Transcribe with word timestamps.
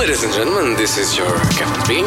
Ladies 0.00 0.24
and 0.24 0.32
gentlemen, 0.32 0.76
this 0.76 0.96
is 0.96 1.14
your 1.14 1.28
Captain 1.50 1.86
Bean. 1.86 2.06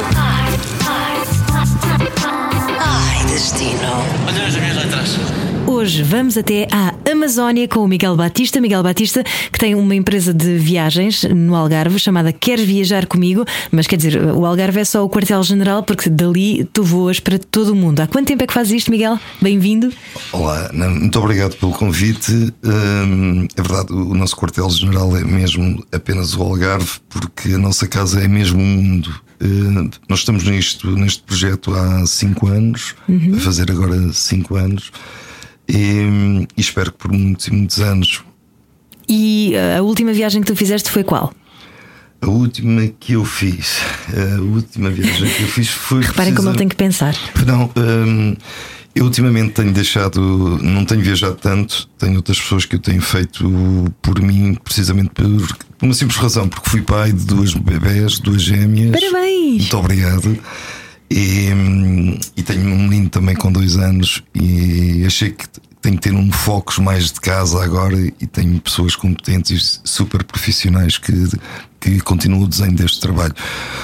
Ai, 2.80 3.24
destino. 3.28 4.02
Olha 4.26 4.48
as 4.48 4.56
minhas 4.56 4.78
letras. 4.78 5.53
Hoje 5.66 6.04
vamos 6.04 6.38
até 6.38 6.68
à 6.72 6.94
Amazónia 7.10 7.68
com 7.68 7.80
o 7.80 7.88
Miguel 7.88 8.16
Batista. 8.18 8.60
Miguel 8.60 8.84
Batista, 8.84 9.24
que 9.52 9.58
tem 9.58 9.74
uma 9.76 9.96
empresa 9.96 10.34
de 10.34 10.58
viagens 10.58 11.24
no 11.24 11.56
Algarve 11.56 11.98
chamada 11.98 12.34
Queres 12.34 12.66
Viajar 12.66 13.08
Comigo, 13.08 13.46
mas 13.72 13.88
quer 13.88 13.96
dizer, 13.96 14.22
o 14.22 14.46
Algarve 14.46 14.82
é 14.82 14.86
só 14.86 15.04
o 15.06 15.10
quartel-general 15.10 15.84
porque 15.84 16.10
dali 16.10 16.66
tu 16.66 16.84
voas 16.84 17.20
para 17.20 17.40
todo 17.40 17.70
o 17.70 17.76
mundo. 17.76 18.02
Há 18.02 18.08
quanto 18.08 18.28
tempo 18.28 18.44
é 18.44 18.48
que 18.48 18.54
fazes 18.54 18.74
isto, 18.74 18.92
Miguel? 18.92 19.18
Bem-vindo. 19.42 19.92
Olá, 20.34 20.70
muito 20.74 21.18
obrigado 21.20 21.56
pelo 21.56 21.72
convite. 21.72 22.54
Hum, 22.64 23.48
é 23.56 23.62
verdade, 23.62 23.94
o 23.94 24.14
nosso 24.14 24.36
quartel-general 24.36 25.16
é 25.16 25.24
mesmo 25.24 25.84
apenas 25.92 26.36
o 26.36 26.44
Algarve, 26.44 27.00
porque 27.10 27.54
a 27.54 27.58
nossa 27.58 27.88
casa 27.88 28.22
é 28.22 28.28
mesmo 28.28 28.60
o 28.60 28.66
mundo. 28.66 29.14
Hum, 29.42 29.90
nós 30.10 30.20
estamos 30.20 30.44
nisto, 30.44 30.92
neste 30.92 31.24
projeto 31.24 31.74
há 31.74 32.06
cinco 32.06 32.48
anos, 32.48 32.96
a 33.36 33.40
fazer 33.40 33.70
agora 33.72 34.12
cinco 34.14 34.56
anos, 34.56 34.92
e, 35.68 36.48
e 36.58 36.62
espero 36.62 36.92
que 36.92 36.98
por 36.98 37.12
muitos 37.12 37.48
e 37.48 37.52
muitos 37.52 37.80
anos. 37.80 38.24
E 39.08 39.54
uh, 39.56 39.80
a 39.80 39.82
última 39.82 40.14
viagem 40.14 40.42
que 40.42 40.48
tu 40.48 40.56
fizeste 40.56 40.90
foi 40.90 41.04
qual? 41.04 41.34
A 42.22 42.30
última 42.30 42.88
que 43.00 43.14
eu 43.14 43.26
fiz, 43.26 43.82
a 44.38 44.42
última 44.42 44.90
viagem 44.90 45.30
que 45.30 45.44
eu 45.44 45.48
fiz 45.48 45.68
foi. 45.70 46.04
Reparem 46.08 46.34
como 46.34 46.50
ele 46.50 46.58
tem 46.58 46.70
que 46.70 46.76
pensar. 46.76 47.14
Não, 47.46 47.70
hum, 47.76 48.34
eu 48.96 49.06
ultimamente 49.06 49.54
tenho 49.54 49.74
deixado, 49.74 50.22
não 50.62 50.86
tenho 50.86 51.02
viajado 51.02 51.36
tanto, 51.36 51.90
tenho 51.98 52.16
outras 52.16 52.40
pessoas 52.40 52.66
que 52.66 52.76
eu 52.76 52.80
tenho 52.80 53.02
feito 53.02 53.94
por 54.02 54.22
mim, 54.22 54.56
precisamente 54.64 55.10
por, 55.10 55.58
por 55.78 55.86
uma 55.86 55.94
simples 55.94 56.18
razão, 56.18 56.48
porque 56.48 56.70
fui 56.70 56.82
pai 56.82 57.12
de 57.12 57.26
duas 57.26 57.54
bebés, 57.54 58.20
duas 58.20 58.42
gêmeas. 58.42 58.92
Parabéns! 58.92 59.62
Muito 59.64 59.78
obrigado. 59.78 60.40
E, 61.16 62.20
e 62.36 62.42
tenho 62.42 62.74
um 62.74 62.88
menino 62.88 63.08
também 63.08 63.36
com 63.36 63.52
dois 63.52 63.78
anos 63.78 64.24
e 64.34 65.04
achei 65.06 65.30
que 65.30 65.46
tenho 65.80 65.96
que 65.96 66.02
ter 66.02 66.16
um 66.16 66.32
foco 66.32 66.82
mais 66.82 67.12
de 67.12 67.22
casa 67.22 67.64
agora 67.64 67.96
e 68.00 68.26
tenho 68.26 68.60
pessoas 68.60 68.96
competentes 68.96 69.80
super 69.84 70.24
profissionais 70.24 70.98
que, 70.98 71.14
que 71.80 72.00
continuam 72.00 72.42
o 72.42 72.48
desenho 72.48 72.74
deste 72.74 73.00
trabalho. 73.00 73.36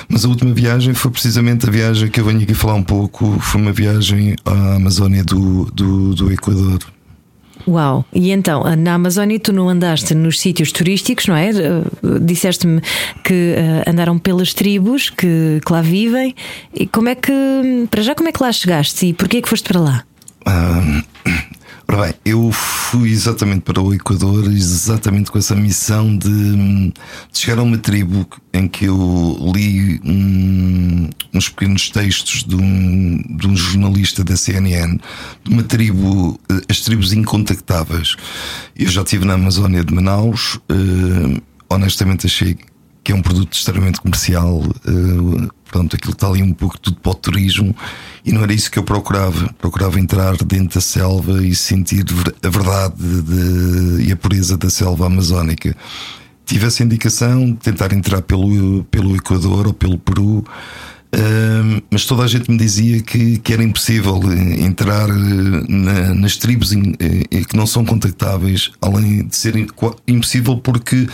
Mas 0.08 0.26
a 0.26 0.28
última 0.28 0.56
viagem 0.56 0.96
foi 0.96 1.12
precisamente 1.12 1.70
a 1.70 1.72
viagem 1.72 2.10
que 2.10 2.20
eu 2.20 2.26
venho 2.26 2.42
aqui 2.42 2.56
falar 2.56 2.74
um 2.74 2.84
pouco, 2.84 3.38
foi 3.40 3.62
uma 3.62 3.74
viagem 3.74 4.36
à 4.44 4.78
Amazónia 4.78 5.24
do, 5.24 5.66
do, 5.66 6.16
do 6.16 6.32
Equador. 6.32 6.80
Uau! 7.68 8.06
E 8.14 8.32
então, 8.32 8.64
na 8.76 8.94
Amazónia 8.94 9.40
tu 9.40 9.54
não 9.54 9.70
andaste 9.70 10.14
nos 10.16 10.40
sítios 10.40 10.72
turísticos, 10.72 11.28
não 11.28 11.36
é? 11.36 11.50
Uh, 11.52 12.20
Disseste-me 12.20 12.82
que 13.24 13.56
uh, 13.56 13.90
andaram 13.90 14.18
pelas 14.18 14.54
tribos 14.54 15.10
que, 15.10 15.62
que 15.66 15.72
lá 15.72 15.82
vivem. 15.82 16.36
E 16.74 16.88
como 16.88 17.10
é 17.10 17.16
que, 17.16 17.32
para 17.92 18.02
já, 18.02 18.16
como 18.16 18.30
é 18.30 18.32
que 18.32 18.42
lá 18.42 18.52
chegaste 18.52 19.08
e 19.08 19.14
porquê 19.14 19.38
é 19.38 19.42
que 19.42 19.50
foste 19.50 19.68
para 19.68 19.80
lá? 19.80 20.04
Ah, 20.46 20.82
ora 21.90 22.06
bem, 22.06 22.14
eu 22.24 22.52
fui 22.52 23.10
exatamente 23.10 23.62
para 23.62 23.82
o 23.82 23.92
Equador, 23.92 24.46
exatamente 24.46 25.32
com 25.32 25.40
essa 25.40 25.56
missão 25.56 26.16
de, 26.16 26.30
de 26.30 26.94
chegar 27.34 27.58
a 27.58 27.64
uma 27.64 27.80
tribo 27.80 28.28
em 28.54 28.68
que 28.68 28.86
eu 28.86 29.52
li 29.56 30.00
hum, 30.06 31.10
uns 31.34 31.50
pequenos 31.50 31.90
textos 31.90 32.44
de 32.44 32.56
um, 32.56 33.18
de 33.38 33.48
um 33.48 33.56
jornalista 33.56 34.24
da 34.24 34.38
CNN, 34.38 35.00
de 35.44 35.52
uma 35.52 35.64
tribo, 35.64 36.40
eh, 36.52 36.62
as 36.70 36.82
tribos 36.82 37.12
incontactáveis. 37.12 38.16
Eu 38.78 38.88
já 38.88 39.02
estive 39.02 39.26
na 39.26 39.34
Amazónia 39.34 39.84
de 39.84 39.92
Manaus, 39.92 40.60
eh, 40.70 41.42
honestamente 41.70 42.28
achei 42.28 42.56
que 43.04 43.12
é 43.12 43.16
um 43.16 43.22
produto 43.22 43.54
extremamente 43.54 44.00
comercial. 44.02 44.64
eh, 44.86 45.48
pronto, 45.72 45.96
aquilo 45.96 46.14
está 46.14 46.28
ali 46.28 46.42
um 46.42 46.54
pouco 46.54 46.78
tudo 46.80 46.98
para 47.00 47.12
o 47.12 47.16
turismo 47.16 47.76
e 48.26 48.32
não 48.32 48.42
era 48.44 48.54
isso 48.54 48.70
que 48.72 48.80
eu 48.80 48.84
procurava. 48.84 49.54
Procurava 49.60 50.00
entrar 50.00 50.36
dentro 50.38 50.76
da 50.76 50.82
selva 50.82 51.44
e 51.46 51.54
sentir 51.56 52.06
a 52.44 52.50
verdade 52.50 52.96
de- 52.98 54.04
e 54.08 54.12
a 54.12 54.16
pureza 54.16 54.58
da 54.58 54.70
selva 54.70 55.06
amazónica. 55.06 55.76
Tive 56.46 56.66
essa 56.66 56.84
indicação 56.84 57.46
de 57.52 57.58
tentar 57.58 57.94
entrar 57.94 58.22
pelo, 58.24 58.84
pelo 58.86 59.16
Equador 59.16 59.68
ou 59.68 59.74
pelo 59.74 59.98
Peru. 60.00 60.44
Ahm, 61.12 61.82
mas 61.90 62.06
toda 62.06 62.22
a 62.24 62.28
gente 62.28 62.52
me 62.52 62.58
dizia 62.58 63.02
que, 63.02 63.40
que 63.40 63.52
era 63.54 63.64
impossível 63.64 64.20
eh, 64.32 64.62
entrar 64.64 65.10
eh, 65.10 65.14
na- 65.68 66.14
nas 66.14 66.38
tribos 66.38 66.72
in- 66.72 66.94
eh, 67.00 67.44
que 67.46 67.56
não 67.58 67.66
são 67.66 67.84
contactáveis, 67.84 68.70
além 68.80 69.26
de 69.28 69.36
ser 69.36 69.56
impossível 70.08 70.58
porque, 70.58 71.08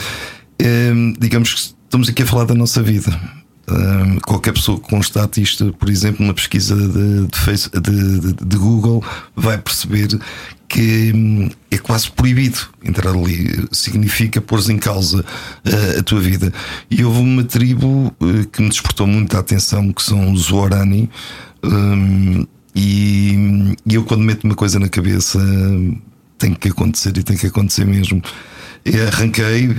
ahm, 0.61 1.13
digamos 1.19 1.53
que 1.53 1.59
estamos 1.85 2.09
aqui 2.09 2.23
a 2.23 2.25
falar 2.25 2.45
da 2.45 2.55
nossa 2.55 2.81
vida. 2.81 3.11
Ahm, 3.67 4.19
qualquer 4.19 4.53
pessoa 4.53 4.79
que 4.79 4.87
constate 4.87 5.41
isto, 5.41 5.73
por 5.79 5.89
exemplo, 5.89 6.23
numa 6.23 6.33
pesquisa 6.35 6.75
de, 6.75 7.27
de, 7.27 8.19
de- 8.19 8.45
de- 8.45 8.57
Google, 8.57 9.03
vai 9.35 9.57
perceber 9.57 10.07
que 10.67 11.11
hum, 11.15 11.49
é 11.71 11.77
quase 11.77 12.11
proibido 12.11 12.59
entrar 12.83 13.11
ali. 13.15 13.67
Significa 13.71 14.39
pôr 14.41 14.59
em 14.69 14.77
causa 14.77 15.25
eh, 15.63 15.97
a 15.99 16.03
tua 16.03 16.19
vida. 16.19 16.51
E 16.91 17.03
houve 17.03 17.19
uma 17.19 17.43
tribo 17.43 18.13
eh, 18.21 18.45
que 18.51 18.61
me 18.61 18.69
despertou 18.69 19.07
muita 19.07 19.39
atenção, 19.39 19.91
que 19.91 20.03
são 20.03 20.31
os 20.31 20.51
Warani. 20.51 21.09
hum, 21.63 22.45
e, 22.75 23.75
e 23.85 23.95
eu, 23.95 24.03
quando 24.03 24.21
meto 24.23 24.43
uma 24.43 24.53
coisa 24.55 24.77
na 24.79 24.89
cabeça, 24.89 25.39
tem 26.37 26.53
que 26.53 26.67
acontecer 26.67 27.15
e 27.17 27.23
tem 27.23 27.37
que 27.37 27.47
acontecer 27.47 27.85
mesmo. 27.85 28.21
E 28.85 28.99
arranquei, 28.99 29.75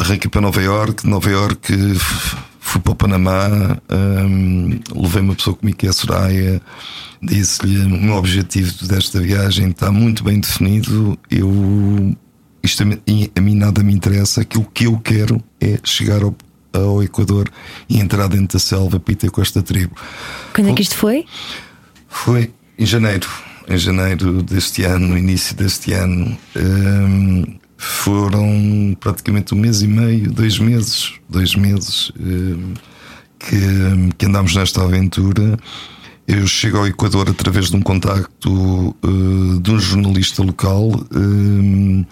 arranquei 0.00 0.30
para 0.30 0.40
Nova 0.40 0.60
York, 0.62 1.02
de 1.04 1.08
Nova 1.08 1.30
York 1.30 1.72
f- 1.72 2.36
fui 2.58 2.80
para 2.80 2.92
o 2.92 2.96
Panamá, 2.96 3.48
hum, 3.90 4.80
levei 4.94 5.22
uma 5.22 5.34
pessoa 5.34 5.54
comigo 5.56 5.76
que 5.78 5.86
é 5.86 5.90
a 5.90 5.92
Soraya, 5.92 6.60
disse-lhe 7.22 7.78
o 7.84 7.88
meu 8.00 8.14
objetivo 8.14 8.86
desta 8.86 9.20
viagem 9.20 9.70
está 9.70 9.90
muito 9.92 10.22
bem 10.24 10.40
definido. 10.40 11.18
Eu 11.30 12.16
isto 12.62 12.82
a 12.82 12.86
mim, 12.86 12.98
a 13.34 13.40
mim 13.40 13.54
nada 13.54 13.82
me 13.82 13.92
interessa, 13.94 14.42
aquilo 14.42 14.66
que 14.72 14.84
eu 14.84 14.98
quero 14.98 15.42
é 15.60 15.78
chegar 15.82 16.22
ao, 16.22 16.34
ao 16.72 17.02
Equador 17.02 17.48
e 17.88 17.98
entrar 17.98 18.28
dentro 18.28 18.58
da 18.58 18.62
selva 18.62 19.00
para 19.00 19.14
ter 19.14 19.30
com 19.30 19.40
esta 19.40 19.62
tribo. 19.62 19.94
Quando 20.54 20.68
é 20.70 20.74
que 20.74 20.82
isto 20.82 20.94
foi? 20.96 21.24
Foi 22.08 22.52
em 22.78 22.84
janeiro, 22.86 23.28
em 23.68 23.78
janeiro 23.78 24.42
deste 24.42 24.82
ano, 24.84 25.08
no 25.08 25.18
início 25.18 25.56
deste 25.56 25.92
ano. 25.92 26.36
hum, 26.56 27.44
foram 27.80 28.94
praticamente 29.00 29.54
um 29.54 29.58
mês 29.58 29.80
e 29.80 29.88
meio, 29.88 30.30
dois 30.30 30.58
meses, 30.58 31.14
dois 31.26 31.54
meses 31.54 32.12
hum, 32.20 32.74
que, 33.38 33.56
que 34.18 34.26
andámos 34.26 34.54
nesta 34.54 34.82
aventura. 34.84 35.58
Eu 36.28 36.46
chego 36.46 36.76
ao 36.76 36.86
Equador 36.86 37.30
através 37.30 37.70
de 37.70 37.76
um 37.76 37.80
contacto 37.80 38.94
eh, 39.02 39.60
de 39.62 39.70
um 39.70 39.80
jornalista 39.80 40.42
local. 40.42 40.90
hum, 41.10 42.04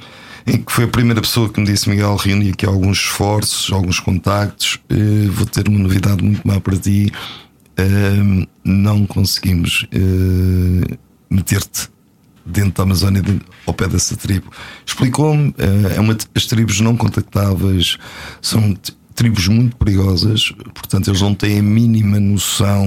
em 0.46 0.56
que 0.62 0.72
foi 0.72 0.84
a 0.84 0.88
primeira 0.88 1.20
pessoa 1.20 1.50
que 1.50 1.60
me 1.60 1.66
disse: 1.66 1.90
Miguel, 1.90 2.16
reuni 2.16 2.48
aqui 2.48 2.64
alguns 2.64 3.00
esforços, 3.00 3.70
alguns 3.70 4.00
contactos. 4.00 4.80
eh, 4.88 5.28
vou 5.30 5.44
ter 5.44 5.68
uma 5.68 5.78
novidade 5.78 6.24
muito 6.24 6.48
má 6.48 6.58
para 6.58 6.78
ti. 6.78 7.12
Ahm, 7.76 8.46
não 8.64 9.06
conseguimos 9.06 9.86
eh, 9.92 10.96
meter-te 11.30 11.90
dentro 12.48 12.72
da 12.72 12.82
Amazónia, 12.84 13.22
ao 13.66 13.74
pé 13.74 13.86
dessa 13.88 14.16
tribo. 14.16 14.50
Explicou-me, 14.86 15.54
eh, 15.58 15.96
é 15.96 16.00
uma, 16.00 16.16
as 16.34 16.46
tribos 16.46 16.80
não 16.80 16.96
contactáveis 16.96 17.96
são 18.42 18.76
tribos 19.14 19.48
muito 19.48 19.76
perigosas, 19.76 20.52
portanto, 20.72 21.08
eles 21.10 21.20
não 21.20 21.34
têm 21.34 21.58
a 21.58 21.62
mínima 21.62 22.20
noção 22.20 22.86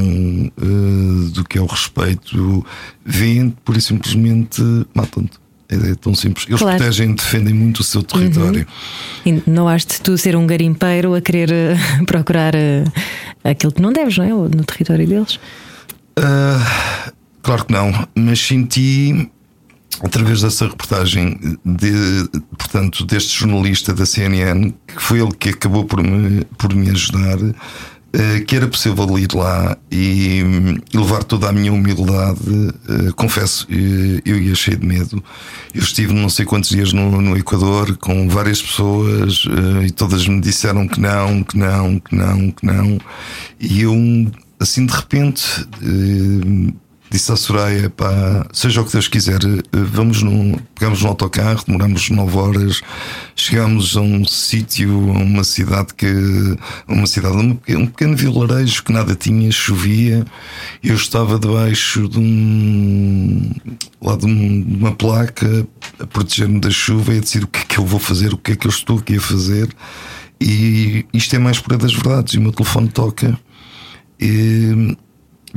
eh, 0.57 1.29
do 1.33 1.43
que 1.43 1.57
é 1.57 1.61
o 1.61 1.65
respeito. 1.65 2.65
Vêm, 3.05 3.49
por 3.65 3.75
e 3.75 3.81
simplesmente 3.81 4.61
matam-te. 4.93 5.39
É, 5.67 5.91
é 5.91 5.95
tão 5.95 6.13
simples. 6.13 6.45
Eles 6.49 6.59
Claro. 6.61 6.77
protegem 6.77 7.11
e 7.11 7.15
defendem 7.15 7.53
muito 7.53 7.79
o 7.79 7.83
seu 7.83 8.03
território. 8.03 8.67
E 9.25 9.41
não 9.47 9.67
has 9.69 9.85
de 9.85 10.01
tu 10.01 10.17
ser 10.17 10.35
um 10.35 10.45
garimpeiro 10.47 11.13
a 11.15 11.21
querer 11.21 11.51
eh, 11.51 11.77
procurar 12.07 12.55
eh, 12.55 12.83
aquilo 13.43 13.71
que 13.71 13.81
não 13.81 13.91
deves, 13.93 14.17
não 14.17 14.25
é? 14.25 14.29
No 14.29 14.63
território 14.65 15.07
deles. 15.07 15.39
Ah, 16.17 17.11
claro 17.41 17.65
que 17.65 17.73
não, 17.73 18.07
mas 18.15 18.39
senti 18.39 19.29
através 19.99 20.41
dessa 20.41 20.67
reportagem 20.67 21.39
de, 21.65 22.29
portanto, 22.57 23.05
deste 23.05 23.37
jornalista 23.37 23.93
da 23.93 24.05
CNN, 24.05 24.73
que 24.87 25.01
foi 25.01 25.19
ele 25.19 25.31
que 25.33 25.49
acabou 25.49 25.85
por 25.85 26.01
me, 26.01 26.45
por 26.57 26.73
me 26.73 26.89
ajudar, 26.89 27.37
eh, 28.13 28.41
que 28.41 28.57
era 28.57 28.67
possível 28.67 29.17
ir 29.17 29.33
lá 29.33 29.77
e, 29.89 30.43
levar 30.93 31.23
toda 31.23 31.47
a 31.47 31.51
minha 31.53 31.71
humildade. 31.71 32.39
eh, 32.89 33.11
confesso, 33.15 33.65
eu 34.25 34.37
ia 34.37 34.53
cheio 34.53 34.77
de 34.77 34.85
medo. 34.85 35.23
Eu 35.73 35.81
estive 35.81 36.13
não 36.13 36.29
sei 36.29 36.45
quantos 36.45 36.69
dias 36.69 36.91
no, 36.91 37.21
no 37.21 37.37
Equador 37.37 37.95
com 37.97 38.27
várias 38.27 38.61
pessoas 38.61 39.45
eh, 39.47 39.85
e 39.87 39.91
todas 39.91 40.27
me 40.27 40.41
disseram 40.41 40.87
que 40.87 40.99
não, 40.99 41.41
que 41.43 41.57
não, 41.57 41.99
que 41.99 42.15
não, 42.15 42.51
que 42.51 42.65
não. 42.65 42.97
E 43.59 43.81
eu, 43.81 43.95
assim 44.59 44.85
de 44.85 44.93
repente, 44.93 45.65
disse 47.11 47.31
à 47.31 47.35
Soraya: 47.35 47.89
pá, 47.89 48.47
seja 48.53 48.81
o 48.81 48.85
que 48.85 48.93
Deus 48.93 49.07
quiser, 49.07 49.39
eh, 49.43 49.61
vamos 49.71 50.23
num, 50.23 50.57
pegamos 50.73 51.03
no 51.03 51.09
autocarro, 51.09 51.63
demoramos 51.67 52.09
9 52.09 52.37
horas, 52.37 52.81
chegamos 53.35 53.97
a 53.97 54.01
um 54.01 54.25
sítio, 54.25 55.11
a 55.11 55.19
uma 55.19 55.43
cidade 55.43 55.93
que. 55.93 56.07
uma 56.87 57.05
cidade, 57.05 57.35
um 57.35 57.55
pequeno, 57.55 57.81
um 57.81 57.87
pequeno 57.87 58.15
vilarejo 58.15 58.83
que 58.83 58.93
nada 58.93 59.13
tinha, 59.13 59.51
chovia. 59.51 60.25
Eu 60.81 60.95
estava 60.95 61.37
debaixo 61.37 62.07
de 62.07 62.17
um. 62.17 63.51
lá 64.01 64.15
de, 64.15 64.25
um, 64.25 64.61
de 64.61 64.75
uma 64.75 64.93
placa 64.93 65.67
a 65.99 66.07
proteger-me 66.07 66.59
da 66.59 66.71
chuva 66.71 67.13
e 67.13 67.17
a 67.17 67.21
dizer 67.21 67.43
o 67.43 67.47
que 67.47 67.59
é 67.59 67.63
que 67.63 67.77
eu 67.77 67.85
vou 67.85 67.99
fazer, 67.99 68.33
o 68.33 68.37
que 68.37 68.53
é 68.53 68.55
que 68.55 68.65
eu 68.67 68.71
estou 68.71 68.99
aqui 68.99 69.17
a 69.17 69.21
fazer. 69.21 69.69
E 70.39 71.05
isto 71.13 71.35
é 71.35 71.39
mais 71.39 71.59
por 71.59 71.77
das 71.77 71.93
verdades. 71.93 72.33
E 72.33 72.37
o 72.37 72.41
meu 72.41 72.51
telefone 72.51 72.87
toca. 72.87 73.37
E, 74.19 74.95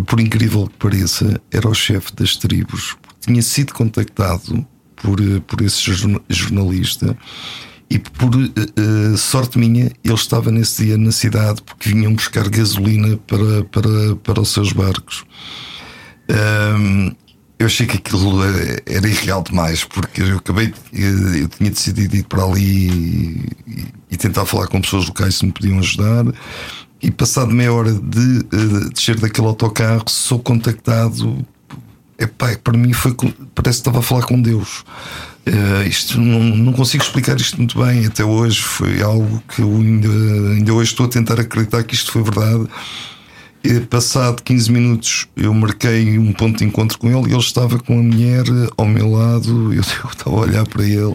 por 0.06 0.20
incrível 0.20 0.66
que 0.66 0.76
pareça, 0.78 1.40
era 1.50 1.68
o 1.68 1.74
chefe 1.74 2.14
das 2.14 2.36
tribos. 2.36 2.96
Tinha 3.20 3.42
sido 3.42 3.72
contactado 3.72 4.66
por, 4.96 5.18
por 5.46 5.60
esse 5.60 5.92
jornalista 6.28 7.16
e 7.90 7.98
por 7.98 8.34
uh, 8.34 9.16
sorte 9.16 9.58
minha, 9.58 9.92
ele 10.02 10.14
estava 10.14 10.50
nesse 10.50 10.84
dia 10.84 10.98
na 10.98 11.12
cidade 11.12 11.62
porque 11.62 11.90
vinham 11.90 12.14
buscar 12.14 12.48
gasolina 12.48 13.16
para, 13.18 13.64
para, 13.64 14.16
para 14.16 14.40
os 14.40 14.52
seus 14.52 14.72
barcos. 14.72 15.24
Um, 16.28 17.12
eu 17.58 17.66
achei 17.66 17.86
que 17.86 17.96
aquilo 17.96 18.42
era 18.84 19.08
irreal 19.08 19.42
demais, 19.42 19.84
porque 19.84 20.22
eu 20.22 20.38
acabei, 20.38 20.74
eu 20.92 21.48
tinha 21.48 21.70
decidido 21.70 22.16
ir 22.16 22.24
para 22.24 22.42
ali 22.42 22.88
e, 22.88 23.84
e 24.10 24.16
tentar 24.16 24.44
falar 24.44 24.66
com 24.66 24.80
pessoas 24.80 25.06
locais 25.06 25.36
se 25.36 25.46
me 25.46 25.52
podiam 25.52 25.78
ajudar. 25.78 26.24
E 27.04 27.10
passado 27.10 27.50
meia 27.50 27.70
hora 27.70 27.92
de 27.92 28.46
uh, 28.50 28.90
descer 28.90 29.20
daquele 29.20 29.46
autocarro, 29.46 30.04
sou 30.08 30.38
contactado. 30.38 31.44
Epá, 32.18 32.56
para 32.56 32.78
mim 32.78 32.94
foi 32.94 33.14
parece 33.54 33.82
que 33.82 33.88
estava 33.88 33.98
a 33.98 34.02
falar 34.02 34.22
com 34.22 34.40
Deus. 34.40 34.86
Uh, 35.46 35.86
isto 35.86 36.18
não, 36.18 36.40
não, 36.40 36.72
consigo 36.72 37.04
explicar 37.04 37.36
isto 37.36 37.58
muito 37.58 37.78
bem. 37.78 38.06
Até 38.06 38.24
hoje 38.24 38.62
foi 38.62 39.02
algo 39.02 39.42
que 39.54 39.60
eu 39.60 39.70
ainda, 39.70 40.08
ainda 40.08 40.72
hoje 40.72 40.92
estou 40.92 41.04
a 41.04 41.08
tentar 41.10 41.38
acreditar 41.38 41.82
que 41.84 41.94
isto 41.94 42.10
foi 42.10 42.22
verdade. 42.22 42.66
E, 43.62 43.80
passado 43.80 44.42
15 44.42 44.72
minutos 44.72 45.28
eu 45.36 45.52
marquei 45.52 46.18
um 46.18 46.32
ponto 46.32 46.58
de 46.58 46.64
encontro 46.64 46.98
com 46.98 47.08
ele 47.08 47.28
e 47.28 47.34
ele 47.34 47.38
estava 47.38 47.78
com 47.78 47.98
a 47.98 48.02
mulher 48.02 48.44
ao 48.78 48.86
meu 48.86 49.12
lado. 49.12 49.74
Eu, 49.74 49.82
eu 50.04 50.10
estava 50.10 50.36
a 50.36 50.40
olhar 50.40 50.66
para 50.66 50.82
ele 50.82 51.14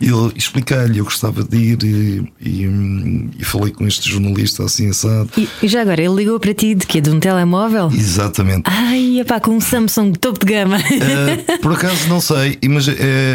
e 0.00 0.06
ele 0.06 0.32
expliquei-lhe, 0.36 0.98
eu 0.98 1.04
gostava 1.04 1.42
de 1.42 1.56
ir 1.56 1.82
e, 1.82 2.32
e, 2.40 3.30
e, 3.38 3.44
falei 3.44 3.72
com 3.72 3.86
este 3.86 4.08
jornalista 4.08 4.64
assim 4.64 4.88
assado. 4.90 5.28
E, 5.36 5.48
e, 5.62 5.68
já 5.68 5.82
agora, 5.82 6.00
ele 6.00 6.14
ligou 6.14 6.38
para 6.38 6.54
ti 6.54 6.74
de 6.74 6.86
quê? 6.86 7.00
De 7.00 7.10
um 7.10 7.18
telemóvel? 7.18 7.90
Exatamente. 7.92 8.62
Ai, 8.64 9.20
epá, 9.20 9.40
com 9.40 9.56
um 9.56 9.60
Samsung 9.60 10.12
topo 10.12 10.44
de 10.44 10.52
gama. 10.52 10.78
Uh, 10.78 11.58
por 11.60 11.72
acaso 11.72 12.08
não 12.08 12.20
sei, 12.20 12.58
mas 12.68 12.86
uh, 12.86 12.92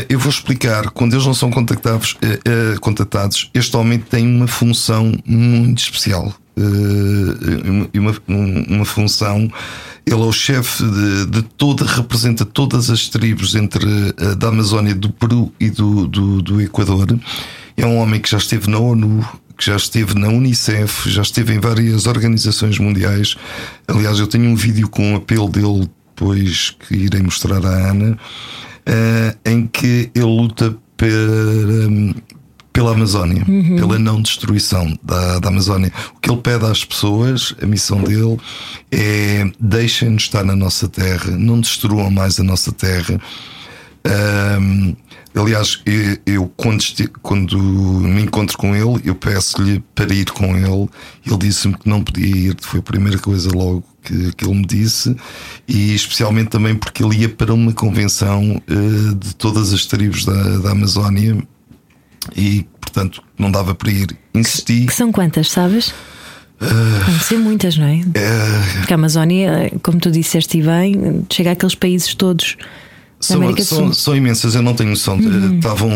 eu 0.07 0.17
vou 0.17 0.29
explicar. 0.29 0.89
Quando 0.91 1.13
eles 1.13 1.25
não 1.25 1.33
são 1.33 1.51
contactados, 1.51 2.13
uh, 2.13 2.79
contactados, 2.79 3.49
este 3.53 3.75
homem 3.75 3.99
tem 3.99 4.25
uma 4.25 4.47
função 4.47 5.11
muito 5.25 5.79
especial. 5.79 6.33
uma, 7.93 8.15
uma 8.69 8.85
função 8.85 9.49
ele 10.05 10.21
é 10.21 10.25
o 10.25 10.31
chefe 10.31 10.83
de, 10.83 11.25
de, 11.27 11.41
toda, 11.41 11.85
representa 11.85 12.45
todas 12.45 12.89
as 12.89 13.07
tribos 13.07 13.55
entre 13.55 13.85
eh, 14.17 14.35
da 14.35 14.49
Amazónia, 14.49 14.93
do 14.93 15.09
Peru 15.09 15.51
e 15.59 15.69
do, 15.69 16.07
do, 16.07 16.41
do 16.41 16.61
Equador. 16.61 17.17
É 17.77 17.85
um 17.85 17.97
homem 17.97 18.19
que 18.19 18.29
já 18.29 18.37
esteve 18.37 18.69
na 18.69 18.77
ONU, 18.77 19.25
que 19.57 19.65
já 19.65 19.75
esteve 19.75 20.13
na 20.15 20.27
Unicef, 20.27 21.09
já 21.09 21.21
esteve 21.21 21.53
em 21.53 21.59
várias 21.59 22.05
organizações 22.05 22.77
mundiais. 22.79 23.35
Aliás, 23.87 24.19
eu 24.19 24.27
tenho 24.27 24.49
um 24.49 24.55
vídeo 24.55 24.89
com 24.89 25.13
um 25.13 25.15
apelo 25.15 25.49
dele, 25.49 25.89
depois 26.09 26.71
que 26.71 26.95
irei 26.95 27.21
mostrar 27.21 27.65
à 27.65 27.89
Ana, 27.89 28.17
uh, 28.17 29.49
em 29.49 29.65
que 29.65 30.11
ele 30.13 30.25
luta 30.25 30.75
para, 30.97 31.07
pela 32.73 32.91
Amazónia, 32.91 33.45
uhum. 33.47 33.75
pela 33.75 33.99
não 33.99 34.19
destruição 34.19 34.97
da, 35.03 35.37
da 35.37 35.49
Amazónia. 35.49 35.93
O 36.15 36.19
que 36.19 36.29
ele 36.29 36.41
pede 36.41 36.65
às 36.65 36.83
pessoas, 36.83 37.53
a 37.61 37.67
missão 37.67 38.01
dele 38.03 38.37
é 38.91 39.49
deixem-nos 39.59 40.23
estar 40.23 40.43
na 40.43 40.55
nossa 40.55 40.89
terra, 40.89 41.31
não 41.37 41.61
destruam 41.61 42.09
mais 42.09 42.39
a 42.39 42.43
nossa 42.43 42.71
terra. 42.71 43.21
Um, 44.59 44.95
aliás, 45.35 45.81
eu, 45.85 46.17
eu 46.25 46.53
quando, 46.57 46.83
quando, 47.21 47.57
me 47.57 48.23
encontro 48.23 48.57
com 48.57 48.75
ele, 48.75 49.01
eu 49.05 49.15
peço-lhe 49.15 49.81
para 49.93 50.13
ir 50.13 50.31
com 50.31 50.57
ele. 50.57 50.89
Ele 51.25 51.37
disse-me 51.37 51.75
que 51.77 51.87
não 51.87 52.03
podia 52.03 52.25
ir, 52.25 52.57
foi 52.59 52.79
a 52.79 52.83
primeira 52.83 53.19
coisa 53.19 53.49
logo 53.55 53.83
que, 54.01 54.33
que 54.33 54.45
ele 54.45 54.55
me 54.55 54.65
disse, 54.65 55.15
e 55.67 55.93
especialmente 55.93 56.49
também 56.49 56.75
porque 56.75 57.03
ele 57.03 57.19
ia 57.19 57.29
para 57.29 57.53
uma 57.53 57.71
convenção 57.71 58.61
uh, 58.69 59.15
de 59.15 59.35
todas 59.35 59.71
as 59.71 59.85
tribos 59.85 60.25
da, 60.25 60.57
da 60.57 60.71
Amazónia 60.71 61.37
e, 62.35 62.65
portanto, 62.79 63.21
não 63.37 63.51
dava 63.51 63.75
para 63.75 63.91
ir. 63.91 64.17
Insisti. 64.33 64.85
Que 64.85 64.93
são 64.93 65.11
quantas, 65.11 65.49
sabes? 65.49 65.93
Vão 66.59 67.19
ser 67.19 67.37
muitas, 67.37 67.77
não 67.77 67.87
é? 67.87 67.95
Uh, 67.95 68.77
Porque 68.77 68.93
a 68.93 68.95
Amazónia, 68.95 69.71
como 69.81 69.99
tu 69.99 70.11
disseste 70.11 70.61
bem, 70.61 71.25
chega 71.31 71.51
àqueles 71.51 71.75
países 71.75 72.13
todos. 72.13 72.57
São, 73.19 73.55
são, 73.57 73.93
são, 73.93 74.15
imensas, 74.17 74.53
eu 74.53 74.61
não 74.61 74.73
tenho 74.73 74.89
noção. 74.89 75.15
Uhum. 75.15 75.55
Estavam 75.55 75.89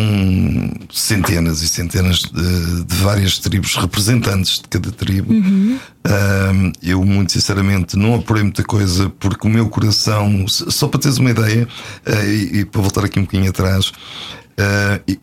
centenas 0.90 1.62
e 1.62 1.68
centenas 1.68 2.20
de, 2.20 2.84
de, 2.86 2.96
várias 2.96 3.38
tribos, 3.38 3.76
representantes 3.76 4.62
de 4.62 4.68
cada 4.70 4.92
tribo. 4.92 5.34
Uhum. 5.34 5.78
Uh, 6.06 6.72
eu, 6.82 7.04
muito 7.04 7.34
sinceramente, 7.34 7.98
não 7.98 8.16
apurei 8.16 8.44
muita 8.44 8.64
coisa 8.64 9.10
porque 9.20 9.46
o 9.46 9.50
meu 9.50 9.68
coração, 9.68 10.48
só 10.48 10.88
para 10.88 11.02
teres 11.02 11.18
uma 11.18 11.32
ideia, 11.32 11.68
uh, 12.08 12.26
e, 12.26 12.60
e, 12.60 12.66
para 12.66 12.82
voltar 12.82 13.04
aqui 13.04 13.20
um 13.20 13.24
bocadinho 13.24 13.50
atrás, 13.50 13.88
uh, 13.90 15.18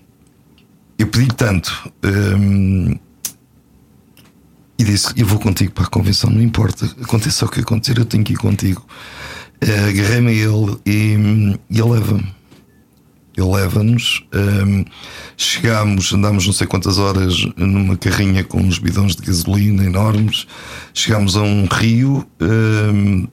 eu 0.98 1.06
pedi 1.08 1.28
tanto 1.28 1.92
um, 2.04 2.96
e 4.78 4.84
disse: 4.84 5.12
Eu 5.16 5.26
vou 5.26 5.38
contigo 5.38 5.72
para 5.72 5.84
a 5.84 5.88
convenção, 5.88 6.30
não 6.30 6.42
importa, 6.42 6.84
aconteça 7.02 7.44
o 7.44 7.48
que 7.48 7.60
acontecer, 7.60 7.98
eu 7.98 8.04
tenho 8.04 8.24
que 8.24 8.34
ir 8.34 8.38
contigo. 8.38 8.84
Uh, 9.62 9.88
Agarrei-me 9.88 10.30
a 10.30 10.34
ele 10.34 10.78
e, 10.86 11.58
e 11.70 11.80
ele 11.80 11.90
leva-me. 11.90 12.34
Ele 13.36 13.48
leva-nos, 13.48 14.24
um, 14.32 14.84
chegámos, 15.36 16.12
andámos 16.12 16.46
não 16.46 16.52
sei 16.52 16.68
quantas 16.68 16.98
horas 16.98 17.34
numa 17.56 17.96
carrinha 17.96 18.44
com 18.44 18.60
uns 18.60 18.78
bidões 18.78 19.16
de 19.16 19.22
gasolina 19.22 19.84
enormes. 19.84 20.46
Chegámos 20.92 21.36
a 21.36 21.42
um 21.42 21.66
rio, 21.66 22.24
um, 22.40 23.26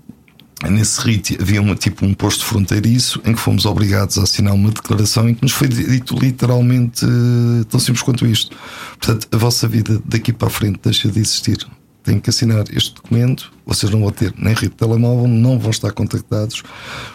Nesse 0.69 1.02
rito 1.02 1.42
havia 1.42 1.60
uma, 1.62 1.75
tipo 1.75 2.06
um 2.06 2.13
posto 2.13 2.46
fronteiriço 2.46 3.19
em 3.25 3.34
que 3.34 3.40
fomos 3.40 3.66
obrigados 3.66 4.18
a 4.19 4.24
assinar 4.24 4.54
uma 4.54 4.69
declaração 4.69 5.28
em 5.28 5.34
que 5.34 5.42
nos 5.42 5.54
foi 5.54 5.68
dito 5.68 6.16
literalmente 6.18 7.04
eh, 7.04 7.63
tão 7.68 7.80
simples 7.80 8.04
quanto 8.04 8.28
isto. 8.28 8.56
Portanto, 9.00 9.28
a 9.31 9.38
vossa 9.38 9.68
vida 9.68 10.01
daqui 10.06 10.32
para 10.32 10.48
a 10.48 10.51
frente 10.51 10.80
deixa 10.84 11.10
de 11.10 11.20
existir. 11.20 11.58
Tem 12.03 12.20
que 12.20 12.30
assinar 12.30 12.65
este 12.72 12.94
documento, 12.94 13.51
vocês 13.65 13.91
não 13.91 14.01
vão 14.01 14.12
ter 14.12 14.34
nem 14.38 14.53
de 14.53 14.70
telemóvel, 14.70 15.27
não 15.27 15.58
vão 15.58 15.72
estar 15.72 15.91
contactados. 15.91 16.63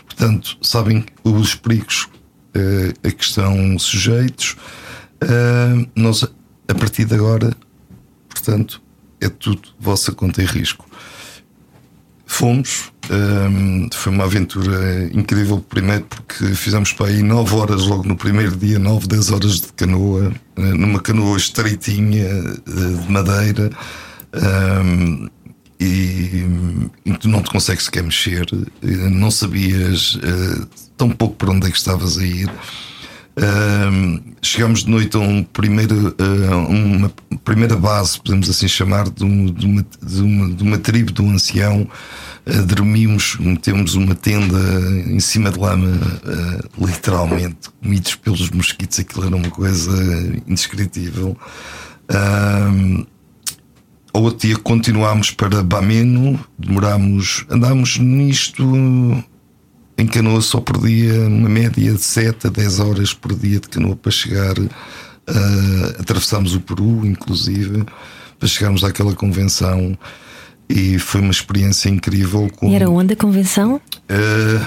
Portanto, 0.05 0.59
sabem 0.61 1.05
os 1.25 1.55
perigos 1.55 2.09
uh, 2.57 3.07
a 3.07 3.11
que 3.11 3.25
estão 3.25 3.79
sujeitos. 3.79 4.57
Uh, 5.23 5.89
nós, 5.95 6.25
a 6.25 6.75
partir 6.75 7.05
de 7.05 7.15
agora, 7.15 7.57
portanto, 8.29 8.81
é 9.21 9.29
tudo 9.29 9.69
vossa 9.79 10.13
conta 10.13 10.43
e 10.43 10.47
risco. 10.47 10.87
Fomos, 12.29 12.91
um, 13.09 13.89
foi 13.95 14.13
uma 14.13 14.25
aventura 14.25 15.09
incrível, 15.13 15.61
primeiro 15.61 16.05
porque 16.05 16.55
fizemos 16.55 16.93
para 16.93 17.07
aí 17.07 17.23
9 17.23 17.55
horas 17.55 17.87
logo 17.87 18.03
no 18.03 18.17
primeiro 18.17 18.57
dia, 18.57 18.81
9, 18.81 19.07
10 19.07 19.31
horas 19.31 19.61
de 19.61 19.73
canoa, 19.73 20.33
eh, 20.57 20.61
numa 20.61 21.01
canoa 21.01 21.37
estreitinha 21.37 22.25
eh, 22.25 22.61
de 22.67 23.11
madeira. 23.11 23.71
Um, 24.35 25.29
e, 25.79 26.47
tu 27.21 27.29
não 27.29 27.43
te 27.43 27.51
consegues 27.51 27.85
sequer 27.85 28.03
mexer, 28.03 28.47
eh, 28.83 28.89
não 29.11 29.31
sabias 29.31 30.17
uh, 30.17 30.67
tão 30.97 31.11
pouco 31.11 31.37
para 31.37 31.51
onde 31.51 31.69
é 31.69 31.71
que 31.71 31.77
estavas 31.77 32.19
a 32.19 32.25
ir. 32.25 32.51
Uh, 33.39 34.19
chegamos 34.41 34.85
de 34.85 34.91
noite 34.91 35.15
a 35.15 35.21
um 35.21 35.45
primeiro, 35.45 36.09
uh, 36.09 36.57
uma 36.69 37.13
primeira 37.45 37.77
base, 37.77 38.19
podemos 38.19 38.49
assim 38.49 38.67
chamar, 38.67 39.11
de, 39.11 39.51
de, 39.53 39.67
uma, 39.67 39.87
de, 40.03 40.23
uma, 40.23 40.55
de 40.55 40.63
uma 40.63 40.79
tribo 40.79 41.13
de 41.13 41.21
um 41.21 41.31
ancião. 41.33 41.87
Uh, 42.47 42.63
dormimos, 42.65 43.37
metemos 43.39 43.95
uma 43.95 44.15
tenda 44.15 44.59
em 45.07 45.21
cima 45.21 45.51
de 45.51 45.59
lama, 45.59 45.87
uh, 45.87 46.87
literalmente, 46.87 47.69
comidos 47.83 48.15
pelos 48.15 48.49
mosquitos, 48.51 48.99
aquilo 49.01 49.27
era 49.27 49.37
uma 49.37 49.51
coisa 49.51 49.93
indescritível. 50.47 51.37
Ao 54.15 54.23
outro 54.23 54.49
dia 54.49 54.57
continuámos 54.57 55.31
para 55.31 55.63
Bameno, 55.63 56.41
demorámos, 56.59 57.45
andámos 57.51 57.99
nisto 57.99 58.65
em 59.99 60.07
canoa 60.07 60.41
só 60.41 60.61
por 60.61 60.79
dia, 60.79 61.27
uma 61.27 61.49
média 61.49 61.93
de 61.93 62.01
7 62.01 62.49
a 62.49 62.51
10 62.51 62.81
horas 62.81 63.15
por 63.15 63.35
dia 63.35 63.61
de 63.61 63.69
canoa 63.69 63.97
para 63.97 64.13
chegar. 64.13 64.59
Uh, 64.59 66.01
atravessámos 66.01 66.55
o 66.55 66.61
Peru, 66.61 67.05
inclusive, 67.05 67.85
para 68.39 68.49
chegarmos 68.49 68.85
àquela 68.85 69.15
convenção. 69.15 69.99
E 70.69 70.99
foi 70.99 71.21
uma 71.21 71.31
experiência 71.31 71.89
incrível. 71.89 72.49
Com, 72.57 72.71
E 72.71 72.75
era 72.75 72.91
onde 72.91 73.15
a 73.15 73.17
convenção? 73.17 73.81
Uh, 74.11 74.67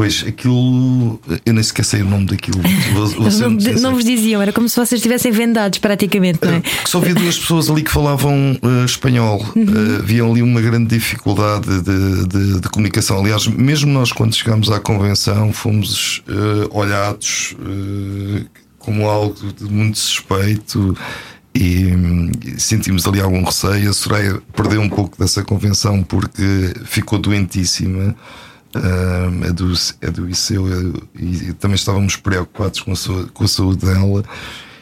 pois 0.00 0.24
aquilo. 0.26 1.20
Eu 1.44 1.52
nem 1.52 1.62
sequer 1.62 1.84
sei 1.84 2.00
o 2.00 2.06
nome 2.06 2.24
daquilo. 2.24 2.58
Ser 3.30 3.48
não, 3.50 3.80
não 3.82 3.94
vos 3.94 4.02
diziam, 4.02 4.40
era 4.40 4.50
como 4.50 4.66
se 4.66 4.74
vocês 4.74 4.98
estivessem 4.98 5.30
vendados 5.30 5.78
praticamente, 5.78 6.38
não 6.42 6.54
é? 6.54 6.62
Só 6.86 6.96
havia 6.96 7.14
duas 7.14 7.38
pessoas 7.38 7.68
ali 7.68 7.82
que 7.82 7.90
falavam 7.90 8.58
eh, 8.62 8.84
espanhol. 8.86 9.44
Uhum. 9.54 9.62
Eh, 9.62 9.98
havia 9.98 10.24
ali 10.24 10.40
uma 10.40 10.62
grande 10.62 10.96
dificuldade 10.96 11.82
de, 11.82 12.26
de- 12.28 12.60
de 12.60 12.68
comunicação. 12.70 13.18
Aliás, 13.20 13.46
mesmo 13.46 13.92
nós, 13.92 14.10
quando 14.10 14.34
chegámos 14.34 14.70
à 14.70 14.80
convenção, 14.80 15.52
fomos 15.52 16.22
eh, 16.26 16.68
olhados 16.70 17.54
como 18.78 19.06
algo 19.06 19.36
de 19.52 19.64
muito 19.64 19.98
suspeito. 19.98 20.96
E 21.54 21.90
sentimos 22.56 23.06
ali 23.06 23.20
algum 23.20 23.44
receio. 23.44 23.90
A 23.90 23.92
Soraya 23.92 24.40
perdeu 24.56 24.80
um 24.80 24.88
pouco 24.88 25.18
dessa 25.18 25.42
convenção 25.42 26.02
porque 26.02 26.72
ficou 26.86 27.18
doentíssima. 27.18 28.14
Ah, 28.74 29.48
adoece- 29.48 29.94
adoeceu 30.06 30.66
eh, 30.68 31.20
e 31.20 31.52
também 31.54 31.74
estávamos 31.74 32.16
preocupados 32.16 32.80
com 32.80 32.92
a, 32.92 32.96
sua- 32.96 33.26
com 33.28 33.44
a 33.44 33.48
saúde 33.48 33.84
dela. 33.84 34.24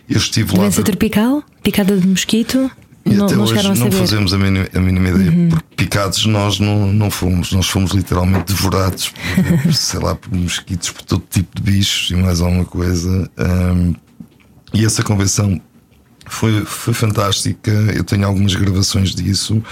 Eu 0.08 0.16
estive 0.18 0.52
lá. 0.52 0.58
Doença 0.64 0.82
tropical? 0.82 1.42
Picada 1.62 1.96
de 1.96 2.06
mosquito? 2.06 2.70
E 3.06 3.14
Não, 3.14 3.24
até 3.26 3.36
não 3.36 3.44
hoje 3.44 3.54
não. 3.78 3.86
Uhum. 3.86 3.92
fazemos 3.92 4.34
a 4.34 4.38
mínima, 4.38 4.66
a 4.74 4.78
mínima 4.80 5.08
ideia, 5.08 5.48
porque 5.48 5.64
picados 5.76 6.26
nós 6.26 6.58
não, 6.60 6.92
não 6.92 7.10
fomos, 7.10 7.52
nós 7.52 7.66
fomos 7.66 7.92
literalmente 7.92 8.52
devorados, 8.52 9.10
por, 9.62 9.72
sei 9.72 10.00
lá, 10.00 10.14
por 10.14 10.34
mosquitos, 10.34 10.90
por 10.90 11.02
todo 11.02 11.22
tipo 11.30 11.56
de 11.56 11.62
bichos 11.72 12.10
e 12.10 12.16
mais 12.16 12.42
alguma 12.42 12.66
coisa. 12.66 13.30
Ahm, 13.38 13.94
e 14.74 14.84
essa 14.84 15.02
convenção 15.02 15.58
foi, 16.26 16.62
foi 16.66 16.92
fantástica. 16.92 17.70
Eu 17.94 18.04
tenho 18.04 18.26
algumas 18.26 18.54
gravações 18.54 19.14
disso, 19.14 19.62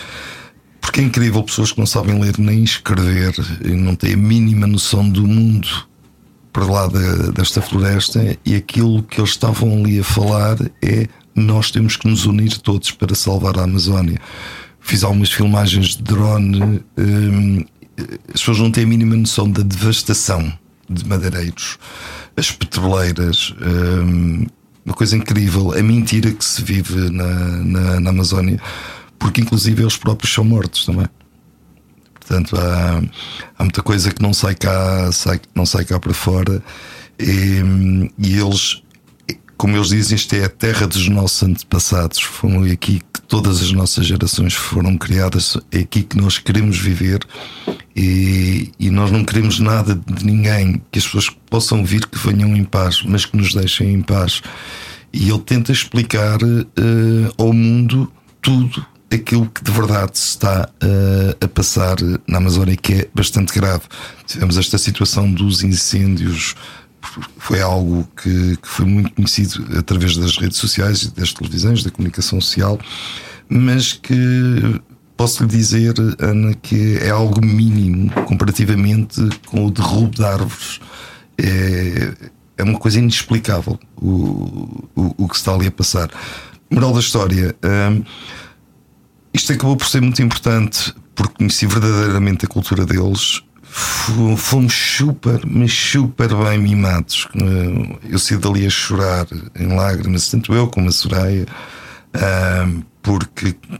porque 0.86 1.00
é 1.00 1.02
incrível 1.02 1.42
pessoas 1.42 1.72
que 1.72 1.78
não 1.80 1.86
sabem 1.86 2.16
ler 2.20 2.38
nem 2.38 2.62
escrever 2.62 3.34
e 3.64 3.70
não 3.72 3.96
têm 3.96 4.14
a 4.14 4.16
mínima 4.16 4.68
noção 4.68 5.06
do 5.08 5.26
mundo 5.26 5.66
para 6.52 6.64
lá 6.64 6.86
da- 6.86 7.30
desta 7.32 7.60
floresta 7.60 8.38
e 8.46 8.54
aquilo 8.54 9.02
que 9.02 9.20
eles 9.20 9.30
estavam 9.30 9.80
ali 9.80 9.98
a 9.98 10.04
falar 10.04 10.56
é 10.80 11.08
nós 11.34 11.72
temos 11.72 11.96
que 11.96 12.06
nos 12.06 12.24
unir 12.24 12.56
todos 12.58 12.92
para 12.92 13.16
salvar 13.16 13.58
a 13.58 13.64
Amazónia. 13.64 14.16
Fiz 14.80 15.02
algumas 15.02 15.32
filmagens 15.32 15.96
de 15.96 16.02
drone, 16.04 16.80
hum, 16.96 17.64
as 18.32 18.40
pessoas 18.40 18.60
não 18.60 18.70
têm 18.70 18.84
a 18.84 18.86
mínima 18.86 19.16
noção 19.16 19.50
da 19.50 19.62
devastação 19.62 20.52
de 20.88 21.04
madeireiros, 21.04 21.78
as 22.36 22.52
petroleiras, 22.52 23.52
hum, 23.60 24.46
uma 24.84 24.94
coisa 24.94 25.16
incrível, 25.16 25.72
a 25.76 25.82
mentira 25.82 26.30
que 26.30 26.44
se 26.44 26.62
vive 26.62 27.10
na, 27.10 27.24
na, 27.24 28.00
na 28.00 28.10
Amazónia, 28.10 28.60
porque 29.18 29.40
inclusive 29.40 29.82
eles 29.82 29.96
próprios 29.96 30.32
são 30.32 30.44
mortos 30.44 30.84
também. 30.84 31.06
Portanto, 32.26 32.56
há, 32.56 33.02
há 33.56 33.62
muita 33.62 33.82
coisa 33.82 34.10
que 34.10 34.20
não 34.20 34.32
sai 34.32 34.56
cá, 34.56 35.10
sai, 35.12 35.40
não 35.54 35.64
sai 35.64 35.84
cá 35.84 36.00
para 36.00 36.12
fora. 36.12 36.60
E, 37.18 38.10
e 38.18 38.36
eles, 38.36 38.82
como 39.56 39.76
eles 39.76 39.88
dizem, 39.88 40.16
isto 40.16 40.34
é 40.34 40.44
a 40.44 40.48
terra 40.48 40.88
dos 40.88 41.08
nossos 41.08 41.44
antepassados. 41.44 42.20
Foi 42.20 42.72
aqui 42.72 43.00
que 43.12 43.20
todas 43.28 43.62
as 43.62 43.70
nossas 43.70 44.06
gerações 44.06 44.54
foram 44.54 44.98
criadas, 44.98 45.56
é 45.70 45.78
aqui 45.78 46.02
que 46.02 46.16
nós 46.16 46.38
queremos 46.38 46.78
viver. 46.78 47.20
E, 47.94 48.72
e 48.78 48.90
nós 48.90 49.12
não 49.12 49.24
queremos 49.24 49.60
nada 49.60 49.94
de 49.94 50.26
ninguém, 50.26 50.82
que 50.90 50.98
as 50.98 51.04
pessoas 51.04 51.30
possam 51.48 51.84
vir 51.84 52.06
que 52.06 52.18
venham 52.18 52.56
em 52.56 52.64
paz, 52.64 53.02
mas 53.06 53.24
que 53.24 53.36
nos 53.36 53.54
deixem 53.54 53.94
em 53.94 54.02
paz. 54.02 54.42
E 55.12 55.30
ele 55.30 55.38
tenta 55.38 55.70
explicar 55.70 56.38
eh, 56.42 57.32
ao 57.38 57.52
mundo 57.52 58.12
tudo 58.42 58.84
aquilo 59.12 59.48
que 59.48 59.62
de 59.62 59.70
verdade 59.70 60.18
se 60.18 60.28
está 60.28 60.68
eh, 60.80 61.36
a 61.40 61.48
passar 61.48 61.96
na 62.26 62.38
Amazónia, 62.38 62.76
que 62.76 62.92
é 62.92 63.08
bastante 63.14 63.54
grave. 63.54 63.82
Tivemos 64.26 64.56
esta 64.58 64.78
situação 64.78 65.30
dos 65.30 65.62
incêndios, 65.62 66.54
foi 67.38 67.60
algo 67.60 68.06
que, 68.20 68.56
que 68.56 68.68
foi 68.68 68.84
muito 68.84 69.12
conhecido 69.12 69.64
através 69.78 70.16
das 70.16 70.36
redes 70.36 70.58
sociais 70.58 71.06
das 71.12 71.32
televisões, 71.32 71.84
da 71.84 71.90
comunicação 71.90 72.40
social, 72.40 72.78
mas 73.48 73.92
que 73.92 74.80
posso 75.16 75.44
lhe 75.44 75.48
dizer, 75.48 75.94
Ana, 76.18 76.54
que 76.54 76.98
é 76.98 77.10
algo 77.10 77.44
mínimo 77.44 78.10
comparativamente 78.26 79.20
com 79.46 79.66
o 79.66 79.70
derrubo 79.70 80.16
de 80.16 80.24
árvores. 80.24 80.80
É, 81.38 82.12
é 82.58 82.62
uma 82.62 82.78
coisa 82.78 82.98
inexplicável 82.98 83.78
o, 84.00 84.88
o, 84.96 85.14
o 85.18 85.28
que 85.28 85.34
se 85.34 85.42
está 85.42 85.54
ali 85.54 85.68
a 85.68 85.70
passar. 85.70 86.10
Moral 86.70 86.92
da 86.92 87.00
história. 87.00 87.54
hum, 87.64 88.02
isto 89.36 89.52
acabou 89.52 89.76
por 89.76 89.86
ser 89.86 90.00
muito 90.00 90.20
importante 90.22 90.94
porque 91.14 91.34
conheci 91.34 91.66
verdadeiramente 91.66 92.44
a 92.44 92.48
cultura 92.48 92.84
deles. 92.84 93.42
Fomos 94.36 94.72
super, 94.74 95.40
mas 95.46 95.72
super 95.72 96.34
bem 96.34 96.58
mimados. 96.58 97.28
Eh, 97.34 97.96
Eu 98.10 98.18
saí 98.18 98.38
dali 98.38 98.66
a 98.66 98.70
chorar 98.70 99.26
em 99.58 99.66
lágrimas, 99.74 100.28
tanto 100.28 100.54
eu 100.54 100.66
como 100.68 100.88
a 100.88 100.92
Soraya, 100.92 101.46
porque 103.02 103.54
eu 103.68 103.78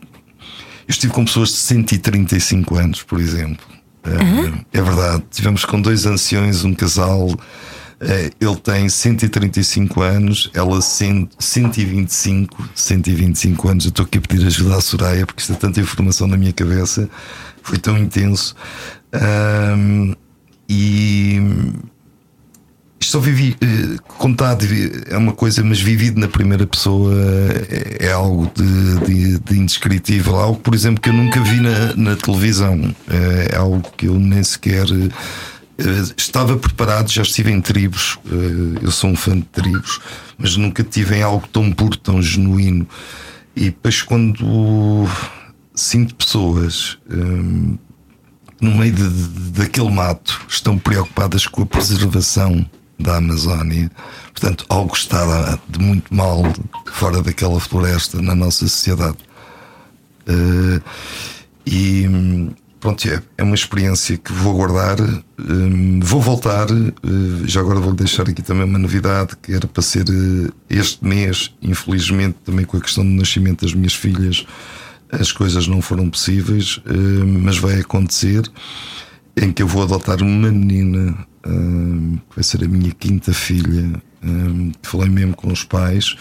estive 0.89 1.13
com 1.13 1.25
pessoas 1.25 1.49
de 1.51 1.57
135 1.57 2.77
anos, 2.77 3.03
por 3.03 3.21
exemplo. 3.21 3.65
Ah, 4.05 4.63
É 4.73 4.83
verdade. 4.83 5.23
Tivemos 5.31 5.65
com 5.65 5.81
dois 5.81 6.07
anciões, 6.07 6.63
um 6.65 6.75
casal. 6.75 7.29
Eh, 8.01 8.31
Ele 8.41 8.57
tem 8.57 8.89
135 8.89 10.03
anos, 10.03 10.51
ela 10.55 10.81
100, 10.81 11.31
125, 11.39 12.69
125 12.75 13.69
anos. 13.69 13.85
Eu 13.87 13.89
estou 13.91 14.05
aqui 14.05 14.19
a 14.19 14.21
pedir 14.21 14.47
ajuda 14.47 14.77
à 14.77 14.81
Soraya 14.81 15.27
porque 15.27 15.41
isto 15.41 15.53
é 15.53 15.57
tanta 15.57 15.81
informação 15.81 16.27
na 16.27 16.37
minha 16.37 16.53
cabeça, 16.53 17.09
foi 17.63 17.79
tão 17.79 17.97
intenso. 17.97 18.55
Ahm, 19.13 20.15
e 20.69 21.41
só 23.01 23.21
vivi, 23.21 23.57
eh, 23.61 23.97
contado 24.19 24.65
é 25.09 25.17
uma 25.17 25.33
coisa, 25.33 25.63
mas 25.63 25.81
vivido 25.81 26.19
na 26.21 26.29
primeira 26.29 26.67
pessoa 26.67 27.15
é, 27.71 28.07
é 28.07 28.13
algo 28.13 28.51
de, 28.55 29.07
de, 29.07 29.39
de 29.39 29.59
indescritível. 29.59 30.37
Algo, 30.37 30.61
por 30.61 30.75
exemplo, 30.75 31.01
que 31.01 31.09
eu 31.09 31.13
nunca 31.15 31.41
vi 31.41 31.61
na, 31.61 31.95
na 31.97 32.17
televisão. 32.17 32.95
É 33.53 33.57
algo 33.57 33.83
que 33.97 34.07
eu 34.07 34.19
nem 34.19 34.43
sequer. 34.43 34.87
Eh, 35.79 36.13
Estava 36.17 36.57
preparado, 36.57 37.11
já 37.11 37.23
estive 37.23 37.51
em 37.51 37.61
tribos, 37.61 38.19
eh, 38.27 38.79
eu 38.85 38.91
sou 38.91 39.11
um 39.11 39.17
fã 39.17 39.35
de 39.37 39.43
tribos, 39.45 40.01
mas 40.39 40.57
nunca 40.57 40.83
tive 40.83 41.17
em 41.17 41.23
algo 41.23 41.47
tão 41.49 41.71
puro, 41.73 41.97
tão 41.97 42.21
genuíno. 42.23 42.87
E 43.55 43.65
depois, 43.67 44.03
quando 44.03 45.07
sinto 45.75 46.15
pessoas 46.15 46.99
hum, 47.11 47.77
no 48.61 48.75
meio 48.77 48.93
de- 48.93 49.09
de- 49.09 49.51
daquele 49.61 49.91
mato 49.91 50.41
estão 50.49 50.79
preocupadas 50.79 51.47
com 51.47 51.63
a 51.63 51.67
preservação 51.67 52.65
da 52.99 53.17
Amazónia. 53.19 53.91
Portanto, 54.33 54.65
algo 54.71 54.95
está 54.95 55.59
de 55.69 55.79
muito 55.79 56.15
mal 56.15 56.43
fora 56.93 57.23
daquela 57.23 57.61
floresta 57.61 58.21
na 58.23 58.35
nossa 58.35 58.67
sociedade. 58.69 59.19
Eh, 60.27 60.81
e 61.67 62.09
pronto, 62.87 63.09
é, 63.09 63.21
é 63.39 63.43
uma 63.43 63.57
experiência 63.57 64.17
que 64.17 64.33
vou 64.33 64.55
guardar. 64.55 65.01
Hum, 65.41 65.99
vou 66.01 66.21
voltar. 66.21 66.69
eh, 66.71 67.43
já 67.45 67.61
agora 67.61 67.81
vou 67.81 67.93
deixar 67.93 68.29
aqui 68.29 68.41
também 68.43 68.63
uma 68.65 68.79
novidade 68.79 69.37
que 69.43 69.53
era 69.53 69.67
para 69.67 69.83
ser 69.83 70.05
eh, 70.09 70.53
este 70.71 71.05
mês, 71.05 71.53
infelizmente, 71.61 72.37
também 72.45 72.65
com 72.65 72.77
a 72.77 72.81
questão 72.81 73.03
do 73.03 73.11
nascimento 73.11 73.65
das 73.65 73.75
minhas 73.75 73.93
filhas. 73.93 74.47
As 75.11 75.33
coisas 75.33 75.67
não 75.67 75.83
foram 75.83 76.09
possíveis, 76.09 76.81
eh, 76.87 76.93
mas 77.25 77.59
vai 77.59 77.81
acontecer 77.81 78.49
em 79.37 79.51
que 79.53 79.65
eu 79.65 79.67
vou 79.67 79.83
adotar 79.83 80.23
uma 80.23 80.53
menina 80.53 81.27
hum, 81.45 82.19
que 82.31 82.37
vai 82.37 82.45
ser 82.45 82.63
a 82.63 82.69
minha 82.69 82.93
quinta 82.93 83.33
filha. 83.33 84.01
hum, 84.23 84.71
falei 84.83 85.09
mesmo 85.09 85.35
com 85.35 85.53
os 85.53 85.65
pais 85.65 86.15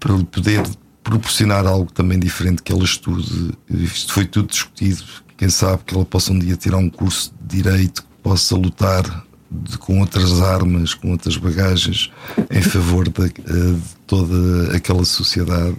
para 0.00 0.14
lhe 0.14 0.24
poder 0.24 0.62
proporcionar 1.02 1.66
algo 1.66 1.92
também 1.92 2.18
diferente 2.18 2.62
que 2.62 2.72
ela 2.72 2.84
estude. 2.84 3.52
Isto 3.68 4.14
foi 4.14 4.24
tudo 4.24 4.48
discutido. 4.48 5.04
Quem 5.36 5.48
sabe 5.48 5.82
que 5.84 5.94
ela 5.94 6.04
possa 6.04 6.32
um 6.32 6.38
dia 6.38 6.56
tirar 6.56 6.78
um 6.78 6.88
curso 6.88 7.32
de 7.46 7.62
direito, 7.62 8.02
que 8.02 8.08
possa 8.22 8.54
lutar 8.56 9.02
de- 9.50 9.78
com 9.78 10.00
outras 10.00 10.40
armas, 10.40 10.94
com 10.94 11.10
outras 11.10 11.36
bagagens 11.36 12.10
em 12.50 12.62
favor 12.62 13.08
de, 13.08 13.28
de 13.28 13.78
toda 14.06 14.76
aquela 14.76 15.04
sociedade. 15.04 15.76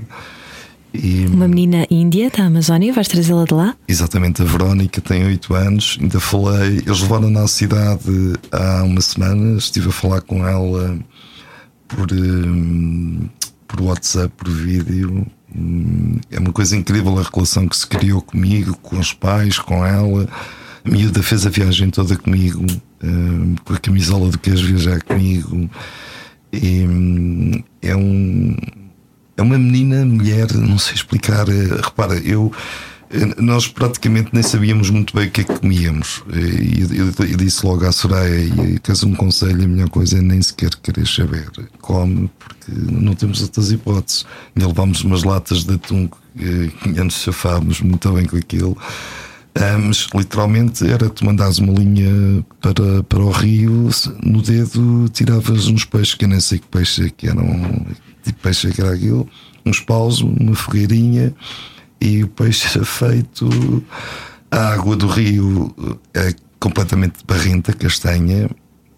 E, 0.93 1.25
Uma 1.27 1.47
menina 1.47 1.85
índia 1.91 2.29
da 2.29 2.45
Amazónia, 2.45 2.93
vais 2.93 3.07
trazê-la 3.09 3.43
de 3.43 3.53
lá? 3.53 3.75
Exatamente, 3.87 4.41
a 4.41 4.45
Verónica 4.45 5.01
tem 5.01 5.25
8 5.25 5.53
anos, 5.53 5.97
ainda 6.01 6.19
falei, 6.21 6.77
eles 6.85 7.01
levaram-na 7.01 7.41
à 7.43 7.47
cidade 7.49 8.33
há 8.51 8.83
uma 8.83 9.01
semana, 9.01 9.57
estive 9.57 9.89
a 9.89 9.91
falar 9.91 10.21
com 10.21 10.47
ela 10.47 10.97
por, 11.89 12.07
hum, 12.13 13.27
por 13.67 13.81
WhatsApp, 13.81 14.33
por 14.37 14.49
vídeo. 14.49 15.25
É 16.29 16.39
uma 16.39 16.51
coisa 16.51 16.75
incrível 16.75 17.17
a 17.17 17.23
relação 17.23 17.67
que 17.67 17.77
se 17.77 17.87
criou 17.87 18.21
comigo, 18.21 18.77
com 18.81 18.97
os 18.99 19.13
pais, 19.13 19.57
com 19.59 19.85
ela. 19.85 20.27
A 20.83 20.89
miúda 20.89 21.23
fez 21.23 21.45
a 21.45 21.49
viagem 21.49 21.89
toda 21.89 22.15
comigo, 22.15 22.65
hum, 23.03 23.55
com 23.63 23.73
a 23.73 23.77
camisola 23.79 24.29
do 24.29 24.37
Queres 24.37 24.61
Viajar 24.61 25.01
comigo. 25.03 25.69
E 26.51 26.85
hum, 26.87 27.63
é 27.81 27.95
um. 27.95 28.55
É 29.37 29.41
uma 29.41 29.57
menina, 29.57 30.05
mulher, 30.05 30.53
não 30.53 30.77
sei 30.77 30.93
explicar. 30.95 31.47
eh, 31.49 31.81
Repara, 31.83 32.15
eu 32.19 32.51
nós 33.37 33.67
praticamente 33.67 34.29
nem 34.33 34.41
sabíamos 34.41 34.89
muito 34.89 35.15
bem 35.15 35.27
o 35.27 35.31
que 35.31 35.41
é 35.41 35.43
que 35.43 35.59
comíamos. 35.59 36.23
E 36.33 36.81
eu, 36.81 37.05
eu, 37.27 37.37
disse 37.37 37.65
logo 37.65 37.85
à 37.85 37.91
Soraya: 37.91 38.39
e 38.39 38.79
caso 38.79 39.07
um 39.07 39.13
conselho, 39.13 39.63
a 39.63 39.67
melhor 39.67 39.89
coisa 39.89 40.17
é 40.17 40.21
nem 40.21 40.41
sequer 40.41 40.71
querer 40.81 41.07
saber. 41.07 41.49
Come, 41.81 42.29
porque 42.39 42.71
não 42.91 43.13
temos 43.13 43.41
outras 43.41 43.71
hipóteses. 43.71 44.25
E 44.55 44.59
levámos 44.59 45.03
umas 45.03 45.23
latas 45.23 45.63
de 45.63 45.75
atum 45.75 46.09
que 46.37 46.71
nos 46.87 47.15
chafámos 47.15 47.81
muito 47.81 48.11
bem 48.11 48.25
com 48.25 48.37
aquilo. 48.37 48.77
Ah, 49.57 49.77
mas 49.77 50.07
literalmente 50.13 50.85
era 50.85 51.09
tu 51.09 51.23
mandares 51.23 51.59
uma 51.59 51.71
linha 51.71 52.45
para, 52.59 53.03
para 53.03 53.19
o 53.19 53.31
rio, 53.31 53.89
no 54.21 54.41
dedo 54.41 55.07
tiravas 55.13 55.67
uns 55.67 55.85
peixes, 55.85 56.13
que 56.13 56.25
eu 56.25 56.29
nem 56.29 56.41
sei 56.41 56.59
que 56.59 56.67
peixe 56.67 57.05
é 57.05 57.09
que 57.09 57.29
eram, 57.29 57.85
tipo 58.21 58.39
peixe 58.41 58.67
é 58.67 58.71
que 58.71 58.81
era 58.81 58.93
aquilo, 58.93 59.25
uns 59.65 59.79
paus, 59.79 60.19
uma 60.19 60.53
fogueirinha 60.55 61.33
e 61.99 62.23
o 62.23 62.27
peixe 62.27 62.77
era 62.77 62.85
feito. 62.85 63.83
A 64.51 64.73
água 64.73 64.95
do 64.95 65.07
rio 65.07 65.75
é 66.13 66.33
completamente 66.59 67.15
barrenta, 67.27 67.73
castanha. 67.73 68.49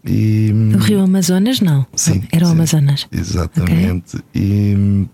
E, 0.05 0.51
o 0.73 0.77
rio 0.77 1.01
Amazonas 1.01 1.59
não? 1.59 1.85
Sim. 1.95 2.23
Era 2.31 2.45
o 2.45 2.47
sim, 2.47 2.53
Amazonas. 2.53 3.07
Exatamente. 3.11 4.17
Okay. 4.17 4.23
E, 4.35 5.07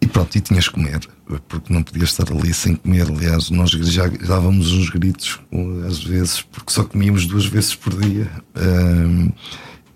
e 0.00 0.06
pronto, 0.06 0.34
e 0.36 0.40
tinhas 0.40 0.68
que 0.68 0.74
comer, 0.74 1.00
porque 1.48 1.72
não 1.72 1.82
podias 1.82 2.10
estar 2.10 2.30
ali 2.32 2.54
sem 2.54 2.76
comer. 2.76 3.10
Aliás, 3.10 3.50
nós 3.50 3.70
já 3.70 4.06
dávamos 4.06 4.72
uns 4.72 4.88
gritos 4.90 5.40
às 5.86 6.02
vezes, 6.02 6.42
porque 6.42 6.72
só 6.72 6.84
comíamos 6.84 7.26
duas 7.26 7.46
vezes 7.46 7.74
por 7.74 7.94
dia. 8.00 8.30
Um, 8.56 9.30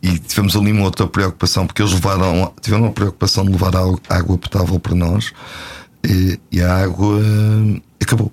e 0.02 0.18
tivemos 0.18 0.56
ali 0.56 0.72
uma 0.72 0.84
outra 0.84 1.06
preocupação, 1.06 1.66
porque 1.66 1.82
eles 1.82 1.92
levaram, 1.92 2.52
tiveram 2.60 2.86
a 2.86 2.92
preocupação 2.92 3.44
de 3.44 3.52
levar 3.52 3.72
água 4.08 4.38
potável 4.38 4.78
para 4.78 4.94
nós 4.94 5.32
e, 6.06 6.38
e 6.52 6.60
a 6.60 6.84
água 6.84 7.20
acabou. 8.00 8.32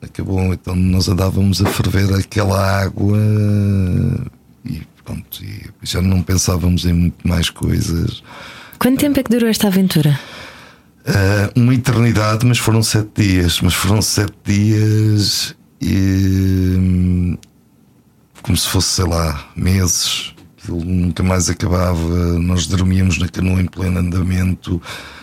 Acabou, 0.00 0.54
então 0.54 0.74
nós 0.74 1.08
andávamos 1.08 1.60
a 1.60 1.66
ferver 1.66 2.14
aquela 2.14 2.82
água 2.82 3.18
e 4.64 4.82
pronto, 5.04 5.44
e 5.44 5.70
já 5.82 6.00
não 6.00 6.22
pensávamos 6.22 6.84
em 6.86 6.92
muito 6.92 7.26
mais 7.26 7.50
coisas. 7.50 8.22
Quanto 8.78 9.00
tempo 9.00 9.18
é 9.18 9.22
que 9.22 9.30
durou 9.30 9.48
esta 9.48 9.66
aventura? 9.66 10.18
Uh, 11.08 11.60
uma 11.60 11.74
eternidade, 11.74 12.46
mas 12.46 12.58
foram 12.58 12.82
sete 12.82 13.22
dias. 13.22 13.60
Mas 13.60 13.74
foram 13.74 14.00
sete 14.00 14.36
dias 14.44 15.54
e 15.80 16.74
hum, 16.78 17.38
como 18.42 18.56
se 18.56 18.68
fosse, 18.68 18.88
sei 18.88 19.06
lá, 19.06 19.50
meses 19.56 20.34
aquilo 20.68 20.84
nunca 20.84 21.22
mais 21.22 21.48
acabava, 21.48 22.38
nós 22.38 22.66
dormíamos 22.66 23.18
na 23.18 23.28
canoa 23.28 23.60
em 23.60 23.66
pleno 23.66 23.98
andamento. 23.98 24.80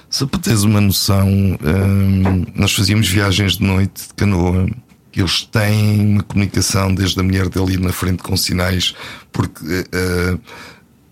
Só 0.10 0.25
para 0.25 0.40
teres 0.40 0.64
uma 0.64 0.82
noção, 0.82 1.28
hum, 1.28 2.46
nós 2.56 2.74
fazíamos 2.74 3.08
viagens 3.08 3.58
de 3.58 3.64
noite 3.64 4.08
de 4.08 4.14
canoa. 4.16 4.68
Eles 5.16 5.44
têm 5.44 6.02
uma 6.02 6.24
comunicação 6.24 6.94
desde 6.94 7.20
a 7.20 7.24
mulher 7.24 7.48
dele 7.48 7.78
na 7.78 7.94
frente 7.94 8.22
com 8.22 8.36
sinais, 8.36 8.94
porque 9.32 9.64
uh, 9.64 10.40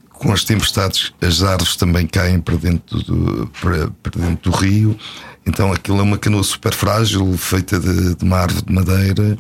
com 0.09 0.31
as 0.31 0.43
tempestades 0.43 1.13
as 1.21 1.41
árvores 1.41 1.75
também 1.75 2.05
caem 2.07 2.39
para 2.39 2.55
dentro 2.55 3.01
do, 3.03 3.51
para, 3.61 3.89
para 4.01 4.21
dentro 4.21 4.51
do 4.51 4.57
rio. 4.57 4.97
Então 5.45 5.71
aquilo 5.71 5.99
é 5.99 6.03
uma 6.03 6.17
canoa 6.17 6.43
super 6.43 6.73
frágil, 6.73 7.37
feita 7.37 7.79
de, 7.79 8.15
de 8.15 8.23
uma 8.23 8.39
árvore 8.39 8.65
de 8.65 8.73
madeira, 8.73 9.37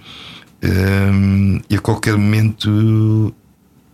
um, 0.63 1.59
e 1.69 1.75
a 1.75 1.79
qualquer 1.79 2.15
momento 2.17 3.33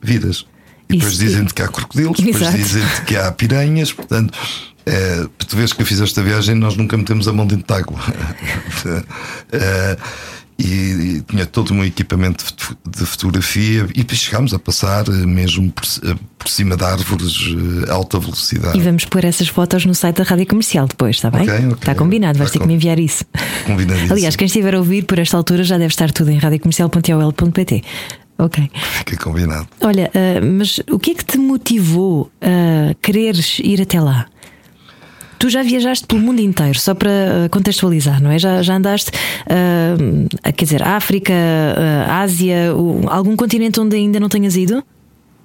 vidas. 0.02 0.46
E 0.90 0.98
depois 0.98 1.18
dizem-te 1.18 1.54
que 1.54 1.62
há 1.62 1.68
crocodilos, 1.68 2.20
depois 2.20 2.52
dizem-te 2.52 3.02
que 3.06 3.16
há 3.16 3.32
piranhas, 3.32 3.94
portanto. 3.94 4.38
É, 4.86 5.28
tu 5.48 5.56
vês 5.56 5.72
que 5.72 5.84
eu 5.84 5.86
fiz 5.86 6.02
esta 6.02 6.24
viagem, 6.24 6.56
nós 6.56 6.76
nunca 6.76 6.98
metemos 6.98 7.28
a 7.28 7.34
mão 7.34 7.46
dentro 7.46 7.68
de 7.68 7.74
água. 7.80 8.00
é, 9.52 9.98
e, 10.58 10.66
e, 10.66 11.22
tinha 11.22 11.46
todo 11.46 11.70
o 11.70 11.74
meu 11.74 11.86
equipamento 11.86 12.44
de 12.86 13.06
fotografia 13.06 13.88
e 13.96 14.16
chegámos 14.16 14.54
a 14.54 14.60
passar 14.60 15.08
eh, 15.08 15.12
mesmo 15.26 15.72
por, 15.72 15.86
eh, 15.86 16.16
por, 16.38 16.50
cima 16.50 16.76
de 16.76 16.84
árvores 16.84 17.34
a 17.88 17.94
alta 17.94 18.20
velocidade. 18.20 18.78
E 18.78 18.82
vamos 18.82 19.06
pôr 19.06 19.24
essas 19.24 19.48
fotos 19.48 19.86
no 19.86 19.96
site 19.96 20.18
da 20.18 20.24
Rádio 20.24 20.48
Comercial 20.48 20.86
depois, 20.86 21.16
está 21.16 21.32
bem? 21.32 21.44
Okay, 21.44 21.58
okay. 21.60 21.72
Está 21.72 21.96
combinado, 21.96 22.38
vais 22.38 22.52
ter 22.52 22.58
com... 22.58 22.66
que 22.66 22.68
me 22.68 22.74
enviar 22.74 23.00
isso. 23.00 23.24
Aliás, 24.12 24.36
quem 24.36 24.48
estiver 24.48 24.76
a 24.76 24.80
ouvir 24.80 25.04
por 25.04 25.18
esta 25.18 25.38
altura 25.38 25.64
já 25.64 25.78
deve 25.78 25.94
estar 25.94 26.12
tudo 26.12 26.30
em 26.30 26.38
radiocomercial.ol.pt. 26.38 27.84
Ok. 28.40 28.72
Fica 28.74 29.18
combinado. 29.18 29.68
Olha, 29.82 30.10
uh, 30.16 30.46
mas 30.58 30.80
o 30.90 30.98
que 30.98 31.12
é 31.12 31.14
que 31.14 31.26
te 31.26 31.38
motivou 31.38 32.32
a 32.42 32.94
quereres 33.02 33.60
ir 33.60 33.82
até 33.82 34.00
lá? 34.00 34.28
Tu 35.38 35.50
já 35.50 35.64
viajaste 35.64 36.06
pelo 36.06 36.22
mundo 36.22 36.42
inteiro, 36.42 36.78
só 36.78 36.94
para 36.94 37.10
eh, 37.10 37.50
contextualizar, 37.50 38.22
não 38.22 38.30
é? 38.30 38.38
Já, 38.38 38.62
já 38.62 38.76
andaste, 38.76 39.10
uh, 39.10 40.52
quer 40.52 40.66
dizer, 40.66 40.84
África, 40.84 41.32
uh, 41.32 42.12
Ásia, 42.12 42.72
algum 43.08 43.38
continente 43.38 43.80
onde 43.80 43.96
ainda 43.96 44.20
não 44.20 44.28
tenhas 44.28 44.58
ido? 44.58 44.84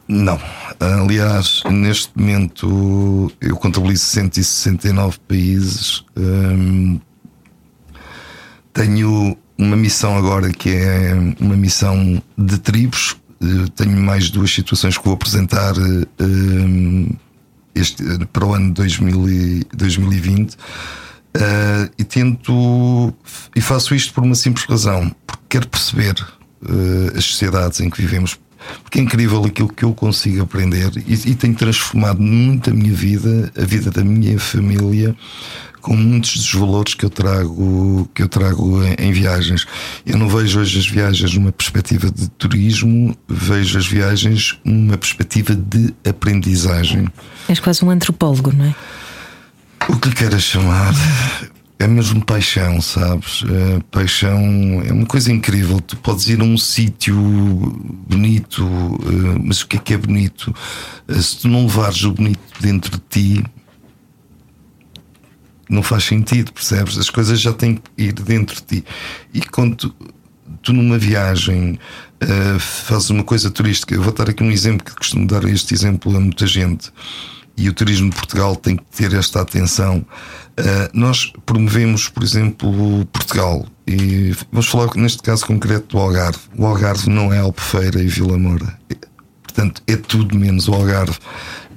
Não. 0.09 0.39
Aliás, 0.81 1.63
neste 1.71 2.11
momento 2.17 3.33
eu 3.41 3.57
contabilizo 3.57 4.05
169 4.05 5.19
países. 5.29 6.05
Um, 6.17 6.99
tenho 8.73 9.39
uma 9.57 9.77
missão 9.77 10.17
agora 10.17 10.53
que 10.53 10.71
é 10.71 11.15
uma 11.41 11.57
missão 11.57 12.23
de 12.37 12.59
tribos. 12.59 13.17
Eh, 13.41 13.67
tenho 13.75 13.97
mais 14.01 14.31
duas 14.31 14.53
situações 14.53 14.99
que 14.99 15.05
vou 15.05 15.15
apresentar 15.15 15.75
eh, 15.77 17.15
este, 17.75 18.03
para 18.33 18.45
o 18.47 18.55
ano 18.55 18.73
2020. 18.73 20.57
Uh, 21.37 21.91
e 21.99 22.05
tento 22.05 23.13
e 23.57 23.61
faço 23.61 23.93
isto 23.93 24.15
por 24.15 24.23
uma 24.23 24.37
simples 24.37 24.65
razão, 24.67 25.11
porque 25.27 25.43
quero 25.49 25.67
perceber 25.67 26.15
uh, 26.63 27.19
as 27.19 27.25
sociedades 27.25 27.81
em 27.81 27.91
que 27.91 28.01
vivemos, 28.01 28.39
porque 28.83 28.99
é 28.99 29.03
incrível 29.03 29.45
aquilo 29.45 29.69
que 29.69 29.85
eu 29.85 29.95
consigo 29.95 30.43
aprender 30.43 30.91
e, 31.07 31.13
e 31.31 31.35
tem 31.35 31.53
transformado 31.53 32.21
muito 32.21 32.71
a 32.71 32.73
minha 32.73 32.93
vida, 32.93 33.53
a 33.57 33.65
vida 33.65 33.91
da 33.91 34.05
minha 34.05 34.39
família, 34.39 35.15
com 35.81 35.95
muitos 35.95 36.37
dos 36.37 36.55
valores 36.55 36.95
que 36.95 37.05
eu 37.05 37.11
trago, 37.11 38.09
que 38.15 38.23
eu 38.23 38.29
trago 38.29 38.83
em, 38.83 38.95
em, 38.99 39.13
viagens. 39.13 39.67
Eu 40.07 40.17
não 40.17 40.29
vejo 40.29 40.59
hoje 40.59 40.79
as 40.79 40.87
viagens 40.87 41.35
numa 41.35 41.53
perspectiva 41.53 42.11
de 42.11 42.27
turismo, 42.31 43.15
vejo 43.29 43.79
as 43.79 43.87
viagens 43.87 44.59
numa 44.65 44.97
perspectiva 44.97 45.55
de 45.55 45.95
aprendizagem. 46.09 47.07
És 47.49 47.61
quase 47.61 47.85
um 47.85 47.91
antropólogo, 47.91 48.51
não 48.51 48.65
é? 48.65 48.75
O 49.87 49.99
que 49.99 50.09
lhe 50.09 50.15
queiras 50.15 50.43
chamar. 50.43 50.95
É 51.79 51.89
mesmo 51.89 52.25
paixão, 52.25 52.81
sabes? 52.81 53.43
É, 53.43 53.81
paixão 53.91 54.39
é 54.87 54.93
uma 54.93 55.07
coisa 55.07 55.33
incrível. 55.33 55.81
Tu 55.81 55.97
podes 55.97 56.29
ir 56.29 56.41
a 56.41 56.45
um 56.45 56.57
sítio 56.57 57.17
bonito, 58.09 58.63
eh, 58.63 59.39
mas 59.43 59.63
o 59.63 59.67
que 59.67 59.77
é 59.77 59.81
que 59.81 59.95
é 59.95 59.97
bonito? 59.99 60.55
Eh, 61.09 61.21
se 61.21 61.39
tu 61.39 61.49
não 61.49 61.63
levares 61.63 62.05
o 62.05 62.13
bonito 62.13 62.41
dentro 62.61 62.93
de 62.93 63.03
ti, 63.11 63.45
não 65.69 65.83
faz 65.83 66.05
sentido, 66.05 66.53
percebes? 66.53 66.97
As 66.97 67.11
coisas 67.11 67.41
já 67.41 67.53
têm 67.53 67.75
que 67.77 67.83
ir 67.99 68.13
dentro 68.13 68.55
de 68.57 68.81
ti. 68.81 68.85
E 69.33 69.41
quando 69.41 69.75
tu, 69.77 69.95
tu 70.63 70.73
numa 70.73 70.99
viagem 70.99 71.79
fazes 72.59 73.11
uma 73.11 73.23
coisa 73.23 73.51
turística, 73.51 73.95
eu 73.95 74.03
vou 74.03 74.13
dar 74.13 74.31
aqui 74.31 74.43
um 74.43 74.51
exemplo 74.51 74.87
que 74.87 74.95
costumo 74.95 75.27
dar 75.27 75.45
este 75.45 75.75
exemplo 75.75 76.17
a 76.17 76.21
muita 76.21 76.47
gente. 76.47 76.91
E 77.57 77.69
o 77.69 77.73
turismo 77.73 78.11
de 78.11 78.17
Portugal 78.17 78.57
tem 78.57 78.77
que 78.77 78.85
ter 78.85 79.13
esta 79.15 79.41
atenção. 79.41 80.05
Uh, 80.59 80.89
nós 80.93 81.33
promovemos, 81.45 82.09
por 82.09 82.23
exemplo, 82.23 83.05
Portugal. 83.07 83.67
E 83.87 84.35
vamos 84.53 84.69
falar 84.69 84.91
neste 84.95 85.23
caso 85.23 85.47
concreto 85.47 85.97
do 85.97 85.99
Algarve. 85.99 86.39
O 86.57 86.65
Algarve 86.65 87.11
não 87.11 87.33
é 87.33 87.39
Albufeira 87.39 88.01
e 88.01 88.07
Vila 88.07 88.39
Moura. 88.39 88.79
Portanto, 89.43 89.83
é 89.87 89.97
tudo 89.97 90.37
menos 90.37 90.69
o 90.69 90.75
Algarve. 90.75 91.19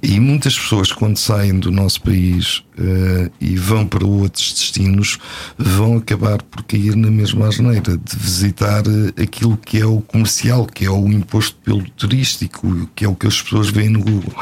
E 0.02 0.20
muitas 0.20 0.58
pessoas, 0.58 0.92
quando 0.92 1.18
saem 1.18 1.60
do 1.60 1.72
nosso 1.72 2.02
país 2.02 2.64
uh, 2.78 3.32
e 3.42 3.56
vão 3.56 3.86
para 3.86 4.06
outros 4.06 4.54
destinos, 4.54 5.18
vão 5.58 5.98
acabar 5.98 6.42
por 6.44 6.64
cair 6.64 6.96
na 6.96 7.10
mesma 7.10 7.48
asneira 7.48 7.98
de 7.98 8.16
visitar 8.16 8.88
uh, 8.88 9.22
aquilo 9.22 9.58
que 9.58 9.80
é 9.80 9.86
o 9.86 10.02
comercial, 10.02 10.68
que 10.68 10.86
é 10.86 10.90
o 10.90 11.08
imposto 11.08 11.58
pelo 11.64 11.84
turístico, 11.92 12.88
que 12.96 13.06
é 13.06 13.08
o 13.08 13.16
que 13.16 13.28
as 13.28 13.42
pessoas 13.42 13.70
veem 13.70 13.90
no 13.90 14.00
Google. 14.00 14.34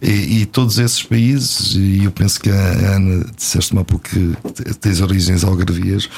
E, 0.00 0.40
e 0.40 0.46
todos 0.46 0.78
esses 0.78 1.02
países, 1.02 1.74
e 1.74 2.04
eu 2.04 2.10
penso 2.10 2.38
que 2.38 2.50
a 2.50 2.96
Ana 2.96 3.24
disseste-me 3.36 3.80
há 3.80 3.84
pouco 3.84 4.08
que 4.08 4.34
tens 4.80 5.00
origens 5.00 5.42
algarvias 5.42 6.08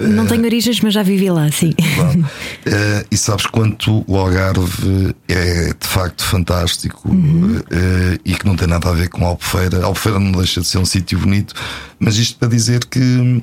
não 0.00 0.26
tenho 0.26 0.44
origens, 0.44 0.80
mas 0.80 0.94
já 0.94 1.02
vivi 1.02 1.30
lá, 1.30 1.50
sim. 1.50 1.74
Bom, 1.96 2.20
uh, 2.20 3.06
e 3.10 3.16
sabes 3.16 3.46
quanto 3.46 4.02
o 4.06 4.16
Algarve 4.16 5.14
é 5.28 5.74
de 5.78 5.86
facto 5.86 6.24
fantástico 6.24 7.08
uhum. 7.08 7.58
uh, 7.58 8.20
e 8.24 8.32
que 8.32 8.46
não 8.46 8.56
tem 8.56 8.66
nada 8.66 8.88
a 8.88 8.92
ver 8.92 9.08
com 9.08 9.24
a 9.24 9.28
Albufeira. 9.28 9.82
A 9.82 9.86
Albufeira 9.86 10.18
não 10.18 10.32
deixa 10.32 10.62
de 10.62 10.66
ser 10.66 10.78
um 10.78 10.86
sítio 10.86 11.18
bonito, 11.18 11.54
mas 11.98 12.16
isto 12.16 12.38
para 12.38 12.48
dizer 12.48 12.86
que 12.86 13.42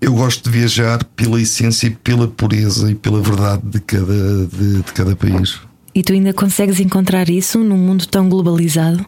eu 0.00 0.12
gosto 0.14 0.50
de 0.50 0.58
viajar 0.58 1.04
pela 1.04 1.40
essência 1.40 1.86
e 1.86 1.90
pela 1.90 2.26
pureza 2.26 2.90
e 2.90 2.94
pela 2.94 3.22
verdade 3.22 3.62
de 3.64 3.80
cada, 3.80 4.46
de, 4.46 4.76
de 4.82 4.92
cada 4.92 5.14
país. 5.14 5.60
E 5.94 6.02
tu 6.02 6.12
ainda 6.12 6.32
consegues 6.32 6.80
encontrar 6.80 7.28
isso 7.28 7.58
num 7.58 7.76
mundo 7.76 8.06
tão 8.06 8.28
globalizado? 8.28 9.04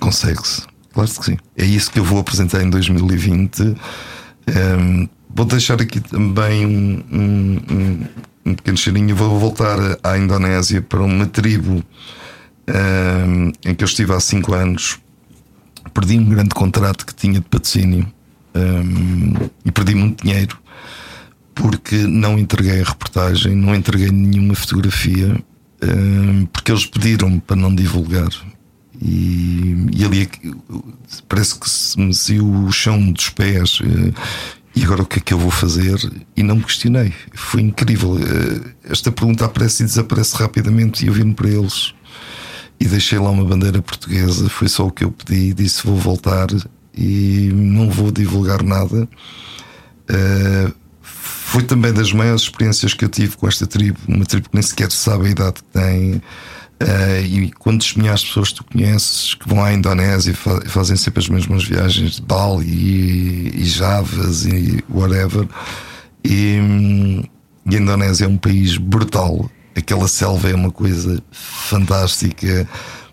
Consegue-se, 0.00 0.62
claro 0.92 1.10
que 1.10 1.24
sim. 1.24 1.36
É 1.56 1.64
isso 1.64 1.90
que 1.90 1.98
eu 1.98 2.04
vou 2.04 2.18
apresentar 2.18 2.62
em 2.62 2.70
2020 2.70 3.76
Um, 4.48 5.08
vou 5.28 5.44
deixar 5.44 5.80
aqui 5.82 6.00
também 6.00 6.64
um, 6.64 7.02
um, 7.10 8.06
um, 8.46 8.54
pequeno 8.54 8.76
cheirinho. 8.76 9.16
Vou 9.16 9.38
voltar 9.38 9.78
à 10.02 10.16
Indonésia 10.16 10.80
para 10.80 11.02
uma 11.02 11.26
tribo 11.26 11.82
um, 12.68 13.52
em 13.64 13.74
que 13.74 13.82
eu 13.82 13.86
estive 13.86 14.12
há 14.12 14.20
5 14.20 14.54
anos. 14.54 14.98
Perdi 15.92 16.18
um 16.18 16.28
grande 16.28 16.50
contrato 16.50 17.04
que 17.04 17.14
tinha 17.14 17.34
de 17.34 17.48
patrocínio 17.48 18.06
um, 18.54 19.48
e 19.64 19.72
perdi 19.72 19.94
muito 19.94 20.24
dinheiro 20.24 20.58
porque 21.54 21.96
não 21.96 22.38
entreguei 22.38 22.82
a 22.82 22.84
reportagem, 22.84 23.54
não 23.54 23.74
entreguei 23.74 24.10
nenhuma 24.10 24.54
fotografia, 24.54 25.42
porque 26.52 26.72
eles 26.72 26.86
pediram 26.86 27.38
para 27.38 27.56
não 27.56 27.74
divulgar. 27.74 28.30
E, 29.00 29.88
e 29.94 30.04
ali 30.04 30.22
é 30.22 30.28
parece 31.28 31.58
que 31.58 31.68
se 31.68 31.98
me 31.98 32.14
saiu 32.14 32.48
o 32.48 32.72
chão 32.72 33.12
dos 33.12 33.28
pés. 33.30 33.80
Uh, 33.80 34.14
e 34.74 34.84
agora 34.84 35.02
o 35.02 35.06
que 35.06 35.18
é 35.18 35.22
que 35.22 35.32
eu 35.32 35.38
vou 35.38 35.50
fazer? 35.50 35.98
E 36.36 36.42
não 36.42 36.56
me 36.56 36.62
questionei. 36.62 37.12
Foi 37.34 37.60
incrível. 37.60 38.12
Uh, 38.12 38.70
esta 38.84 39.12
pergunta 39.12 39.44
aparece 39.44 39.82
e 39.82 39.86
desaparece 39.86 40.36
rapidamente. 40.36 41.04
E 41.04 41.08
eu 41.08 41.14
vim 41.14 41.32
para 41.32 41.48
eles 41.48 41.94
e 42.78 42.86
deixei 42.86 43.18
lá 43.18 43.30
uma 43.30 43.44
bandeira 43.44 43.80
portuguesa. 43.82 44.48
Foi 44.48 44.68
só 44.68 44.86
o 44.86 44.90
que 44.90 45.04
eu 45.04 45.12
pedi. 45.12 45.52
Disse: 45.52 45.86
Vou 45.86 45.96
voltar 45.96 46.48
e 46.94 47.50
não 47.54 47.90
vou 47.90 48.10
divulgar 48.10 48.62
nada. 48.62 49.08
Uh, 50.08 50.85
foi 51.46 51.62
também 51.62 51.92
das 51.92 52.12
maiores 52.12 52.42
experiências 52.42 52.92
que 52.92 53.04
eu 53.04 53.08
tive 53.08 53.36
com 53.36 53.46
esta 53.46 53.68
tribo, 53.68 53.96
uma 54.08 54.24
tribo 54.26 54.48
que 54.48 54.54
nem 54.54 54.62
sequer 54.62 54.90
sabe 54.90 55.28
a 55.28 55.30
idade 55.30 55.54
que 55.54 55.80
tem. 55.80 56.14
Uh, 56.14 57.24
e 57.24 57.52
quantos 57.52 57.94
milhares 57.94 58.20
de 58.20 58.26
pessoas 58.26 58.52
tu 58.52 58.64
conheces 58.64 59.34
que 59.34 59.48
vão 59.48 59.62
à 59.64 59.72
Indonésia 59.72 60.32
e 60.32 60.68
fazem 60.68 60.96
sempre 60.96 61.20
as 61.20 61.28
mesmas 61.28 61.64
viagens 61.64 62.16
de 62.16 62.22
Bali 62.22 62.66
e, 62.66 63.62
e 63.62 63.64
Javas 63.64 64.44
e 64.44 64.84
whatever. 64.90 65.46
E, 66.24 66.58
e 67.64 67.76
a 67.76 67.78
Indonésia 67.78 68.24
é 68.24 68.28
um 68.28 68.36
país 68.36 68.76
brutal. 68.76 69.48
Aquela 69.76 70.08
selva 70.08 70.50
é 70.50 70.54
uma 70.54 70.72
coisa 70.72 71.22
fantástica 71.30 72.68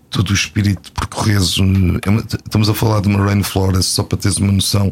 todo 0.10 0.32
o 0.32 0.34
espírito 0.34 0.86
de 0.86 0.92
percorreres. 0.92 1.56
É 1.60 2.38
estamos 2.46 2.68
a 2.68 2.74
falar 2.74 3.00
de 3.00 3.10
uma 3.10 3.24
rainforest, 3.24 3.92
só 3.92 4.02
para 4.02 4.18
teres 4.18 4.38
uma 4.38 4.52
noção. 4.52 4.92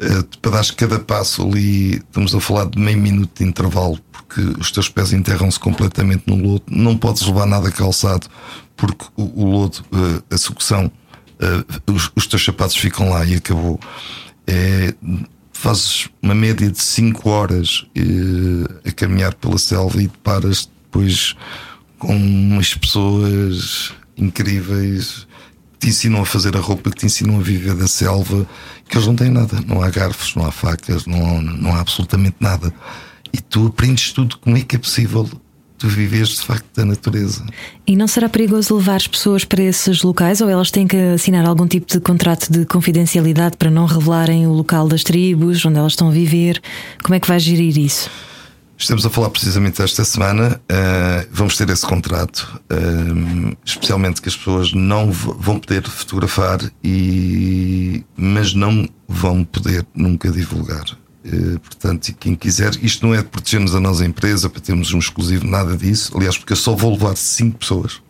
Eh, 0.00 0.24
para 0.40 0.52
dar 0.52 0.74
cada 0.74 0.98
passo 1.00 1.42
ali, 1.42 1.96
estamos 1.96 2.34
a 2.34 2.40
falar 2.40 2.66
de 2.66 2.78
meio 2.78 2.98
minuto 2.98 3.42
de 3.42 3.48
intervalo, 3.48 3.98
porque 4.12 4.40
os 4.60 4.70
teus 4.70 4.88
pés 4.88 5.12
enterram-se 5.12 5.58
completamente 5.58 6.24
no 6.26 6.36
lodo. 6.36 6.62
Não 6.70 6.96
podes 6.96 7.26
levar 7.26 7.46
nada 7.46 7.70
calçado, 7.70 8.28
porque 8.76 9.06
o, 9.16 9.44
lodo, 9.44 9.84
eh, 9.92 10.34
a 10.34 10.38
sucção, 10.38 10.90
eh, 11.40 11.64
os, 12.14 12.26
teus 12.26 12.44
sapatos 12.44 12.76
ficam 12.76 13.10
lá 13.10 13.24
e 13.24 13.34
acabou. 13.34 13.80
É, 14.46 14.94
fazes 15.52 16.08
uma 16.22 16.34
média 16.34 16.70
de 16.70 16.80
5 16.80 17.28
horas 17.28 17.84
a 18.86 18.92
caminhar 18.92 19.34
pela 19.34 19.58
selva 19.58 20.00
e 20.00 20.08
paras 20.08 20.70
depois 20.84 21.34
com 21.98 22.16
umas 22.16 22.74
pessoas 22.74 23.92
incríveis 24.16 25.27
te 25.78 25.88
ensinam 25.88 26.20
a 26.22 26.26
fazer 26.26 26.56
a 26.56 26.60
roupa, 26.60 26.90
que 26.90 26.96
te 26.98 27.06
ensinam 27.06 27.38
a 27.38 27.42
viver 27.42 27.74
da 27.74 27.86
selva, 27.86 28.46
que 28.88 28.96
eles 28.96 29.06
não 29.06 29.14
têm 29.14 29.30
nada. 29.30 29.60
Não 29.66 29.82
há 29.82 29.90
garfos, 29.90 30.34
não 30.34 30.46
há 30.46 30.52
facas, 30.52 31.06
não, 31.06 31.40
não 31.40 31.74
há 31.74 31.80
absolutamente 31.80 32.36
nada. 32.40 32.72
E 33.32 33.40
tu 33.40 33.66
aprendes 33.66 34.12
tudo 34.12 34.38
como 34.38 34.56
é 34.56 34.62
que 34.62 34.76
é 34.76 34.78
possível 34.78 35.28
tu 35.78 35.86
viveres 35.86 36.30
de 36.30 36.40
facto 36.40 36.66
da 36.74 36.84
natureza. 36.84 37.46
E 37.86 37.94
não 37.94 38.08
será 38.08 38.28
perigoso 38.28 38.76
levar 38.76 38.96
as 38.96 39.06
pessoas 39.06 39.44
para 39.44 39.62
esses 39.62 40.02
locais 40.02 40.40
ou 40.40 40.48
elas 40.48 40.72
têm 40.72 40.88
que 40.88 40.96
assinar 40.96 41.46
algum 41.46 41.66
tipo 41.66 41.86
de 41.86 42.00
contrato 42.00 42.52
de 42.52 42.66
confidencialidade 42.66 43.56
para 43.56 43.70
não 43.70 43.86
revelarem 43.86 44.46
o 44.46 44.52
local 44.52 44.88
das 44.88 45.04
tribos, 45.04 45.64
onde 45.64 45.78
elas 45.78 45.92
estão 45.92 46.08
a 46.08 46.10
viver? 46.10 46.60
Como 47.02 47.14
é 47.14 47.20
que 47.20 47.28
vais 47.28 47.42
gerir 47.42 47.78
isso? 47.78 48.10
Estamos 48.80 49.04
a 49.04 49.10
falar 49.10 49.30
precisamente 49.30 49.82
esta 49.82 50.04
semana. 50.04 50.60
Uh, 50.70 51.28
vamos 51.32 51.56
ter 51.56 51.68
esse 51.68 51.84
contrato, 51.84 52.60
uh, 52.70 53.56
especialmente 53.64 54.22
que 54.22 54.28
as 54.28 54.36
pessoas 54.36 54.72
não 54.72 55.10
vão 55.10 55.58
poder 55.58 55.82
fotografar, 55.82 56.60
e, 56.82 58.04
mas 58.16 58.54
não 58.54 58.88
vão 59.08 59.42
poder 59.42 59.84
nunca 59.92 60.30
divulgar. 60.30 60.84
Uh, 61.26 61.58
portanto, 61.58 62.14
quem 62.20 62.36
quiser, 62.36 62.72
isto 62.80 63.04
não 63.04 63.12
é 63.12 63.18
de 63.18 63.24
protegermos 63.24 63.74
a 63.74 63.80
nossa 63.80 64.06
empresa 64.06 64.48
para 64.48 64.60
termos 64.60 64.92
um 64.92 65.00
exclusivo, 65.00 65.44
nada 65.44 65.76
disso. 65.76 66.16
Aliás, 66.16 66.38
porque 66.38 66.52
eu 66.52 66.56
só 66.56 66.76
vou 66.76 66.92
levar 66.92 67.16
cinco 67.16 67.58
pessoas 67.58 68.00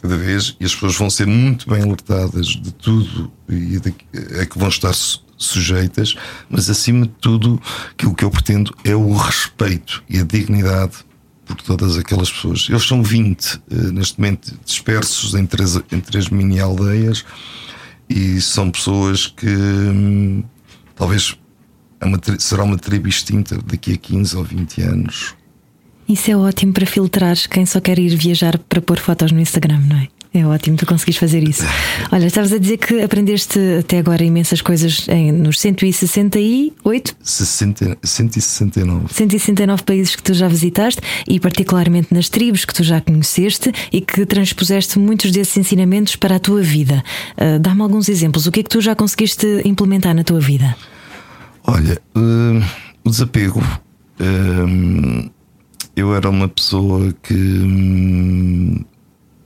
cada 0.00 0.16
vez 0.16 0.56
e 0.60 0.64
as 0.64 0.72
pessoas 0.72 0.94
vão 0.94 1.10
ser 1.10 1.26
muito 1.26 1.68
bem 1.68 1.82
alertadas 1.82 2.46
de 2.46 2.72
tudo 2.72 3.32
e 3.48 3.80
de, 3.80 3.92
a 4.40 4.46
que 4.46 4.56
vão 4.56 4.68
estar 4.68 4.94
sujeitas, 5.38 6.14
mas 6.50 6.68
acima 6.68 7.06
de 7.06 7.12
tudo, 7.20 7.60
aquilo 7.92 8.14
que 8.14 8.24
eu 8.24 8.30
pretendo 8.30 8.74
é 8.84 8.94
o 8.94 9.14
respeito 9.14 10.02
e 10.08 10.18
a 10.18 10.24
dignidade 10.24 10.96
por 11.46 11.56
todas 11.56 11.96
aquelas 11.96 12.30
pessoas. 12.30 12.66
Eles 12.68 12.86
são 12.86 13.02
20 13.02 13.62
eh, 13.70 13.74
neste 13.92 14.20
momento 14.20 14.54
dispersos 14.64 15.34
em 15.34 15.46
três, 15.46 15.76
em 15.90 16.00
três 16.00 16.28
mini 16.28 16.60
aldeias 16.60 17.24
e 18.08 18.40
são 18.40 18.70
pessoas 18.70 19.26
que 19.28 19.48
hum, 19.48 20.42
talvez 20.94 21.36
é 22.00 22.04
uma, 22.04 22.20
será 22.38 22.64
uma 22.64 22.76
tribo 22.76 23.08
extinta 23.08 23.58
daqui 23.64 23.94
a 23.94 23.96
15 23.96 24.36
ou 24.36 24.44
20 24.44 24.82
anos. 24.82 25.34
Isso 26.08 26.30
é 26.30 26.36
ótimo 26.36 26.72
para 26.72 26.86
filtrar 26.86 27.36
quem 27.50 27.66
só 27.66 27.80
quer 27.80 27.98
ir 27.98 28.16
viajar 28.16 28.58
para 28.58 28.80
pôr 28.80 28.98
fotos 28.98 29.30
no 29.30 29.40
Instagram, 29.40 29.80
não 29.80 29.96
é? 29.96 30.08
É 30.32 30.44
ótimo, 30.46 30.76
tu 30.76 30.84
conseguis 30.84 31.16
fazer 31.16 31.42
isso. 31.42 31.64
Olha, 32.12 32.26
estavas 32.26 32.52
a 32.52 32.58
dizer 32.58 32.76
que 32.76 33.00
aprendeste 33.00 33.58
até 33.80 33.98
agora 33.98 34.22
imensas 34.22 34.60
coisas 34.60 35.06
em, 35.08 35.32
nos 35.32 35.58
168? 35.58 37.16
60, 37.22 37.98
169. 38.02 39.06
169 39.10 39.82
países 39.84 40.14
que 40.14 40.22
tu 40.22 40.34
já 40.34 40.46
visitaste 40.46 41.00
e, 41.26 41.40
particularmente, 41.40 42.12
nas 42.12 42.28
tribos 42.28 42.64
que 42.64 42.74
tu 42.74 42.82
já 42.82 43.00
conheceste 43.00 43.72
e 43.90 44.00
que 44.00 44.26
transpuseste 44.26 44.98
muitos 44.98 45.30
desses 45.30 45.56
ensinamentos 45.56 46.14
para 46.16 46.36
a 46.36 46.38
tua 46.38 46.60
vida. 46.60 47.02
Uh, 47.36 47.58
Dá-me 47.58 47.80
alguns 47.80 48.08
exemplos. 48.08 48.46
O 48.46 48.52
que 48.52 48.60
é 48.60 48.62
que 48.62 48.70
tu 48.70 48.80
já 48.80 48.94
conseguiste 48.94 49.62
implementar 49.64 50.14
na 50.14 50.24
tua 50.24 50.40
vida? 50.40 50.76
Olha, 51.64 52.00
uh, 52.14 52.64
o 53.04 53.10
desapego. 53.10 53.60
Uh, 54.20 55.30
eu 55.96 56.14
era 56.14 56.30
uma 56.30 56.48
pessoa 56.48 57.12
que. 57.22 58.84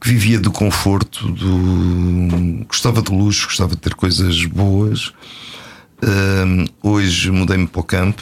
Que 0.02 0.08
vivia 0.08 0.40
do 0.40 0.50
conforto, 0.50 1.28
do... 1.28 2.64
gostava 2.66 3.00
de 3.00 3.12
luxo, 3.12 3.46
gostava 3.46 3.76
de 3.76 3.80
ter 3.80 3.94
coisas 3.94 4.44
boas. 4.46 5.12
Uh, 6.02 6.68
hoje 6.82 7.30
mudei-me 7.30 7.68
para 7.68 7.80
o 7.80 7.84
campo, 7.84 8.20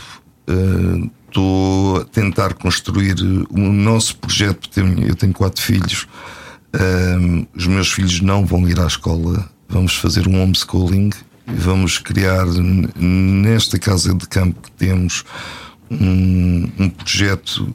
estou 1.27 1.97
uh, 1.97 2.01
a 2.03 2.05
tentar 2.05 2.53
construir 2.53 3.17
o 3.49 3.73
nosso 3.73 4.17
projeto. 4.17 4.69
Eu 4.79 5.15
tenho 5.15 5.33
quatro 5.33 5.63
filhos, 5.63 6.07
uh, 6.77 7.49
os 7.57 7.67
meus 7.67 7.91
filhos 7.91 8.21
não 8.21 8.45
vão 8.45 8.69
ir 8.69 8.79
à 8.79 8.87
escola, 8.87 9.49
vamos 9.67 9.95
fazer 9.95 10.29
um 10.29 10.43
homeschooling, 10.43 11.09
vamos 11.47 11.97
criar 11.97 12.45
nesta 12.95 13.79
casa 13.79 14.15
de 14.15 14.29
campo 14.29 14.61
que 14.61 14.73
temos 14.73 15.25
um, 15.91 16.71
um 16.79 16.91
projeto 16.91 17.75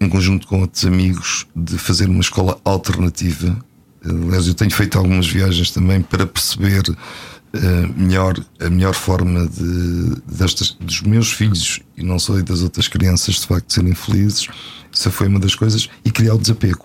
em 0.00 0.08
conjunto 0.08 0.46
com 0.46 0.60
outros 0.60 0.84
amigos, 0.84 1.46
de 1.54 1.76
fazer 1.76 2.08
uma 2.08 2.20
escola 2.20 2.58
alternativa. 2.64 3.56
Aliás, 4.04 4.46
eu 4.46 4.54
tenho 4.54 4.70
feito 4.70 4.96
algumas 4.96 5.26
viagens 5.26 5.70
também 5.70 6.00
para 6.00 6.26
perceber 6.26 6.82
uh, 6.88 7.94
melhor 7.94 8.34
a 8.58 8.70
melhor 8.70 8.94
forma 8.94 9.46
de, 9.46 10.16
destas, 10.26 10.76
dos 10.80 11.02
meus 11.02 11.32
filhos 11.32 11.80
e 11.96 12.02
não 12.02 12.18
só 12.18 12.40
das 12.40 12.62
outras 12.62 12.88
crianças 12.88 13.36
de 13.36 13.46
facto 13.46 13.72
serem 13.72 13.94
felizes. 13.94 14.48
Essa 14.92 15.10
foi 15.10 15.28
uma 15.28 15.38
das 15.38 15.54
coisas 15.54 15.88
e 16.04 16.10
criar 16.10 16.34
o 16.34 16.38
desapego. 16.38 16.84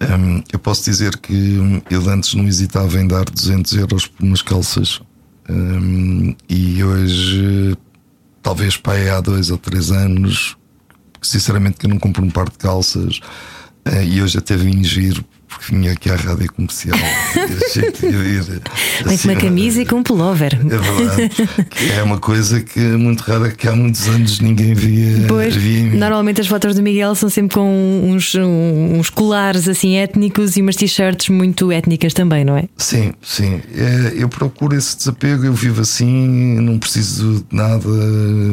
Um, 0.00 0.42
eu 0.52 0.60
posso 0.60 0.84
dizer 0.84 1.16
que 1.16 1.82
eu 1.90 2.08
antes 2.08 2.34
não 2.34 2.46
hesitava 2.46 3.00
em 3.00 3.08
dar 3.08 3.24
200 3.24 3.72
euros 3.72 4.06
por 4.06 4.24
umas 4.24 4.42
calças 4.42 5.00
um, 5.48 6.36
e 6.48 6.84
hoje, 6.84 7.76
talvez 8.42 8.76
para 8.76 9.16
há 9.16 9.20
dois 9.20 9.50
ou 9.50 9.56
três 9.56 9.90
anos, 9.90 10.57
sinceramente 11.22 11.78
que 11.78 11.86
eu 11.86 11.90
não 11.90 11.98
compro 11.98 12.24
um 12.24 12.30
par 12.30 12.48
de 12.48 12.58
calças 12.58 13.20
uh, 13.86 14.02
e 14.04 14.22
hoje 14.22 14.38
até 14.38 14.56
vim 14.56 14.82
giro 14.84 15.24
porque 15.48 15.74
vinha 15.74 15.92
aqui 15.92 16.10
à 16.10 16.16
rádio 16.16 16.52
comercial 16.52 16.96
achei 17.66 17.90
que 17.90 18.06
vir 18.06 18.42
Vem 18.42 19.14
assim, 19.14 19.28
com 19.28 19.34
uma 19.34 19.40
camisa 19.40 19.82
e 19.82 19.86
com 19.86 19.96
um 19.96 20.02
pullover. 20.02 20.54
É 20.54 20.78
verdade 20.78 21.30
é 21.98 22.02
uma 22.02 22.18
coisa 22.18 22.60
que 22.60 22.78
é 22.78 22.96
muito 22.96 23.20
rara 23.20 23.50
que 23.50 23.66
há 23.66 23.74
muitos 23.74 24.06
anos 24.08 24.40
ninguém 24.40 24.74
via, 24.74 25.26
pois, 25.26 25.56
via 25.56 25.94
normalmente 25.94 26.40
as 26.40 26.46
fotos 26.46 26.74
do 26.74 26.82
Miguel 26.82 27.14
são 27.14 27.28
sempre 27.28 27.54
com 27.54 28.02
uns, 28.04 28.34
uns 28.34 29.08
colares 29.10 29.68
assim 29.68 29.96
étnicos 29.96 30.56
e 30.56 30.62
umas 30.62 30.76
t-shirts 30.76 31.28
muito 31.30 31.72
étnicas 31.72 32.12
também, 32.12 32.44
não 32.44 32.56
é? 32.56 32.64
Sim, 32.76 33.12
sim. 33.22 33.60
É, 33.74 34.12
eu 34.16 34.28
procuro 34.28 34.76
esse 34.76 34.96
desapego 34.96 35.46
eu 35.46 35.54
vivo 35.54 35.80
assim, 35.80 36.60
não 36.60 36.78
preciso 36.78 37.44
de 37.48 37.56
nada 37.56 37.88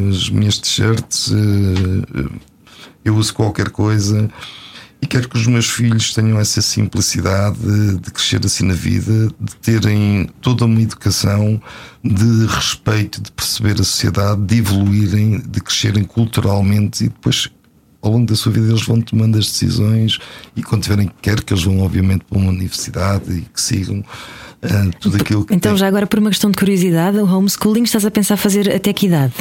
as 0.10 0.30
minhas 0.30 0.58
t-shirts 0.58 1.32
eh, 1.32 2.46
eu 3.06 3.16
uso 3.16 3.34
qualquer 3.34 3.70
coisa 3.70 4.30
e 5.02 5.08
quero 5.08 5.30
que 5.30 5.38
os 5.38 5.46
meus 5.46 5.70
filhos 5.70 6.14
tenham 6.14 6.40
essa 6.40 6.62
simplicidade 6.62 7.60
de 8.02 8.12
crescer 8.12 8.44
assim 8.44 8.66
na 8.66 8.74
vida, 8.74 9.30
de 9.40 9.56
terem 9.58 10.28
toda 10.42 10.66
uma 10.66 10.82
educação 10.82 11.62
de 12.04 12.48
respeito, 12.48 13.22
de 13.22 13.32
perceber 13.32 13.74
a 13.74 13.84
sociedade, 13.84 14.42
de 14.42 14.58
evoluírem, 14.58 15.40
de 15.48 15.62
crescerem 15.62 16.04
culturalmente 16.04 17.06
e 17.06 17.10
depois 17.10 17.50
ao 18.02 18.12
longo 18.12 18.26
da 18.26 18.36
sua 18.36 18.52
vida 18.52 18.68
eles 18.68 18.84
vão 18.84 19.02
tomando 19.02 19.38
as 19.38 19.46
decisões 19.46 20.18
e 20.56 20.64
quando 20.64 20.84
tiverem 20.84 21.12
quer 21.22 21.44
que 21.44 21.54
eles 21.54 21.64
vão 21.64 21.82
obviamente 21.82 22.26
para 22.26 22.38
uma 22.40 22.50
universidade 22.52 23.32
e 23.32 23.42
que 23.42 23.62
sigam 23.62 24.00
uh, 24.00 24.92
tudo 25.00 25.18
aquilo 25.18 25.46
que 25.46 25.54
Então 25.54 25.74
tem. 25.74 25.80
já 25.80 25.88
agora 25.88 26.08
por 26.08 26.20
uma 26.20 26.30
questão 26.30 26.50
de 26.50 26.58
curiosidade, 26.58 27.18
o 27.18 27.26
homeschooling 27.26 27.84
estás 27.84 28.06
a 28.06 28.12
pensar 28.12 28.38
fazer 28.38 28.74
até 28.74 28.94
que 28.94 29.08
idade? 29.08 29.34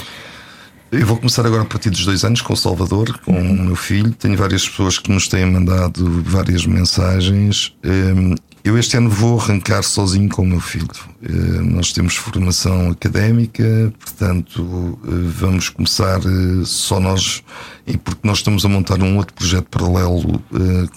Eu 0.97 1.07
vou 1.09 1.17
começar 1.17 1.45
agora 1.45 1.63
a 1.63 1.67
partir 1.67 1.91
dos 1.91 2.05
dois 2.05 2.23
anos 2.25 2.41
com 2.41 2.53
o 2.53 2.57
Salvador, 2.57 3.19
com 3.25 3.33
o 3.33 3.65
meu 3.65 3.75
filho. 3.75 4.13
Tenho 4.13 4.37
várias 4.37 4.69
pessoas 4.69 4.97
que 4.97 5.11
nos 5.11 5.27
têm 5.27 5.45
mandado 5.45 6.23
várias 6.23 6.65
mensagens. 6.67 7.75
Um, 7.85 8.37
Eu 8.63 8.79
este 8.79 8.97
ano 8.97 9.11
vou 9.11 9.41
arrancar 9.41 9.83
sozinho 9.83 10.29
com 10.29 10.43
o 10.43 10.47
meu 10.47 10.61
filho. 10.61 10.87
Uh, 11.21 11.63
Nós 11.65 11.93
temos 11.93 12.15
formação 12.15 12.91
académica, 12.91 13.93
portanto, 13.99 14.63
uh, 14.63 14.99
vamos 15.37 15.69
começar 15.69 16.21
só 16.65 17.01
nós, 17.01 17.43
e 17.89 17.97
porque 17.99 18.21
nós 18.23 18.39
estamos 18.39 18.65
a 18.65 18.69
montar 18.69 19.03
um 19.03 19.17
outro 19.17 19.35
projeto 19.35 19.67
paralelo 19.69 20.41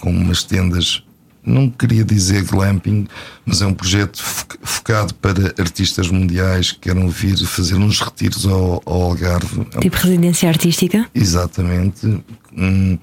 com 0.00 0.10
umas 0.10 0.44
tendas 0.44 1.02
não 1.48 1.68
queria 1.70 2.04
dizer 2.04 2.42
glamping, 2.44 3.06
mas 3.46 3.62
é 3.62 3.66
um 3.66 3.74
projeto 3.74 4.22
fo- 4.22 4.46
focado 4.62 5.14
para 5.14 5.54
artistas 5.58 6.08
mundiais 6.10 6.72
que 6.72 6.80
queiram 6.80 7.08
vir 7.08 7.36
fazer 7.46 7.74
uns 7.76 8.00
retiros 8.00 8.46
ao, 8.46 8.82
ao 8.84 9.02
Algarve. 9.02 9.66
É 9.76 9.80
Tipo 9.80 9.96
residência 9.96 10.48
artística? 10.48 11.08
Exatamente. 11.14 12.22
Hum, 12.56 12.98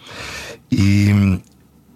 e, 0.71 1.39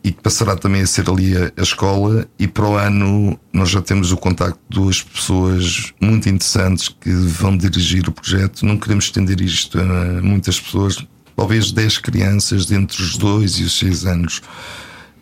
e 0.04 0.12
que 0.12 0.22
passará 0.22 0.56
também 0.56 0.82
a 0.82 0.88
ser 0.88 1.10
ali 1.10 1.36
a, 1.36 1.52
a 1.58 1.62
escola. 1.62 2.28
E 2.38 2.48
para 2.48 2.66
o 2.68 2.76
ano 2.76 3.38
nós 3.54 3.70
já 3.70 3.82
temos 3.82 4.12
o 4.12 4.18
contacto 4.18 4.60
de 4.70 4.76
duas 4.80 5.02
pessoas 5.02 5.94
muito 6.02 6.30
interessantes 6.30 6.88
que 6.90 7.12
vão 7.12 7.56
dirigir 7.58 8.08
o 8.08 8.12
projeto. 8.12 8.66
Não 8.66 8.78
queremos 8.78 9.06
estender 9.06 9.42
isto 9.42 9.80
a 9.80 10.22
muitas 10.22 10.60
pessoas, 10.60 11.06
talvez 11.36 11.72
10 11.72 11.98
crianças 12.00 12.66
de 12.66 12.76
entre 12.76 13.02
os 13.02 13.18
2 13.18 13.60
e 13.60 13.64
os 13.64 13.78
6 13.80 14.06
anos. 14.06 14.42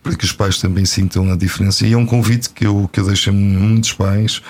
Para 0.07 0.15
que 0.15 0.23
os 0.23 0.31
pais 0.31 0.57
também 0.57 0.85
sintam 0.85 1.29
a 1.29 1.35
diferença. 1.35 1.85
E 1.85 1.91
é 1.91 1.97
um 1.97 2.05
convite 2.05 2.49
que 2.51 2.65
eu, 2.65 2.89
que 2.93 3.01
eu 3.01 3.05
deixo 3.05 3.29
a 3.29 3.33
muitos 3.33 3.91
pais 3.91 4.41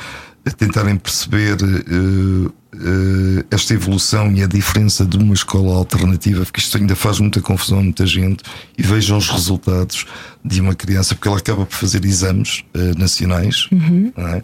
a 0.46 0.52
tentarem 0.52 0.96
perceber 0.96 1.58
eh, 1.62 2.52
eh, 2.76 3.46
esta 3.50 3.74
evolução 3.74 4.32
e 4.32 4.43
a 4.43 4.48
diferença 4.48 5.04
de 5.04 5.17
uma 5.17 5.34
escola 5.34 5.76
alternativa, 5.76 6.46
porque 6.46 6.60
isto 6.60 6.78
ainda 6.78 6.96
faz 6.96 7.20
muita 7.20 7.41
confusão 7.41 7.80
a 7.80 7.84
muita 7.84 8.06
gente, 8.06 8.43
e 8.78 8.84
vejam 8.84 9.17
os 9.17 9.30
resultados 9.30 10.06
de 10.47 10.62
uma 10.62 10.75
criança, 10.75 11.15
porque 11.15 11.27
ela 11.27 11.38
acaba 11.38 11.65
por 11.65 11.75
fazer 11.75 12.03
exames 12.05 12.63
eh, 12.73 12.93
nacionais, 12.97 13.67
não 13.71 14.27
é? 14.27 14.43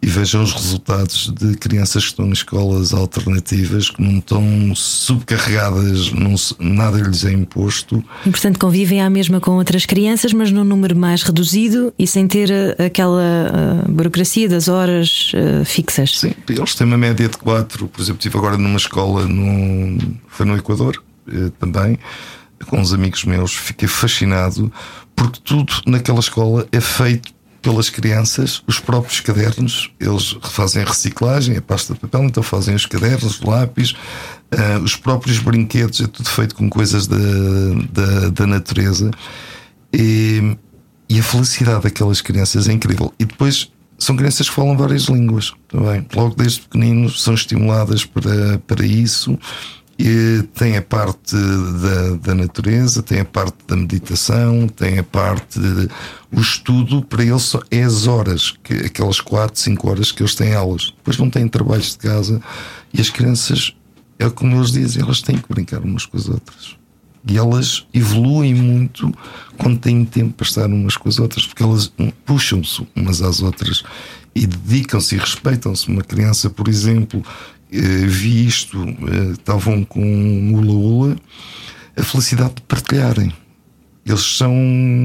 e 0.00 0.06
vejam 0.06 0.42
os 0.42 0.52
resultados 0.52 1.32
de 1.36 1.56
crianças 1.56 2.04
que 2.04 2.10
estão 2.10 2.26
em 2.26 2.32
escolas 2.32 2.94
alternativas, 2.94 3.90
que 3.90 4.00
não 4.00 4.18
estão 4.18 4.74
subcarregadas, 4.74 6.12
não, 6.12 6.34
nada 6.58 6.98
lhes 6.98 7.24
é 7.24 7.32
imposto. 7.32 8.02
E 8.24 8.30
portanto 8.30 8.58
convivem 8.60 9.00
à 9.02 9.10
mesma 9.10 9.40
com 9.40 9.52
outras 9.52 9.84
crianças, 9.84 10.32
mas 10.32 10.52
num 10.52 10.62
número 10.62 10.96
mais 10.96 11.22
reduzido 11.22 11.92
e 11.98 12.06
sem 12.06 12.28
ter 12.28 12.50
eh, 12.50 12.86
aquela 12.86 13.22
eh, 13.22 13.90
burocracia 13.90 14.48
das 14.48 14.68
horas 14.68 15.32
eh, 15.34 15.64
fixas. 15.64 16.20
Sim, 16.20 16.32
eles 16.48 16.74
têm 16.76 16.86
uma 16.86 16.98
média 16.98 17.28
de 17.28 17.36
4. 17.36 17.88
Por 17.88 18.00
exemplo, 18.00 18.20
estive 18.20 18.38
agora 18.38 18.56
numa 18.56 18.76
escola 18.76 19.26
no, 19.26 19.98
foi 20.28 20.46
no 20.46 20.56
Equador 20.56 21.02
também, 21.58 21.98
com 22.66 22.80
uns 22.80 22.92
amigos 22.92 23.24
meus. 23.24 23.52
Fiquei 23.52 23.88
fascinado 23.88 24.72
porque 25.18 25.40
tudo 25.42 25.72
naquela 25.86 26.20
escola 26.20 26.66
é 26.70 26.80
feito 26.80 27.36
pelas 27.60 27.90
crianças, 27.90 28.62
os 28.68 28.78
próprios 28.78 29.20
cadernos, 29.20 29.90
eles 29.98 30.36
fazem 30.42 30.82
a 30.82 30.86
reciclagem, 30.86 31.56
a 31.56 31.60
pasta 31.60 31.92
de 31.92 32.00
papel, 32.00 32.24
então 32.24 32.42
fazem 32.42 32.74
os 32.74 32.86
cadernos, 32.86 33.40
lápis, 33.40 33.94
eh, 34.52 34.78
os 34.78 34.94
próprios 34.94 35.38
brinquedos, 35.40 36.00
é 36.00 36.06
tudo 36.06 36.28
feito 36.28 36.54
com 36.54 36.70
coisas 36.70 37.08
da, 37.08 37.16
da, 37.92 38.28
da 38.28 38.46
natureza. 38.46 39.10
E, 39.92 40.56
e 41.08 41.18
a 41.18 41.22
felicidade 41.22 41.82
daquelas 41.82 42.20
crianças 42.20 42.68
é 42.68 42.72
incrível. 42.72 43.12
E 43.18 43.24
depois 43.24 43.70
são 43.98 44.16
crianças 44.16 44.48
que 44.48 44.54
falam 44.54 44.76
várias 44.76 45.04
línguas 45.04 45.52
também. 45.66 46.06
Logo 46.14 46.36
desde 46.36 46.60
pequeninos 46.60 47.22
são 47.22 47.34
estimuladas 47.34 48.04
para, 48.04 48.58
para 48.66 48.86
isso. 48.86 49.36
E 49.98 50.44
tem 50.54 50.76
a 50.76 50.82
parte 50.82 51.34
da, 51.34 52.16
da 52.22 52.34
natureza, 52.34 53.02
tem 53.02 53.18
a 53.18 53.24
parte 53.24 53.56
da 53.66 53.74
meditação, 53.74 54.68
tem 54.68 55.00
a 55.00 55.02
parte 55.02 55.58
de, 55.58 55.88
o 56.30 56.40
estudo 56.40 57.02
para 57.02 57.24
eles 57.24 57.42
só 57.42 57.60
é 57.68 57.82
as 57.82 58.06
horas, 58.06 58.54
que, 58.62 58.74
aquelas 58.74 59.20
4, 59.20 59.60
5 59.60 59.90
horas 59.90 60.12
que 60.12 60.22
eles 60.22 60.36
têm 60.36 60.54
aulas. 60.54 60.94
Depois 60.96 61.18
não 61.18 61.28
têm 61.28 61.48
trabalhos 61.48 61.90
de 61.92 61.98
casa 61.98 62.40
e 62.94 63.00
as 63.00 63.10
crianças, 63.10 63.74
é 64.20 64.30
como 64.30 64.56
eles 64.56 64.70
dizem, 64.70 65.02
elas 65.02 65.20
têm 65.20 65.36
que 65.36 65.48
brincar 65.48 65.80
umas 65.80 66.06
com 66.06 66.16
as 66.16 66.28
outras. 66.28 66.76
E 67.28 67.36
elas 67.36 67.84
evoluem 67.92 68.54
muito 68.54 69.12
quando 69.56 69.80
têm 69.80 70.04
tempo 70.04 70.32
para 70.34 70.46
estar 70.46 70.66
umas 70.66 70.96
com 70.96 71.08
as 71.08 71.18
outras, 71.18 71.44
porque 71.44 71.62
elas 71.62 71.92
puxam-se 72.24 72.86
umas 72.94 73.20
às 73.20 73.42
outras 73.42 73.82
e 74.32 74.46
dedicam-se 74.46 75.16
e 75.16 75.18
respeitam-se. 75.18 75.88
Uma 75.88 76.02
criança, 76.02 76.48
por 76.48 76.68
exemplo, 76.68 77.22
vi 77.70 78.46
isto, 78.46 78.78
eh, 78.82 79.32
estavam 79.32 79.84
com 79.84 80.00
um 80.04 80.54
hula-hula, 80.54 81.16
a 81.96 82.02
felicidade 82.02 82.54
de 82.56 82.62
partilharem. 82.62 83.32
Eles 84.06 84.36
são 84.36 84.54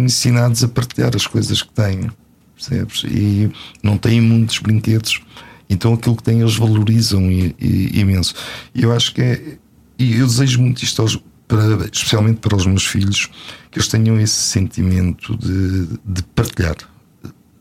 ensinados 0.05 0.63
a 0.63 0.67
partilhar 0.67 1.11
as 1.15 1.27
coisas 1.27 1.61
que 1.61 1.73
têm, 1.73 2.09
percebes? 2.55 3.03
E 3.03 3.51
não 3.81 3.97
têm 3.97 4.21
muitos 4.21 4.59
brinquedos, 4.59 5.21
então 5.69 5.93
aquilo 5.93 6.15
que 6.15 6.23
têm 6.23 6.39
eles 6.39 6.55
valorizam 6.55 7.29
i- 7.29 7.55
i- 7.59 7.99
imenso. 7.99 8.33
E 8.73 8.83
eu 8.83 8.93
acho 8.93 9.13
que 9.13 9.21
é. 9.21 9.57
E 9.99 10.15
eu 10.17 10.25
desejo 10.25 10.61
muito 10.61 10.83
isto, 10.83 11.01
aos, 11.01 11.19
para, 11.47 11.85
especialmente 11.91 12.39
para 12.39 12.55
os 12.55 12.65
meus 12.65 12.85
filhos, 12.85 13.29
que 13.69 13.77
eles 13.77 13.87
tenham 13.87 14.19
esse 14.19 14.35
sentimento 14.35 15.35
de, 15.37 15.87
de 16.05 16.23
partilhar 16.35 16.75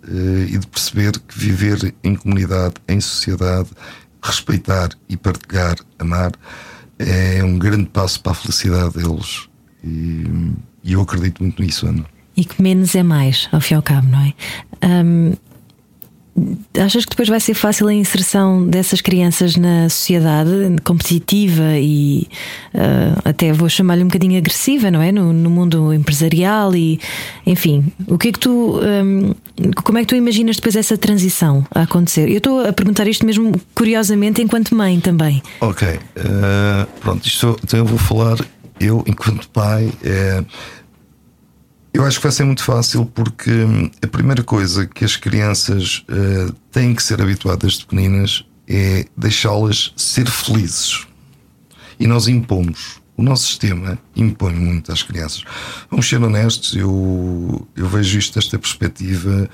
eh, 0.08 0.46
e 0.50 0.58
de 0.58 0.66
perceber 0.66 1.12
que 1.18 1.38
viver 1.38 1.94
em 2.04 2.14
comunidade, 2.14 2.74
em 2.88 3.00
sociedade, 3.00 3.68
respeitar 4.22 4.90
e 5.08 5.16
partilhar, 5.16 5.76
amar, 5.98 6.32
é 6.98 7.42
um 7.42 7.58
grande 7.58 7.86
passo 7.86 8.20
para 8.20 8.32
a 8.32 8.34
felicidade 8.34 8.94
deles. 8.94 9.48
E, 9.84 10.52
e 10.84 10.92
eu 10.92 11.00
acredito 11.00 11.42
muito 11.42 11.60
nisso, 11.62 11.86
Ana. 11.86 12.04
E 12.36 12.44
que 12.44 12.62
menos 12.62 12.94
é 12.94 13.02
mais, 13.02 13.48
ao 13.52 13.60
fim 13.60 13.74
e 13.74 13.76
ao 13.76 13.82
cabo, 13.82 14.08
não 14.08 14.20
é? 14.20 14.34
Hum, 14.86 15.32
achas 16.78 17.04
que 17.04 17.10
depois 17.10 17.28
vai 17.28 17.40
ser 17.40 17.54
fácil 17.54 17.88
a 17.88 17.94
inserção 17.94 18.66
dessas 18.66 19.00
crianças 19.00 19.56
na 19.56 19.88
sociedade 19.88 20.50
competitiva 20.82 21.78
e 21.78 22.26
ah, 22.74 23.20
até 23.24 23.52
vou 23.52 23.68
chamar-lhe 23.68 24.02
um 24.02 24.06
bocadinho 24.06 24.38
agressiva, 24.38 24.90
não 24.90 25.02
é? 25.02 25.12
No, 25.12 25.32
no 25.32 25.50
mundo 25.50 25.92
empresarial 25.92 26.74
e 26.74 26.98
enfim, 27.46 27.92
o 28.06 28.16
que 28.16 28.28
é 28.28 28.32
que 28.32 28.38
tu 28.38 28.80
hum, 28.80 29.34
como 29.84 29.98
é 29.98 30.00
que 30.02 30.08
tu 30.08 30.16
imaginas 30.16 30.56
depois 30.56 30.76
essa 30.76 30.96
transição 30.96 31.66
a 31.74 31.82
acontecer? 31.82 32.28
Eu 32.28 32.38
estou 32.38 32.66
a 32.66 32.72
perguntar 32.72 33.06
isto 33.06 33.24
mesmo 33.26 33.52
curiosamente 33.74 34.40
enquanto 34.42 34.74
mãe 34.74 35.00
também. 35.00 35.42
Ok, 35.60 35.86
eh, 35.88 36.86
pronto, 37.00 37.26
isto 37.26 37.56
então 37.62 37.78
eu 37.80 37.84
vou 37.84 37.98
falar, 37.98 38.38
eu 38.80 39.04
enquanto 39.06 39.48
pai, 39.50 39.92
eh, 40.02 40.42
eu 41.92 42.04
acho 42.04 42.18
que 42.18 42.22
vai 42.22 42.32
ser 42.32 42.44
muito 42.44 42.64
fácil 42.64 43.04
porque 43.04 43.50
hum, 43.50 43.90
a 44.02 44.06
primeira 44.06 44.42
coisa 44.42 44.86
que 44.86 45.04
as 45.04 45.16
crianças 45.16 46.04
eh, 46.08 46.52
têm 46.70 46.94
que 46.94 47.02
ser 47.02 47.20
habituadas 47.20 47.74
de 47.74 47.84
pequeninas 47.84 48.44
é 48.66 49.04
deixá-las 49.16 49.92
ser 49.96 50.28
felizes. 50.28 51.06
E 52.00 52.06
nós 52.06 52.28
impomos. 52.28 53.00
O 53.14 53.22
nosso 53.22 53.46
sistema 53.46 53.98
impõe 54.16 54.54
muito 54.54 54.90
às 54.90 55.02
crianças. 55.02 55.44
Vamos 55.90 56.08
ser 56.08 56.22
honestos, 56.22 56.74
eu, 56.74 57.68
eu 57.76 57.86
vejo 57.86 58.18
isto 58.18 58.34
desta 58.36 58.58
perspectiva. 58.58 59.48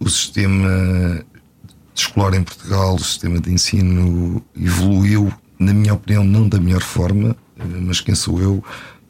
O 0.00 0.08
sistema 0.08 1.22
escolar 1.94 2.32
em 2.32 2.42
Portugal, 2.42 2.94
o 2.94 3.04
sistema 3.04 3.38
de 3.38 3.52
ensino 3.52 4.42
evoluiu, 4.58 5.30
na 5.58 5.74
minha 5.74 5.92
opinião, 5.92 6.24
não 6.24 6.48
da 6.48 6.58
melhor 6.58 6.80
forma, 6.80 7.36
eh, 7.58 7.64
mas 7.82 8.00
quem 8.00 8.14
sou 8.14 8.40
eu 8.40 8.64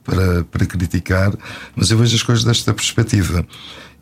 para, 0.05 0.45
para 0.45 0.67
criticar? 0.67 1.33
Mas 1.75 1.91
eu 1.91 1.99
vejo 1.99 2.15
as 2.15 2.23
coisas 2.23 2.45
desta 2.45 2.73
perspectiva. 2.73 3.47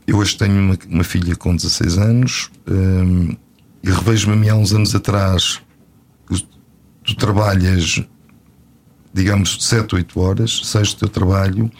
Eu 0.06 0.16
hoje 0.16 0.36
tenho 0.36 0.58
uma, 0.58 0.78
uma 0.88 1.04
filha 1.04 1.36
com 1.36 1.54
16 1.54 1.98
anos 1.98 2.50
hum, 2.68 3.36
e 3.82 3.90
revejo-me 3.90 4.34
a 4.34 4.36
mim 4.36 4.48
há 4.48 4.54
uns 4.54 4.72
anos 4.72 4.94
atrás. 4.94 5.60
Tu, 7.04 7.16
trabalhas 7.16 8.02
digamos, 9.12 9.56
7, 9.60 9.96
8 9.96 10.20
horas, 10.20 10.60
sais 10.64 10.94
do 10.94 11.00
teu 11.00 11.08
trabalho 11.08 11.70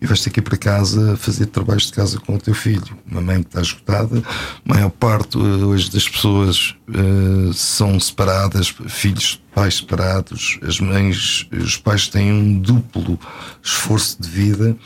e 0.00 0.06
vais 0.06 0.22
ter 0.22 0.30
que 0.30 0.40
ir 0.40 0.42
para 0.42 0.56
casa 0.56 1.16
fazer 1.16 1.46
trabalhos 1.46 1.86
de 1.86 1.92
casa 1.92 2.18
com 2.20 2.36
o 2.36 2.38
teu 2.38 2.54
filho. 2.54 2.96
Uma 3.10 3.20
mãe 3.20 3.42
que 3.42 3.48
está 3.48 3.60
esgotada, 3.60 4.22
a 4.64 4.74
maior 4.74 4.90
parte 4.90 5.36
eh, 5.36 5.40
hoje 5.40 5.90
das 5.90 6.08
pessoas 6.08 6.76
eh, 6.88 7.50
são 7.52 7.98
separadas, 7.98 8.74
filhos, 8.86 9.40
pais 9.54 9.78
separados, 9.78 10.58
as 10.62 10.78
mães, 10.78 11.48
os 11.52 11.76
pais 11.76 12.06
têm 12.06 12.32
um 12.32 12.58
duplo 12.58 13.18
esforço 13.62 14.20
de 14.22 14.28
vida. 14.28 14.76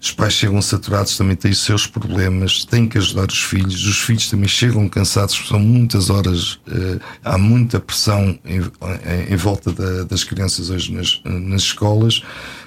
Os 0.00 0.12
pais 0.12 0.32
chegam 0.32 0.62
saturados, 0.62 1.16
também 1.16 1.36
têm 1.36 1.50
os 1.50 1.62
seus 1.62 1.86
problemas, 1.86 2.64
têm 2.64 2.88
que 2.88 2.96
ajudar 2.96 3.28
os 3.28 3.42
filhos. 3.42 3.84
Os 3.86 4.00
filhos 4.00 4.30
também 4.30 4.48
chegam 4.48 4.88
cansados, 4.88 5.46
são 5.46 5.60
muitas 5.60 6.08
horas, 6.08 6.54
uh, 6.54 7.00
há 7.22 7.36
muita 7.36 7.78
pressão 7.78 8.38
em, 8.44 8.60
em, 8.60 9.32
em 9.32 9.36
volta 9.36 9.70
da, 9.72 10.04
das 10.04 10.24
crianças 10.24 10.70
hoje 10.70 10.92
nas, 10.92 11.20
nas 11.24 11.62
escolas. 11.62 12.22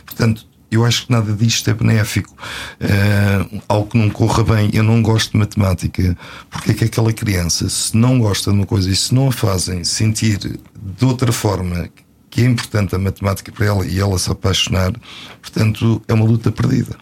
Portanto, 0.05 0.45
eu 0.69 0.85
acho 0.85 1.05
que 1.05 1.11
nada 1.11 1.33
disto 1.33 1.69
é 1.69 1.73
benéfico. 1.73 2.35
Uh, 2.81 3.61
algo 3.67 3.89
que 3.89 3.97
não 3.97 4.11
corra 4.11 4.43
bem, 4.43 4.69
eu 4.71 4.83
não 4.83 5.01
gosto 5.01 5.31
de 5.31 5.37
matemática, 5.37 6.15
porque 6.51 6.71
é 6.71 6.73
que 6.73 6.83
aquela 6.85 7.13
criança, 7.13 7.67
se 7.67 7.97
não 7.97 8.19
gosta 8.19 8.51
de 8.51 8.57
uma 8.57 8.65
coisa 8.65 8.89
e 8.91 8.95
se 8.95 9.13
não 9.13 9.29
a 9.29 9.31
fazem 9.31 9.83
sentir 9.83 10.37
de 10.37 11.05
outra 11.05 11.31
forma 11.31 11.89
que 12.29 12.41
é 12.41 12.45
importante 12.45 12.95
a 12.95 12.97
matemática 12.97 13.51
para 13.51 13.67
ela 13.67 13.85
e 13.85 13.99
ela 13.99 14.17
se 14.17 14.31
apaixonar, 14.31 14.91
portanto, 15.39 16.01
é 16.07 16.13
uma 16.13 16.25
luta 16.25 16.51
perdida. 16.51 16.97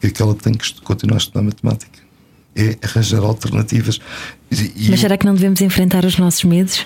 Porque 0.00 0.06
é 0.06 0.10
que 0.10 0.22
ela 0.22 0.34
tem 0.34 0.54
que 0.54 0.80
continuar 0.80 1.16
a 1.16 1.18
estudar 1.18 1.42
matemática. 1.42 2.00
É 2.56 2.76
arranjar 2.82 3.20
alternativas. 3.20 4.00
E, 4.50 4.88
Mas 4.88 5.00
será 5.00 5.18
que 5.18 5.26
não 5.26 5.34
devemos 5.34 5.60
enfrentar 5.60 6.06
os 6.06 6.18
nossos 6.18 6.42
medos? 6.44 6.80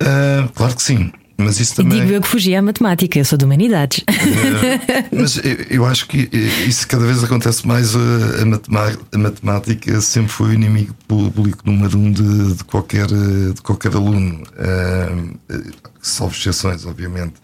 Uh, 0.00 0.48
claro 0.54 0.74
que 0.74 0.82
sim. 0.82 1.12
Mas 1.36 1.60
isso 1.60 1.76
também... 1.76 2.00
Digo 2.00 2.12
eu 2.12 2.22
que 2.22 2.28
fugi 2.28 2.54
à 2.54 2.62
matemática, 2.62 3.18
eu 3.18 3.24
sou 3.24 3.36
de 3.36 3.44
humanidades. 3.44 4.02
É, 4.08 5.14
mas 5.14 5.36
eu, 5.38 5.66
eu, 5.70 5.86
acho 5.86 6.06
que 6.06 6.28
isso 6.66 6.86
cada 6.86 7.04
vez 7.04 7.22
acontece 7.22 7.66
mais. 7.66 7.94
A, 7.94 8.46
matemática, 8.46 9.02
a 9.12 9.18
matemática 9.18 10.00
sempre 10.00 10.32
foi 10.32 10.50
o 10.50 10.52
inimigo 10.52 10.94
público 11.06 11.58
número 11.64 11.98
um 11.98 12.12
de, 12.12 12.54
de 12.54 12.64
qualquer, 12.64 13.08
de 13.08 13.60
qualquer 13.62 13.94
aluno, 13.94 14.42
uh, 14.42 15.58
salvo 16.00 16.34
exceções, 16.34 16.86
obviamente. 16.86 17.34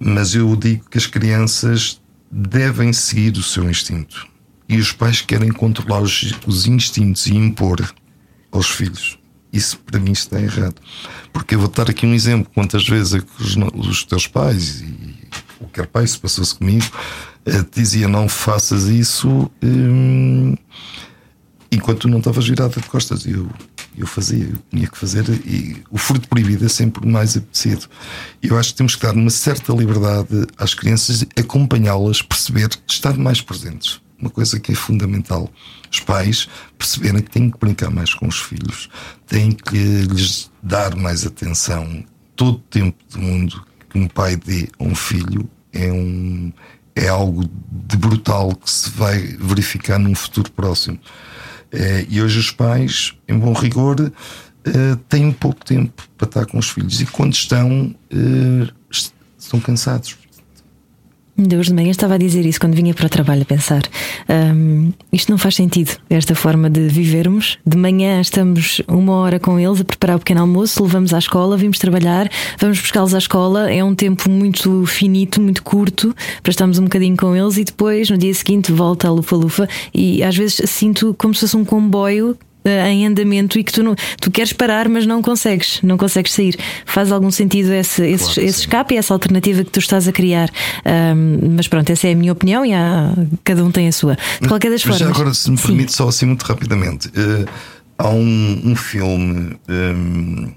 Mas 0.00 0.34
eu 0.34 0.54
digo 0.56 0.88
que 0.90 0.98
as 0.98 1.06
crianças 1.06 2.00
devem 2.30 2.92
seguir 2.92 3.32
o 3.32 3.42
seu 3.42 3.68
instinto 3.68 4.31
e 4.72 4.78
os 4.78 4.92
pais 4.92 5.20
querem 5.20 5.50
controlar 5.52 6.00
os, 6.00 6.34
os 6.46 6.66
instintos 6.66 7.26
e 7.26 7.34
impor 7.34 7.94
aos 8.50 8.70
filhos. 8.70 9.18
Isso 9.52 9.78
para 9.78 10.00
mim 10.00 10.12
está 10.12 10.40
errado. 10.40 10.76
Porque 11.32 11.54
eu 11.54 11.58
vou 11.58 11.68
dar 11.68 11.90
aqui 11.90 12.06
um 12.06 12.14
exemplo: 12.14 12.50
quantas 12.54 12.88
vezes 12.88 13.14
é 13.14 13.20
que 13.20 13.42
os, 13.42 13.56
os 13.74 14.04
teus 14.04 14.26
pais 14.26 14.80
e 14.80 15.28
qualquer 15.58 15.86
pai, 15.86 16.06
se 16.06 16.18
passou-se 16.18 16.54
comigo, 16.54 16.86
eh, 17.44 17.64
dizia 17.70 18.08
não 18.08 18.28
faças 18.28 18.84
isso 18.84 19.50
hum, 19.62 20.56
enquanto 21.70 22.08
não 22.08 22.18
estavas 22.18 22.46
virado 22.48 22.80
de 22.80 22.88
costas. 22.88 23.26
E 23.26 23.32
eu, 23.32 23.48
eu 23.96 24.06
fazia, 24.06 24.44
eu 24.44 24.58
tinha 24.70 24.86
que 24.86 24.98
fazer. 24.98 25.28
E 25.46 25.82
o 25.90 25.98
fruto 25.98 26.28
proibido 26.28 26.64
é 26.64 26.68
sempre 26.68 27.06
mais 27.06 27.36
apetecido. 27.36 27.86
Eu 28.42 28.58
acho 28.58 28.70
que 28.70 28.76
temos 28.76 28.96
que 28.96 29.02
dar 29.02 29.14
uma 29.14 29.30
certa 29.30 29.72
liberdade 29.72 30.46
às 30.56 30.74
crianças, 30.74 31.24
acompanhá-las, 31.38 32.22
perceber, 32.22 32.70
estar 32.86 33.16
mais 33.16 33.40
presentes 33.40 34.00
uma 34.22 34.30
coisa 34.30 34.58
que 34.60 34.72
é 34.72 34.74
fundamental. 34.74 35.50
Os 35.90 36.00
pais 36.00 36.48
perceberem 36.78 37.20
que 37.20 37.30
têm 37.30 37.50
que 37.50 37.58
brincar 37.58 37.90
mais 37.90 38.14
com 38.14 38.28
os 38.28 38.38
filhos, 38.38 38.88
têm 39.26 39.50
que 39.50 39.76
lhes 39.76 40.50
dar 40.62 40.94
mais 40.94 41.26
atenção. 41.26 42.04
Todo 42.36 42.56
o 42.56 42.60
tempo 42.60 42.96
do 43.10 43.20
mundo 43.20 43.66
que 43.90 43.98
um 43.98 44.08
pai 44.08 44.36
dê 44.36 44.68
a 44.78 44.84
um 44.84 44.94
filho 44.94 45.50
é, 45.72 45.92
um, 45.92 46.52
é 46.94 47.08
algo 47.08 47.44
de 47.70 47.96
brutal 47.96 48.54
que 48.54 48.70
se 48.70 48.88
vai 48.90 49.18
verificar 49.18 49.98
num 49.98 50.14
futuro 50.14 50.50
próximo. 50.52 50.98
É, 51.72 52.06
e 52.08 52.20
hoje 52.20 52.38
os 52.38 52.50
pais, 52.50 53.14
em 53.26 53.38
bom 53.38 53.52
rigor, 53.52 54.12
é, 54.64 54.96
têm 55.08 55.32
pouco 55.32 55.64
tempo 55.64 56.06
para 56.16 56.28
estar 56.28 56.46
com 56.46 56.58
os 56.58 56.68
filhos. 56.68 57.00
E 57.00 57.06
quando 57.06 57.32
estão, 57.32 57.94
é, 58.10 58.68
estão 59.38 59.58
cansados 59.60 60.16
Deus 61.36 61.66
de 61.66 61.74
manhã 61.74 61.90
estava 61.90 62.14
a 62.14 62.18
dizer 62.18 62.44
isso 62.44 62.60
quando 62.60 62.74
vinha 62.74 62.92
para 62.92 63.06
o 63.06 63.08
trabalho 63.08 63.42
a 63.42 63.44
pensar. 63.44 63.82
Um, 64.28 64.92
isto 65.10 65.30
não 65.30 65.38
faz 65.38 65.54
sentido, 65.54 65.96
esta 66.10 66.34
forma 66.34 66.68
de 66.68 66.88
vivermos. 66.88 67.58
De 67.66 67.76
manhã 67.76 68.20
estamos 68.20 68.82
uma 68.86 69.14
hora 69.14 69.40
com 69.40 69.58
eles 69.58 69.80
a 69.80 69.84
preparar 69.84 70.16
o 70.16 70.18
pequeno 70.18 70.42
almoço, 70.42 70.82
levamos 70.82 71.14
à 71.14 71.18
escola, 71.18 71.56
vimos 71.56 71.78
trabalhar, 71.78 72.30
vamos 72.58 72.80
buscá-los 72.80 73.14
à 73.14 73.18
escola. 73.18 73.72
É 73.72 73.82
um 73.82 73.94
tempo 73.94 74.28
muito 74.30 74.84
finito, 74.84 75.40
muito 75.40 75.62
curto, 75.62 76.14
para 76.42 76.50
estarmos 76.50 76.78
um 76.78 76.84
bocadinho 76.84 77.16
com 77.16 77.34
eles 77.34 77.56
e 77.56 77.64
depois, 77.64 78.10
no 78.10 78.18
dia 78.18 78.34
seguinte, 78.34 78.70
volta 78.70 79.08
a 79.08 79.10
lufa-lufa. 79.10 79.66
E 79.94 80.22
às 80.22 80.36
vezes 80.36 80.60
sinto 80.70 81.14
como 81.18 81.34
se 81.34 81.40
fosse 81.40 81.56
um 81.56 81.64
comboio 81.64 82.36
em 82.64 83.06
andamento 83.06 83.58
e 83.58 83.64
que 83.64 83.72
tu, 83.72 83.82
não, 83.82 83.94
tu 84.20 84.30
queres 84.30 84.52
parar, 84.52 84.88
mas 84.88 85.06
não 85.06 85.20
consegues, 85.20 85.80
não 85.82 85.96
consegues 85.96 86.32
sair. 86.32 86.56
Faz 86.86 87.10
algum 87.10 87.30
sentido 87.30 87.72
esse, 87.72 88.04
esse, 88.04 88.24
claro, 88.24 88.48
esse 88.48 88.60
escape 88.60 88.94
e 88.94 88.98
essa 88.98 89.12
alternativa 89.12 89.64
que 89.64 89.70
tu 89.70 89.80
estás 89.80 90.06
a 90.06 90.12
criar. 90.12 90.50
Um, 90.84 91.54
mas 91.56 91.68
pronto, 91.68 91.90
essa 91.90 92.08
é 92.08 92.12
a 92.12 92.16
minha 92.16 92.32
opinião 92.32 92.64
e 92.64 92.72
há, 92.72 93.12
cada 93.44 93.64
um 93.64 93.70
tem 93.70 93.88
a 93.88 93.92
sua. 93.92 94.16
De 94.40 94.48
qualquer 94.48 94.70
das 94.70 94.84
mas 94.84 94.98
formas. 94.98 95.16
Já 95.16 95.20
agora, 95.20 95.34
se 95.34 95.50
me 95.50 95.58
permite, 95.58 95.90
Sim. 95.92 95.96
só 95.98 96.08
assim 96.08 96.26
muito 96.26 96.42
rapidamente. 96.42 97.08
Uh, 97.08 97.48
há 97.98 98.08
um, 98.10 98.62
um 98.64 98.76
filme. 98.76 99.56
Um, 99.68 100.52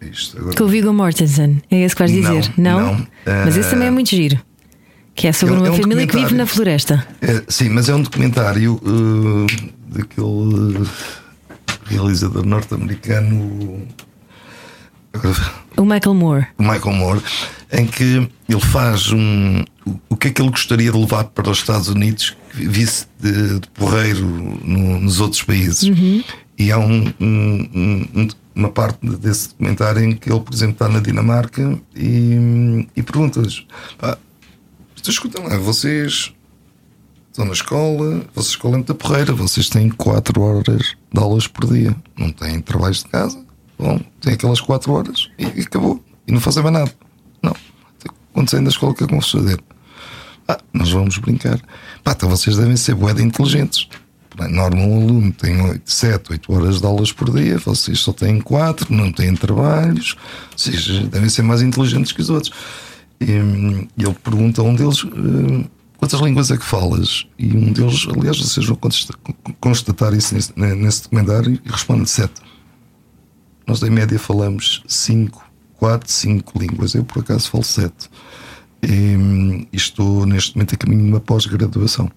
isto, 0.00 0.38
agora... 0.38 0.56
Com 0.56 0.64
o 0.64 0.68
Viggo 0.68 0.92
Mortensen, 0.92 1.62
é 1.70 1.82
esse 1.82 1.94
que 1.94 2.00
vais 2.00 2.12
dizer? 2.12 2.52
Não? 2.56 2.80
não? 2.80 2.94
não. 2.94 3.06
Mas 3.44 3.56
esse 3.56 3.70
também 3.70 3.88
é 3.88 3.90
muito 3.90 4.10
giro. 4.10 4.38
Que 5.14 5.28
é 5.28 5.32
sobre 5.32 5.54
é, 5.54 5.58
uma 5.58 5.68
é 5.68 5.70
um 5.70 5.76
família 5.76 6.06
que 6.06 6.16
vive 6.16 6.34
na 6.34 6.46
floresta. 6.46 7.06
É, 7.20 7.42
sim, 7.46 7.68
mas 7.68 7.88
é 7.88 7.94
um 7.94 8.02
documentário 8.02 8.80
uh, 8.82 9.46
daquele 9.86 10.86
realizador 11.92 12.44
norte-americano. 12.44 13.86
O 15.76 15.84
Michael 15.84 16.14
Moore. 16.14 16.46
O 16.58 16.62
Michael 16.62 16.94
Moore, 16.94 17.22
em 17.70 17.86
que 17.86 18.28
ele 18.48 18.60
faz 18.60 19.12
um. 19.12 19.64
O 20.08 20.16
que 20.16 20.28
é 20.28 20.30
que 20.30 20.40
ele 20.40 20.50
gostaria 20.50 20.90
de 20.90 20.98
levar 20.98 21.24
para 21.24 21.50
os 21.50 21.58
Estados 21.58 21.88
Unidos, 21.88 22.36
visse 22.52 23.06
de, 23.18 23.60
de 23.60 23.68
porreiro 23.68 24.24
no, 24.24 25.00
nos 25.00 25.20
outros 25.20 25.42
países. 25.42 25.82
Uhum. 25.82 26.22
E 26.58 26.70
há 26.70 26.78
um, 26.78 27.12
um, 27.20 28.08
um, 28.14 28.28
uma 28.54 28.70
parte 28.70 28.98
desse 29.16 29.50
documentário 29.50 30.02
em 30.04 30.12
que 30.14 30.30
ele, 30.30 30.40
por 30.40 30.54
exemplo, 30.54 30.74
está 30.74 30.88
na 30.88 31.00
Dinamarca 31.00 31.78
e, 31.94 32.86
e 32.94 33.02
perguntas: 33.02 33.66
pá, 33.98 34.16
escutam 35.10 35.44
lá, 35.44 35.56
vocês 35.58 36.32
estão 37.32 37.46
na 37.46 37.52
escola, 37.52 38.22
vossa 38.34 38.50
escola 38.50 38.74
é 38.74 38.76
muita 38.76 38.94
porreira, 38.94 39.32
vocês 39.32 39.68
têm 39.70 39.88
4 39.88 40.40
horas 40.40 40.94
de 41.12 41.20
aulas 41.20 41.46
por 41.46 41.66
dia, 41.66 41.96
não 42.16 42.30
têm 42.30 42.60
trabalhos 42.60 42.98
de 42.98 43.06
casa, 43.06 43.42
bom, 43.78 43.98
têm 44.20 44.34
aquelas 44.34 44.60
4 44.60 44.92
horas 44.92 45.30
e, 45.38 45.62
acabou. 45.62 46.02
E 46.26 46.32
não 46.32 46.40
fazem 46.40 46.62
mais 46.62 46.74
nada. 46.74 46.92
Não. 47.42 47.56
Quando 48.32 48.50
saem 48.50 48.62
da 48.62 48.70
escola, 48.70 48.92
o 48.92 48.94
que 48.94 49.04
é 49.04 49.06
que 49.06 49.12
vão 49.12 49.22
fazer? 49.22 49.58
Ah, 50.46 50.58
nós 50.72 50.92
vamos 50.92 51.18
brincar. 51.18 51.58
Pá, 52.04 52.12
então 52.12 52.28
vocês 52.28 52.56
devem 52.56 52.76
ser 52.76 52.94
boeda 52.94 53.22
inteligentes. 53.22 53.88
Normal 54.50 54.86
um 54.86 55.02
aluno 55.02 55.32
tem 55.32 55.60
8, 55.60 55.90
7, 55.90 56.32
8 56.32 56.52
horas 56.52 56.80
de 56.80 56.86
aulas 56.86 57.12
por 57.12 57.30
dia, 57.30 57.58
vocês 57.58 58.00
só 58.00 58.12
têm 58.12 58.40
4, 58.40 58.94
não 58.94 59.12
têm 59.12 59.34
trabalhos, 59.34 60.16
vocês 60.56 60.86
devem 61.08 61.28
ser 61.28 61.42
mais 61.42 61.60
inteligentes 61.60 62.12
que 62.12 62.20
os 62.20 62.30
outros. 62.30 62.52
E, 63.20 63.24
e 63.24 64.04
ele 64.04 64.16
pergunta 64.22 64.60
a 64.60 64.64
um 64.64 64.74
deles. 64.74 65.04
Quantas 66.02 66.18
línguas 66.18 66.50
é 66.50 66.56
que 66.56 66.64
falas? 66.64 67.28
E 67.38 67.56
um 67.56 67.72
deles, 67.72 68.08
aliás, 68.12 68.36
vocês 68.36 68.66
vão 68.66 68.76
constatar 69.60 70.12
isso 70.12 70.34
nesse, 70.34 70.52
nesse 70.58 71.04
documentário 71.04 71.60
e 71.64 71.70
responde 71.70 72.10
sete. 72.10 72.42
Nós, 73.68 73.80
em 73.84 73.90
média, 73.90 74.18
falamos 74.18 74.82
cinco, 74.88 75.48
quatro, 75.76 76.10
cinco 76.10 76.58
línguas. 76.58 76.96
Eu, 76.96 77.04
por 77.04 77.20
acaso, 77.20 77.48
falo 77.48 77.62
sete. 77.62 78.10
E, 78.82 79.68
e 79.72 79.76
estou, 79.76 80.26
neste 80.26 80.56
momento, 80.56 80.74
a 80.74 80.76
caminho 80.76 81.04
de 81.04 81.08
uma 81.08 81.20
pós-graduação. 81.20 82.10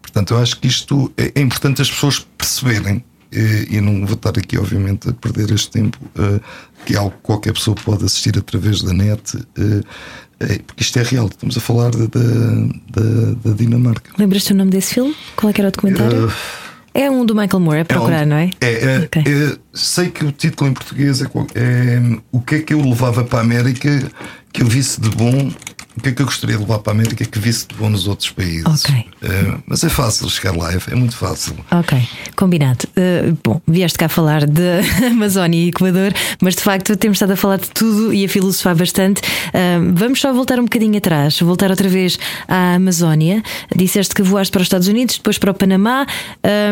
Portanto, 0.00 0.34
eu 0.34 0.38
acho 0.38 0.60
que 0.60 0.68
isto 0.68 1.12
é, 1.16 1.32
é 1.34 1.40
importante 1.40 1.82
as 1.82 1.90
pessoas 1.90 2.20
perceberem 2.38 3.04
e 3.32 3.80
não 3.80 4.06
vou 4.06 4.14
estar 4.14 4.36
aqui, 4.38 4.58
obviamente, 4.58 5.08
a 5.08 5.12
perder 5.12 5.52
este 5.52 5.70
tempo, 5.70 5.98
uh, 6.16 6.40
que 6.84 6.94
é 6.94 6.98
algo 6.98 7.12
que 7.12 7.22
qualquer 7.22 7.52
pessoa 7.52 7.76
pode 7.76 8.04
assistir 8.04 8.36
através 8.36 8.82
da 8.82 8.92
net, 8.92 9.36
é, 9.56 9.82
porque 10.66 10.82
isto 10.82 10.98
é 10.98 11.02
real, 11.02 11.26
estamos 11.26 11.56
a 11.56 11.60
falar 11.60 11.90
da, 11.90 13.52
Dinamarca. 13.54 14.10
Lembras-te 14.18 14.52
o 14.52 14.56
nome 14.56 14.70
desse 14.70 14.94
filme? 14.94 15.14
Qual 15.36 15.50
é 15.50 15.54
era 15.58 15.68
o 15.68 15.70
documentário? 15.70 16.26
Uh, 16.26 16.32
é 16.92 17.10
um 17.10 17.24
do 17.24 17.34
Michael 17.34 17.60
Moore, 17.60 17.80
é 17.80 17.84
procurar, 17.84 18.22
é 18.22 18.24
um, 18.24 18.28
não 18.28 18.36
é? 18.36 18.50
É, 18.60 18.84
é, 18.84 18.98
okay. 19.00 19.22
é, 19.26 19.56
sei 19.72 20.08
que 20.08 20.24
o 20.24 20.32
título 20.32 20.70
em 20.70 20.74
português 20.74 21.22
é, 21.22 21.24
é 21.54 22.18
O 22.32 22.40
que 22.40 22.56
é 22.56 22.58
que 22.60 22.74
eu 22.74 22.80
levava 22.80 23.22
para 23.22 23.38
a 23.38 23.42
América 23.42 24.10
que 24.52 24.62
eu 24.62 24.66
visse 24.66 25.00
de 25.00 25.08
bom 25.10 25.52
o 25.96 26.00
que 26.00 26.08
é 26.10 26.12
que 26.12 26.22
eu 26.22 26.26
gostaria 26.26 26.56
de 26.56 26.62
levar 26.62 26.78
para 26.78 26.92
a 26.92 26.94
América 26.94 27.24
que 27.24 27.38
visse 27.38 27.66
de 27.66 27.74
bom 27.74 27.90
nos 27.90 28.06
outros 28.06 28.30
países. 28.30 28.64
Ok. 28.66 28.94
Uh, 29.22 29.62
mas 29.66 29.82
é 29.82 29.88
fácil 29.88 30.28
chegar 30.30 30.56
lá, 30.56 30.72
é, 30.72 30.78
é 30.90 30.94
muito 30.94 31.16
fácil. 31.16 31.54
Ok, 31.70 32.00
combinado. 32.36 32.86
Uh, 32.90 33.36
bom, 33.42 33.60
vieste 33.66 33.98
cá 33.98 34.08
falar 34.08 34.46
de 34.46 34.80
Amazónia 35.10 35.58
e 35.58 35.68
Equador, 35.68 36.12
mas 36.40 36.54
de 36.54 36.62
facto 36.62 36.96
temos 36.96 37.16
estado 37.16 37.32
a 37.32 37.36
falar 37.36 37.58
de 37.58 37.70
tudo 37.70 38.14
e 38.14 38.24
a 38.24 38.28
filosofar 38.28 38.76
bastante. 38.76 39.20
Uh, 39.20 39.92
vamos 39.94 40.20
só 40.20 40.32
voltar 40.32 40.58
um 40.58 40.64
bocadinho 40.64 40.96
atrás, 40.96 41.38
voltar 41.40 41.70
outra 41.70 41.88
vez 41.88 42.18
à 42.46 42.74
Amazónia. 42.74 43.42
Disseste 43.74 44.14
que 44.14 44.22
voaste 44.22 44.52
para 44.52 44.60
os 44.60 44.66
Estados 44.66 44.88
Unidos, 44.88 45.16
depois 45.16 45.38
para 45.38 45.50
o 45.50 45.54
Panamá 45.54 46.06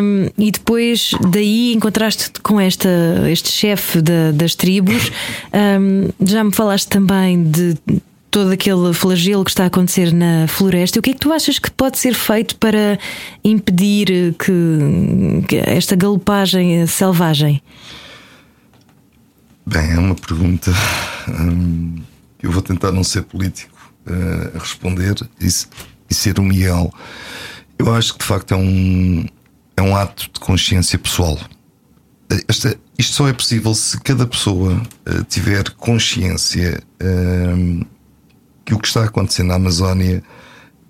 um, 0.00 0.28
e 0.38 0.50
depois 0.50 1.10
daí 1.30 1.72
encontraste 1.74 2.30
com 2.42 2.60
esta, 2.60 2.88
este 3.30 3.50
chefe 3.50 4.00
das 4.34 4.54
tribos. 4.54 5.10
Um, 5.52 6.08
já 6.24 6.44
me 6.44 6.52
falaste 6.52 6.88
também 6.88 7.42
de 7.42 7.76
todo 8.30 8.50
aquele 8.50 8.92
flagelo 8.92 9.44
que 9.44 9.50
está 9.50 9.64
a 9.64 9.66
acontecer 9.66 10.12
na 10.12 10.46
floresta. 10.48 10.98
O 10.98 11.02
que 11.02 11.10
é 11.10 11.12
que 11.12 11.18
tu 11.18 11.32
achas 11.32 11.58
que 11.58 11.70
pode 11.70 11.98
ser 11.98 12.14
feito 12.14 12.56
para 12.56 12.98
impedir 13.42 14.34
que, 14.34 15.44
que 15.48 15.56
esta 15.56 15.96
galopagem 15.96 16.86
selvagem? 16.86 17.62
Bem, 19.66 19.92
é 19.92 19.98
uma 19.98 20.14
pergunta. 20.14 20.72
Hum, 21.28 21.96
eu 22.42 22.50
vou 22.50 22.62
tentar 22.62 22.92
não 22.92 23.04
ser 23.04 23.22
político 23.22 23.76
uh, 24.06 24.56
a 24.56 24.58
responder 24.60 25.14
e, 25.40 25.46
e 25.46 26.14
ser 26.14 26.38
o 26.38 26.42
Miguel. 26.42 26.92
Eu 27.78 27.94
acho 27.94 28.14
que 28.14 28.20
de 28.20 28.24
facto 28.24 28.52
é 28.52 28.56
um, 28.56 29.26
é 29.76 29.82
um 29.82 29.94
ato 29.94 30.30
de 30.32 30.40
consciência 30.40 30.98
pessoal. 30.98 31.38
Esta, 32.46 32.78
isto 32.98 33.14
só 33.14 33.28
é 33.28 33.32
possível 33.32 33.74
se 33.74 33.98
cada 34.00 34.26
pessoa 34.26 34.74
uh, 34.74 35.24
tiver 35.24 35.70
consciência 35.70 36.82
uh, 37.02 37.86
que 38.68 38.74
o 38.74 38.78
que 38.78 38.86
está 38.86 39.04
acontecendo 39.04 39.48
na 39.48 39.54
Amazónia 39.54 40.22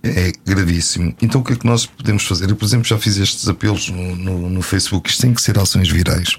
é 0.03 0.33
gravíssimo. 0.45 1.15
Então 1.23 1.41
o 1.41 1.45
que 1.45 1.53
é 1.53 1.57
que 1.57 1.65
nós 1.65 1.87
podemos 1.87 2.25
fazer? 2.27 2.51
Eu, 2.51 2.57
por 2.57 2.65
exemplo, 2.65 2.85
já 2.85 2.99
fiz 2.99 3.17
estes 3.17 3.49
apelos 3.49 3.89
no, 3.89 4.17
no, 4.17 4.51
no 4.51 4.63
Facebook. 4.63 5.09
Isto 5.09 5.23
tem 5.23 5.33
que 5.33 5.41
ser 5.41 5.57
ações 5.57 5.89
virais. 5.89 6.37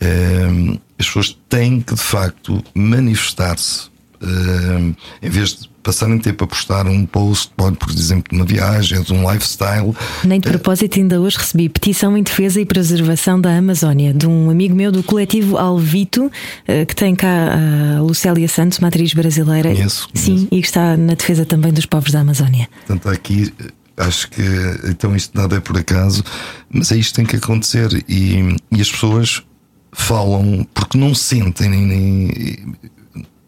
Uh, 0.00 0.80
as 0.98 1.06
pessoas 1.06 1.38
têm 1.50 1.82
que, 1.82 1.94
de 1.94 2.00
facto, 2.00 2.64
manifestar-se 2.74 3.90
Uh, 4.20 4.96
em 5.22 5.30
vez 5.30 5.50
de 5.50 5.68
passarem 5.88 6.18
tempo 6.18 6.44
a 6.44 6.46
postar 6.46 6.86
um 6.86 7.06
post, 7.06 7.50
por 7.56 7.90
exemplo, 7.90 8.24
de 8.30 8.36
uma 8.36 8.44
viagem, 8.44 9.00
de 9.00 9.10
um 9.10 9.30
lifestyle. 9.32 9.96
Nem 10.22 10.38
de 10.38 10.46
propósito, 10.46 10.98
ainda 10.98 11.18
hoje 11.18 11.38
recebi 11.38 11.66
petição 11.66 12.14
em 12.14 12.22
defesa 12.22 12.60
e 12.60 12.66
preservação 12.66 13.40
da 13.40 13.56
Amazónia, 13.56 14.12
de 14.12 14.26
um 14.26 14.50
amigo 14.50 14.76
meu 14.76 14.92
do 14.92 15.02
coletivo 15.02 15.56
Alvito, 15.56 16.26
uh, 16.26 16.86
que 16.86 16.94
tem 16.94 17.14
cá 17.14 17.54
a 17.96 18.02
Lucélia 18.02 18.46
Santos, 18.48 18.78
uma 18.78 18.88
atriz 18.88 19.14
brasileira. 19.14 19.70
Conheço, 19.70 20.10
conheço. 20.10 20.40
Sim, 20.42 20.48
e 20.52 20.60
que 20.60 20.66
está 20.66 20.94
na 20.94 21.14
defesa 21.14 21.46
também 21.46 21.72
dos 21.72 21.86
povos 21.86 22.10
da 22.10 22.20
Amazónia. 22.20 22.68
Portanto, 22.86 23.08
aqui 23.08 23.50
acho 23.96 24.28
que 24.28 24.42
então 24.84 25.16
isto 25.16 25.34
nada 25.34 25.56
é 25.56 25.60
por 25.60 25.78
acaso, 25.78 26.22
mas 26.68 26.92
é 26.92 26.98
isto 26.98 27.12
que 27.12 27.16
tem 27.16 27.24
que 27.24 27.36
acontecer 27.36 28.04
e, 28.06 28.56
e 28.70 28.80
as 28.80 28.90
pessoas 28.90 29.42
falam 29.90 30.66
porque 30.74 30.98
não 30.98 31.14
sentem 31.14 31.70
nem, 31.70 32.76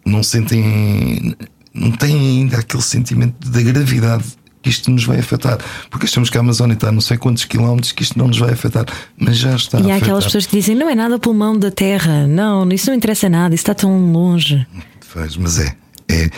não 0.05 0.23
sentem, 0.23 1.37
não 1.73 1.93
têm 1.93 2.17
ainda 2.17 2.59
aquele 2.59 2.83
sentimento 2.83 3.49
da 3.49 3.63
gravidade 3.63 4.25
que 4.63 4.69
isto 4.69 4.91
nos 4.91 5.05
vai 5.05 5.19
afetar. 5.19 5.59
Porque 5.91 6.07
achamos 6.07 6.29
que 6.29 6.37
a 6.37 6.41
Amazónia 6.41 6.75
está 6.75 6.89
a 6.89 6.93
não 6.93 7.01
sei 7.01 7.17
quantos 7.17 7.45
quilómetros 7.45 7.93
que 7.93 8.03
isto 8.03 8.19
não 8.19 8.29
nos 8.29 8.39
vai 8.39 8.53
afetar, 8.53 8.87
mas 9.17 9.39
já 9.39 9.55
está. 9.55 9.81
E 9.81 9.91
há 9.91 9.97
aquelas 9.97 10.25
pessoas 10.25 10.47
que 10.47 10.57
dizem: 10.57 10.75
não 10.75 10.89
é 10.89 10.95
nada 10.95 11.19
pulmão 11.19 11.59
da 11.59 11.71
terra, 11.71 12.27
não, 12.27 12.69
isso 12.71 12.91
não 12.91 12.97
interessa 12.97 13.29
nada, 13.29 13.55
isso 13.55 13.63
está 13.63 13.75
tão 13.75 14.13
longe. 14.13 14.67
Faz, 15.01 15.37
mas 15.37 15.59
é, 15.59 15.75
é, 16.09 16.31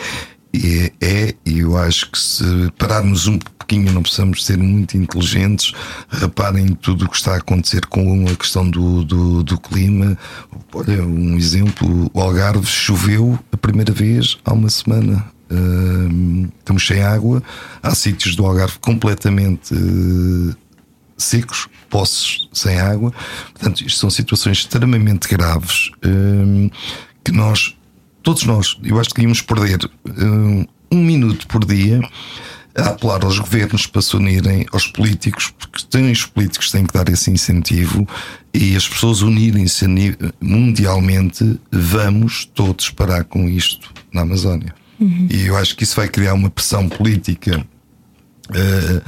é, 0.55 0.91
é, 1.01 1.35
e 1.45 1.59
eu 1.59 1.75
acho 1.77 2.11
que 2.11 2.19
se 2.19 2.43
pararmos 2.77 3.27
um 3.27 3.39
pouquinho, 3.39 3.91
não 3.91 4.03
precisamos 4.03 4.45
ser 4.45 4.57
muito 4.57 4.95
inteligentes. 4.95 5.73
Reparem 6.09 6.75
tudo 6.75 7.05
o 7.05 7.09
que 7.09 7.15
está 7.15 7.33
a 7.33 7.37
acontecer 7.37 7.85
com 7.87 8.25
a 8.27 8.35
questão 8.35 8.69
do, 8.69 9.03
do, 9.03 9.43
do, 9.43 9.59
clima. 9.59 10.17
Olha, 10.73 11.03
um 11.03 11.35
exemplo: 11.37 12.11
o 12.13 12.21
Algarve 12.21 12.67
choveu 12.67 13.39
a 13.51 13.57
primeira 13.57 13.91
vez 13.91 14.37
há 14.45 14.53
uma 14.53 14.69
semana. 14.69 15.25
Uh, 15.49 16.51
estamos 16.59 16.85
sem 16.85 17.01
água. 17.03 17.41
Há 17.81 17.93
sítios 17.93 18.35
do 18.35 18.45
Algarve 18.45 18.77
completamente 18.79 19.73
uh, 19.73 20.55
secos, 21.17 21.67
poços 21.89 22.49
sem 22.53 22.79
água. 22.79 23.13
Portanto, 23.53 23.81
isto 23.85 23.99
são 23.99 24.09
situações 24.09 24.59
extremamente 24.59 25.27
graves 25.27 25.91
uh, 26.05 26.71
que 27.23 27.31
nós, 27.31 27.75
todos 28.23 28.43
nós, 28.45 28.77
eu 28.83 28.99
acho 28.99 29.09
que 29.09 29.21
íamos 29.21 29.41
perder 29.41 29.79
um 30.91 31.03
minuto 31.03 31.45
por 31.47 31.63
dia 31.65 32.01
a 32.75 32.89
apelar 32.89 33.23
aos 33.23 33.37
governos 33.37 33.85
para 33.85 34.01
se 34.01 34.15
unirem 34.15 34.65
aos 34.71 34.87
políticos, 34.87 35.53
porque 35.59 35.85
tem, 35.89 36.11
os 36.11 36.25
políticos 36.25 36.71
têm 36.71 36.85
que 36.85 36.93
dar 36.93 37.07
esse 37.09 37.29
incentivo 37.29 38.07
e 38.53 38.75
as 38.75 38.87
pessoas 38.87 39.21
unirem-se 39.21 39.85
mundialmente, 40.41 41.59
vamos 41.71 42.45
todos 42.45 42.89
parar 42.89 43.25
com 43.25 43.47
isto 43.47 43.91
na 44.11 44.21
Amazónia. 44.21 44.73
Uhum. 44.99 45.27
E 45.29 45.45
eu 45.47 45.57
acho 45.57 45.75
que 45.75 45.83
isso 45.83 45.95
vai 45.95 46.07
criar 46.07 46.33
uma 46.33 46.49
pressão 46.49 46.89
política. 46.89 47.63
Uh, 48.49 49.01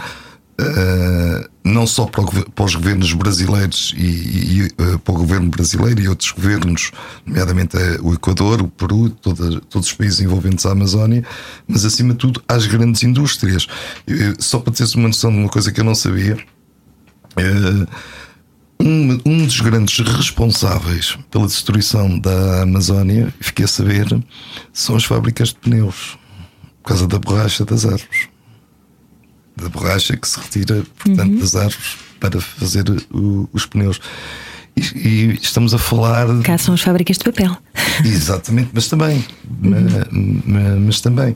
Uh, 0.57 1.49
não 1.65 1.85
só 1.85 2.05
para, 2.05 2.21
o, 2.21 2.51
para, 2.51 2.63
os 2.63 2.75
governos 2.75 3.11
brasileiros 3.11 3.93
e, 3.97 4.05
e 4.05 4.63
uh, 4.63 4.99
para 4.99 5.13
o 5.13 5.17
governo 5.17 5.49
brasileiro 5.49 6.01
e 6.01 6.07
outros 6.07 6.31
governos, 6.31 6.91
nomeadamente 7.25 7.75
uh, 7.75 8.07
o 8.07 8.13
Equador, 8.13 8.61
o 8.61 8.69
Peru, 8.69 9.09
toda, 9.09 9.59
todos 9.59 9.89
os 9.89 9.93
países 9.93 10.21
envolventes 10.21 10.65
à 10.65 10.71
Amazónia, 10.71 11.25
mas 11.67 11.83
acima 11.83 12.13
de 12.13 12.19
tudo 12.19 12.41
às 12.47 12.65
grandes 12.67 13.03
indústrias. 13.03 13.67
só 14.39 14.59
para 14.59 14.71
teres 14.71 14.95
uma 14.95 15.09
noção 15.09 15.29
de 15.29 15.39
uma 15.39 15.49
coisa 15.49 15.73
que 15.73 15.81
eu 15.81 15.83
não 15.83 15.95
sabia, 15.95 16.37
um, 18.79 19.19
um 19.25 19.45
dos 19.45 19.59
grandes 19.59 19.99
responsáveis 20.07 21.17
pela 21.29 21.47
destruição 21.47 22.17
da 22.17 22.61
Amazónia, 22.61 23.33
fiquei 23.41 23.65
a 23.65 23.67
saber, 23.67 24.07
são 24.71 24.95
as 24.95 25.03
fábricas 25.03 25.49
de 25.49 25.55
pneus, 25.55 26.17
por 26.81 26.89
causa 26.89 27.07
da 27.07 27.19
borracha 27.19 27.65
das 27.65 27.85
árvores 27.85 28.34
da 29.55 29.69
borracha 29.69 30.17
que 30.17 30.27
se 30.27 30.39
retira, 30.39 30.83
portanto, 30.97 31.31
uhum. 31.31 31.39
das 31.39 31.55
árvores 31.55 31.97
para 32.19 32.41
fazer 32.41 32.85
o, 33.11 33.49
os 33.53 33.65
pneus. 33.65 33.99
E, 34.75 34.81
e, 34.81 35.39
estamos 35.41 35.73
a 35.73 35.77
falar. 35.77 36.27
Cá 36.43 36.57
são 36.57 36.73
as 36.73 36.81
fábricas 36.81 37.17
de 37.17 37.23
papel. 37.23 37.57
Exatamente, 38.03 38.71
mas 38.73 38.87
também. 38.87 39.23
Uhum. 39.63 40.41
Mas, 40.45 40.79
mas, 40.79 41.01
também. 41.01 41.35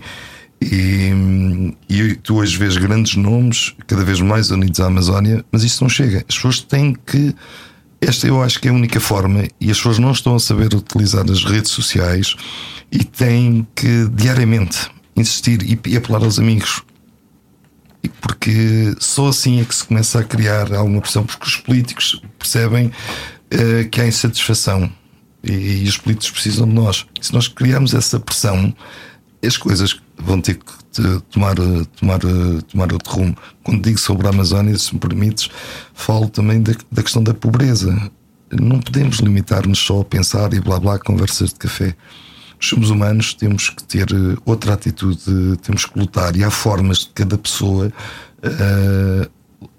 E, 0.61 1.73
e, 1.89 2.15
tu 2.15 2.35
hoje 2.35 2.57
vês 2.57 2.75
grandes 2.75 3.15
nomes, 3.15 3.73
cada 3.87 4.03
vez 4.03 4.19
mais 4.19 4.51
unidos 4.51 4.79
à 4.81 4.87
Amazónia, 4.87 5.45
mas 5.51 5.63
isso 5.63 5.83
não 5.83 5.89
chega. 5.89 6.25
As 6.27 6.35
pessoas 6.35 6.61
têm 6.61 6.93
que. 6.93 7.33
Esta 8.01 8.27
eu 8.27 8.41
acho 8.41 8.61
que 8.61 8.67
é 8.67 8.71
a 8.71 8.73
única 8.73 8.99
forma, 8.99 9.45
e 9.59 9.69
as 9.69 9.77
pessoas 9.77 9.99
não 9.99 10.11
estão 10.11 10.33
a 10.33 10.39
saber 10.39 10.73
utilizar 10.73 11.29
as 11.29 11.43
redes 11.43 11.71
sociais 11.71 12.35
e 12.89 13.03
têm 13.03 13.67
que 13.75 14.07
diariamente 14.13 14.89
insistir 15.17 15.61
e, 15.63 15.77
e 15.85 15.97
apelar 15.97 16.23
aos 16.23 16.39
amigos 16.39 16.81
porque 18.07 18.95
só 18.99 19.27
assim 19.27 19.59
é 19.59 19.65
que 19.65 19.75
se 19.75 19.83
começa 19.83 20.19
a 20.19 20.23
criar 20.23 20.73
alguma 20.73 21.01
pressão, 21.01 21.25
porque 21.25 21.45
os 21.45 21.57
políticos 21.57 22.21
percebem 22.37 22.87
uh, 22.87 23.89
que 23.89 23.99
há 23.99 24.07
insatisfação 24.07 24.89
e, 25.43 25.83
e, 25.83 25.87
os 25.87 25.97
políticos 25.97 26.31
precisam 26.31 26.67
de 26.67 26.73
nós. 26.73 27.05
E 27.19 27.25
se 27.25 27.33
nós 27.33 27.47
criarmos 27.47 27.93
essa 27.93 28.19
pressão, 28.19 28.73
as 29.45 29.57
coisas 29.57 29.99
vão 30.17 30.41
ter 30.41 30.55
que 30.55 30.79
tomar, 31.29 31.55
tomar, 31.95 32.19
tomar 32.67 32.93
outro 32.93 33.11
rumo. 33.11 33.37
Quando 33.63 33.81
digo 33.83 33.97
sobre 33.97 34.27
a 34.27 34.31
Amazónia, 34.31 34.77
se 34.77 34.93
me 34.93 34.99
permites, 34.99 35.49
falo 35.93 36.29
também 36.29 36.61
da, 36.61 36.73
da 36.91 37.03
questão 37.03 37.23
da 37.23 37.33
pobreza. 37.33 38.11
Não 38.51 38.79
podemos 38.79 39.17
limitar-nos 39.17 39.79
só 39.79 40.01
a 40.01 40.05
pensar 40.05 40.53
e 40.53 40.59
blá 40.59 40.79
blá 40.79 40.99
conversas 40.99 41.49
de 41.49 41.59
café 41.59 41.95
somos 42.59 42.89
humanos, 42.89 43.33
temos 43.33 43.69
que 43.69 43.83
ter 43.83 44.07
eh, 44.11 44.37
outra 44.45 44.73
atitude, 44.73 45.57
temos 45.61 45.85
que 45.85 45.97
lutar 45.97 46.35
e 46.35 46.43
há 46.43 46.51
formas 46.51 46.99
de 46.99 47.09
cada 47.09 47.37
pessoa 47.37 47.91
uh, 48.43 49.69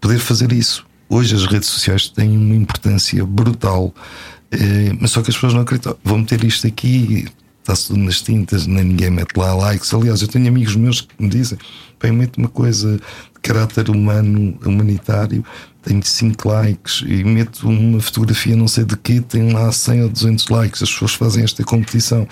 poder 0.00 0.18
fazer 0.18 0.52
isso. 0.52 0.86
Hoje 1.08 1.34
as 1.34 1.46
redes 1.46 1.68
sociais 1.68 2.08
têm 2.08 2.36
uma 2.36 2.54
importância 2.54 3.24
brutal, 3.24 3.86
uh, 3.86 4.98
mas 5.00 5.10
só 5.10 5.22
que 5.22 5.30
as 5.30 5.36
pessoas 5.36 5.54
não 5.54 5.62
acreditam. 5.62 5.96
Vou 6.04 6.18
meter 6.18 6.44
isto 6.44 6.66
aqui, 6.66 7.26
está-se 7.60 7.88
tudo 7.88 7.98
nas 8.00 8.22
tintas, 8.22 8.66
nem 8.66 8.84
ninguém 8.84 9.10
mete 9.10 9.36
lá 9.36 9.54
likes. 9.54 9.92
Aliás, 9.92 10.22
eu 10.22 10.28
tenho 10.28 10.48
amigos 10.48 10.76
meus 10.76 11.00
que 11.00 11.14
me 11.18 11.28
dizem: 11.28 11.58
bem, 12.00 12.12
mete 12.12 12.38
uma 12.38 12.48
coisa 12.48 13.00
caráter 13.42 13.90
humano, 13.90 14.58
humanitário, 14.64 15.44
tenho 15.82 16.04
5 16.04 16.48
likes 16.48 17.02
e 17.06 17.24
meto 17.24 17.68
uma 17.68 18.00
fotografia 18.00 18.54
não 18.54 18.68
sei 18.68 18.84
de 18.84 18.96
que, 18.96 19.20
tem 19.20 19.52
lá 19.52 19.72
100 19.72 20.02
ou 20.02 20.08
200 20.08 20.48
likes. 20.48 20.82
As 20.82 20.90
pessoas 20.90 21.14
fazem 21.14 21.44
esta 21.44 21.64
competição. 21.64 22.28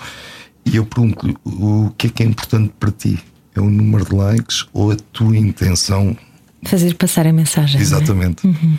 E 0.65 0.75
eu 0.75 0.85
pergunto 0.85 1.39
o 1.45 1.91
que 1.97 2.07
é 2.07 2.09
que 2.09 2.23
é 2.23 2.25
importante 2.25 2.73
para 2.79 2.91
ti? 2.91 3.19
É 3.55 3.61
o 3.61 3.69
número 3.69 4.05
de 4.05 4.15
likes 4.15 4.65
ou 4.73 4.91
a 4.91 4.95
tua 5.11 5.35
intenção? 5.35 6.15
Fazer 6.65 6.93
passar 6.95 7.25
a 7.25 7.33
mensagem. 7.33 7.79
É? 7.79 7.81
Exatamente. 7.81 8.45
É? 8.45 8.49
Uhum. 8.49 8.77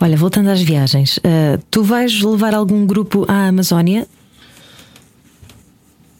Olha, 0.00 0.16
voltando 0.16 0.48
às 0.48 0.62
viagens, 0.62 1.18
uh, 1.18 1.62
tu 1.70 1.82
vais 1.82 2.22
levar 2.22 2.54
algum 2.54 2.86
grupo 2.86 3.24
à 3.28 3.48
Amazónia? 3.48 4.06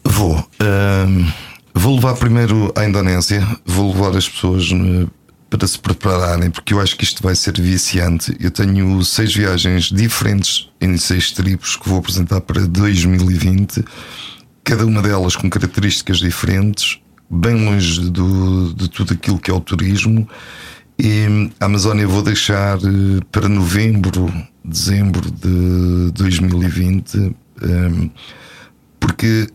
Vou. 0.03 0.37
Uh, 0.37 1.31
vou 1.73 1.95
levar 1.95 2.15
primeiro 2.15 2.71
à 2.75 2.85
Indonésia, 2.85 3.45
vou 3.65 3.93
levar 3.93 4.15
as 4.15 4.27
pessoas 4.29 4.71
uh, 4.71 5.09
para 5.49 5.67
se 5.67 5.77
prepararem, 5.77 6.49
porque 6.49 6.73
eu 6.73 6.79
acho 6.79 6.95
que 6.97 7.03
isto 7.03 7.21
vai 7.21 7.35
ser 7.35 7.59
viciante. 7.61 8.35
Eu 8.39 8.49
tenho 8.49 9.03
seis 9.03 9.33
viagens 9.35 9.85
diferentes 9.85 10.69
em 10.81 10.97
seis 10.97 11.31
tribos 11.31 11.75
que 11.75 11.87
vou 11.87 11.99
apresentar 11.99 12.41
para 12.41 12.65
2020, 12.65 13.83
cada 14.63 14.85
uma 14.85 15.01
delas 15.01 15.35
com 15.35 15.49
características 15.49 16.17
diferentes, 16.17 16.99
bem 17.29 17.65
longe 17.65 18.09
do, 18.09 18.73
de 18.73 18.89
tudo 18.89 19.13
aquilo 19.13 19.39
que 19.39 19.51
é 19.51 19.53
o 19.53 19.59
turismo. 19.59 20.27
E 20.97 21.49
a 21.59 21.65
Amazónia 21.65 22.07
vou 22.07 22.21
deixar 22.21 22.77
eh, 22.77 23.19
para 23.31 23.49
novembro, 23.49 24.31
dezembro 24.63 25.29
de 25.31 26.11
2020, 26.13 27.35
ehm, 27.61 28.09
porque 28.99 29.47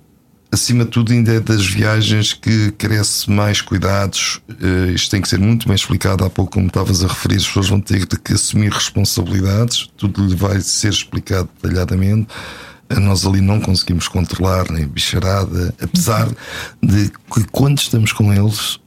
acima 0.51 0.85
de 0.85 0.91
tudo, 0.91 1.13
ainda 1.13 1.35
é 1.35 1.41
das 1.41 1.67
viagens 1.67 2.33
que 2.33 2.73
cresce 2.73 3.31
mais 3.31 3.61
cuidados. 3.61 4.41
Uh, 4.49 4.91
isto 4.95 5.11
tem 5.11 5.21
que 5.21 5.29
ser 5.29 5.39
muito 5.39 5.67
bem 5.67 5.75
explicado. 5.75 6.25
Há 6.25 6.31
pouco, 6.31 6.53
como 6.53 6.67
estavas 6.67 7.05
a 7.05 7.09
referir, 7.09 7.37
as 7.37 7.47
pessoas 7.47 7.69
vão 7.69 7.81
ter 7.81 8.07
que 8.07 8.33
assumir 8.33 8.73
responsabilidades, 8.73 9.89
tudo 9.97 10.27
lhe 10.27 10.35
vai 10.35 10.61
ser 10.61 10.91
explicado 10.91 11.49
detalhadamente. 11.61 12.29
Uh, 12.91 13.01
nós 13.01 13.27
ali 13.27 13.41
não 13.41 13.61
conseguimos 13.61 14.09
controlar 14.09 14.71
nem 14.71 14.87
bicharada, 14.87 15.75
apesar 15.81 16.29
de 16.83 17.11
que 17.33 17.45
quando 17.51 17.79
estamos 17.79 18.13
com 18.13 18.33
eles. 18.33 18.81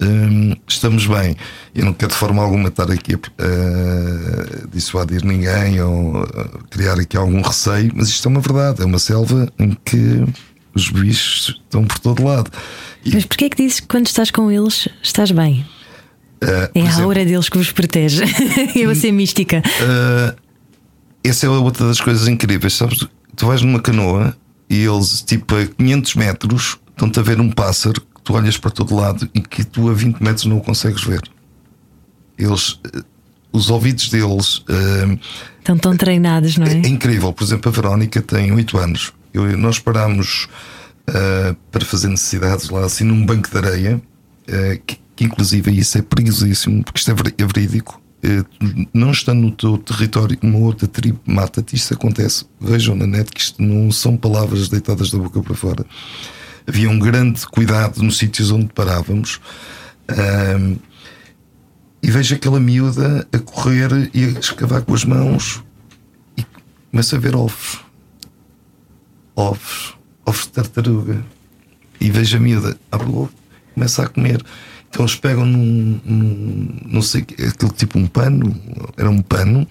Um, 0.00 0.56
estamos 0.66 1.06
bem. 1.06 1.36
Eu 1.72 1.84
não 1.84 1.92
quero 1.92 2.10
de 2.10 2.18
forma 2.18 2.42
alguma 2.42 2.68
estar 2.68 2.90
aqui 2.90 3.14
a 3.14 3.16
uh, 3.16 4.68
dissuadir 4.68 5.24
ninguém 5.24 5.80
ou 5.80 6.26
criar 6.68 6.98
aqui 6.98 7.16
algum 7.16 7.40
receio, 7.40 7.92
mas 7.94 8.08
isto 8.08 8.26
é 8.26 8.28
uma 8.28 8.40
verdade. 8.40 8.82
É 8.82 8.84
uma 8.84 8.98
selva 8.98 9.48
em 9.56 9.70
que 9.84 10.26
os 10.74 10.90
bichos 10.90 11.60
estão 11.64 11.84
por 11.84 11.98
todo 11.98 12.24
lado. 12.24 12.50
E... 13.04 13.14
Mas 13.14 13.24
porquê 13.24 13.46
é 13.46 13.48
que 13.50 13.62
dizes 13.62 13.80
que 13.80 13.86
quando 13.86 14.06
estás 14.06 14.30
com 14.30 14.50
eles 14.50 14.88
estás 15.02 15.30
bem? 15.30 15.64
Uh, 16.42 16.70
é 16.74 16.80
a 16.80 16.84
exemplo, 16.84 17.04
aura 17.04 17.24
deles 17.24 17.48
que 17.48 17.56
vos 17.56 17.72
protege. 17.72 18.24
Eu 18.74 18.90
a 18.90 18.94
ser 18.94 19.12
mística. 19.12 19.62
Uh, 19.80 20.36
essa 21.22 21.46
é 21.46 21.48
outra 21.48 21.86
das 21.86 22.00
coisas 22.00 22.28
incríveis. 22.28 22.74
Sabes, 22.74 23.06
tu 23.36 23.46
vais 23.46 23.62
numa 23.62 23.80
canoa 23.80 24.36
e 24.68 24.84
eles, 24.84 25.22
tipo, 25.22 25.54
a 25.54 25.66
500 25.66 26.14
metros, 26.16 26.78
estão-te 26.90 27.18
a 27.18 27.22
ver 27.22 27.40
um 27.40 27.50
pássaro 27.50 28.00
que 28.00 28.22
tu 28.22 28.34
olhas 28.34 28.58
para 28.58 28.70
todo 28.70 28.94
lado 28.94 29.28
e 29.32 29.40
que 29.40 29.64
tu 29.64 29.88
a 29.88 29.94
20 29.94 30.20
metros 30.22 30.44
não 30.46 30.58
o 30.58 30.60
consegues 30.60 31.02
ver. 31.04 31.22
Eles, 32.36 32.78
eh, 32.92 33.00
os 33.52 33.70
ouvidos 33.70 34.08
deles. 34.10 34.58
Uh, 34.58 35.18
estão 35.58 35.78
tão 35.78 35.96
treinados, 35.96 36.58
não 36.58 36.66
é? 36.66 36.74
É 36.74 36.88
incrível. 36.88 37.32
Por 37.32 37.44
exemplo, 37.44 37.70
a 37.70 37.72
Verónica 37.72 38.20
tem 38.20 38.52
8 38.52 38.76
anos 38.76 39.12
eu, 39.34 39.58
nós 39.58 39.80
parámos 39.80 40.48
uh, 41.08 41.54
para 41.70 41.84
fazer 41.84 42.08
necessidades 42.08 42.70
lá, 42.70 42.84
assim, 42.84 43.02
num 43.02 43.26
banco 43.26 43.50
de 43.50 43.56
areia, 43.58 43.96
uh, 43.96 44.82
que, 44.86 44.98
que, 45.16 45.24
inclusive 45.24 45.76
isso 45.76 45.98
é 45.98 46.02
perigosíssimo, 46.02 46.84
porque 46.84 47.00
isto 47.00 47.10
é, 47.10 47.14
é 47.14 47.46
verídico. 47.46 48.00
Uh, 48.24 48.86
não 48.94 49.10
estando 49.10 49.40
no 49.40 49.50
teu 49.50 49.76
território, 49.76 50.38
uma 50.40 50.58
outra 50.60 50.86
tribo 50.86 51.20
mata-te, 51.26 51.74
isto 51.74 51.92
acontece. 51.94 52.46
Vejam 52.60 52.94
na 52.94 53.08
net 53.08 53.30
que 53.32 53.40
isto 53.40 53.60
não 53.60 53.90
são 53.90 54.16
palavras 54.16 54.68
deitadas 54.68 55.10
da 55.10 55.18
boca 55.18 55.42
para 55.42 55.54
fora. 55.54 55.84
Havia 56.66 56.88
um 56.88 56.98
grande 56.98 57.44
cuidado 57.48 58.02
nos 58.02 58.16
sítios 58.16 58.50
onde 58.50 58.72
parávamos. 58.72 59.40
e 62.02 62.10
vejo 62.10 62.34
aquela 62.34 62.60
miúda 62.60 63.26
a 63.30 63.38
correr 63.38 64.10
e 64.14 64.24
a 64.24 64.38
escavar 64.38 64.82
com 64.82 64.94
as 64.94 65.04
mãos 65.04 65.62
e 66.38 66.44
começa 66.90 67.16
a 67.16 67.18
ver 67.18 67.34
ovos 67.36 67.83
ovos, 69.36 69.94
ovos 70.24 70.42
de 70.42 70.48
tartaruga. 70.50 71.24
E 72.00 72.10
vejo 72.10 72.36
a 72.36 72.40
miúda, 72.40 72.76
abre 72.90 73.08
o 73.08 73.22
ovo, 73.22 73.32
começa 73.74 74.02
a 74.02 74.08
comer. 74.08 74.44
Então 74.88 75.04
eles 75.04 75.16
pegam 75.16 75.44
num, 75.44 76.00
num 76.04 76.68
não 76.86 77.02
sei, 77.02 77.22
aquele 77.22 77.72
tipo 77.72 77.98
um 77.98 78.06
pano, 78.06 78.54
era 78.96 79.10
um 79.10 79.20
pano, 79.20 79.66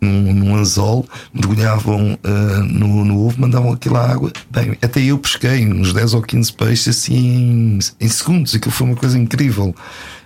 num, 0.00 0.32
num 0.32 0.56
anzol, 0.56 1.08
mergulhavam 1.34 2.14
uh, 2.14 2.62
no, 2.62 3.04
no, 3.04 3.26
ovo, 3.26 3.40
mandavam 3.40 3.72
aquela 3.72 4.08
água. 4.08 4.32
Bem, 4.50 4.76
até 4.80 5.00
eu 5.00 5.18
pesquei 5.18 5.66
uns 5.66 5.92
10 5.92 6.14
ou 6.14 6.22
15 6.22 6.52
peixes 6.52 6.88
assim 6.88 7.16
em, 7.16 7.78
em 8.00 8.08
segundos, 8.08 8.54
aquilo 8.54 8.70
foi 8.70 8.86
uma 8.86 8.96
coisa 8.96 9.18
incrível. 9.18 9.74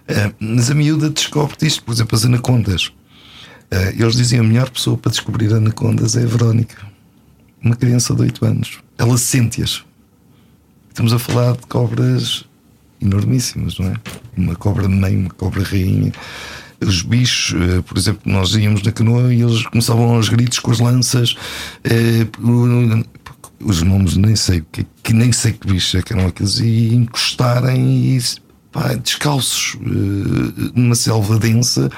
Uh, 0.08 0.34
mas 0.38 0.70
a 0.70 0.74
miúda 0.74 1.08
descobre 1.08 1.56
isto, 1.62 1.82
por 1.82 1.92
exemplo, 1.92 2.16
as 2.16 2.24
anacondas. 2.24 2.86
Uh, 3.72 3.88
eles 3.98 4.16
diziam 4.16 4.44
a 4.44 4.46
melhor 4.46 4.68
pessoa 4.68 4.98
para 4.98 5.10
descobrir 5.10 5.52
anacondas 5.54 6.14
é 6.14 6.24
a 6.24 6.26
Verónica 6.26 6.91
uma 7.62 7.76
criança 7.76 8.14
de 8.14 8.22
8 8.22 8.44
anos. 8.44 8.78
Ela 8.98 9.16
sente-as. 9.16 9.84
Estamos 10.88 11.12
a 11.12 11.18
falar 11.18 11.52
de 11.52 11.66
cobras 11.66 12.44
enormíssimas, 13.00 13.78
não 13.78 13.88
é? 13.88 13.94
Uma 14.36 14.54
cobra 14.54 14.88
mãe, 14.88 15.16
uma 15.16 15.30
cobra 15.30 15.62
rainha. 15.62 16.12
Os 16.80 17.02
bichos, 17.02 17.54
eh, 17.60 17.80
por 17.82 17.96
exemplo, 17.96 18.20
nós 18.24 18.54
íamos 18.54 18.82
na 18.82 18.92
canoa 18.92 19.32
e 19.32 19.40
eles 19.40 19.64
começavam 19.66 20.14
aos 20.14 20.28
gritos 20.28 20.58
com 20.58 20.70
as 20.70 20.80
lanças. 20.80 21.36
Eh, 21.84 22.26
os 23.64 23.82
nomes 23.82 24.16
nem 24.16 24.34
sei, 24.34 24.62
que, 24.72 24.84
que 25.02 25.12
nem 25.12 25.32
sei 25.32 25.52
que 25.52 25.66
bichos 25.66 25.94
é 25.94 26.02
que 26.02 26.12
eram 26.12 26.26
aqueles, 26.26 26.58
e 26.58 26.94
encostarem 26.94 28.16
e 28.16 28.20
pá, 28.72 28.94
descalços 28.94 29.76
eh, 29.80 30.72
numa 30.74 30.94
selva 30.94 31.38
densa 31.38 31.90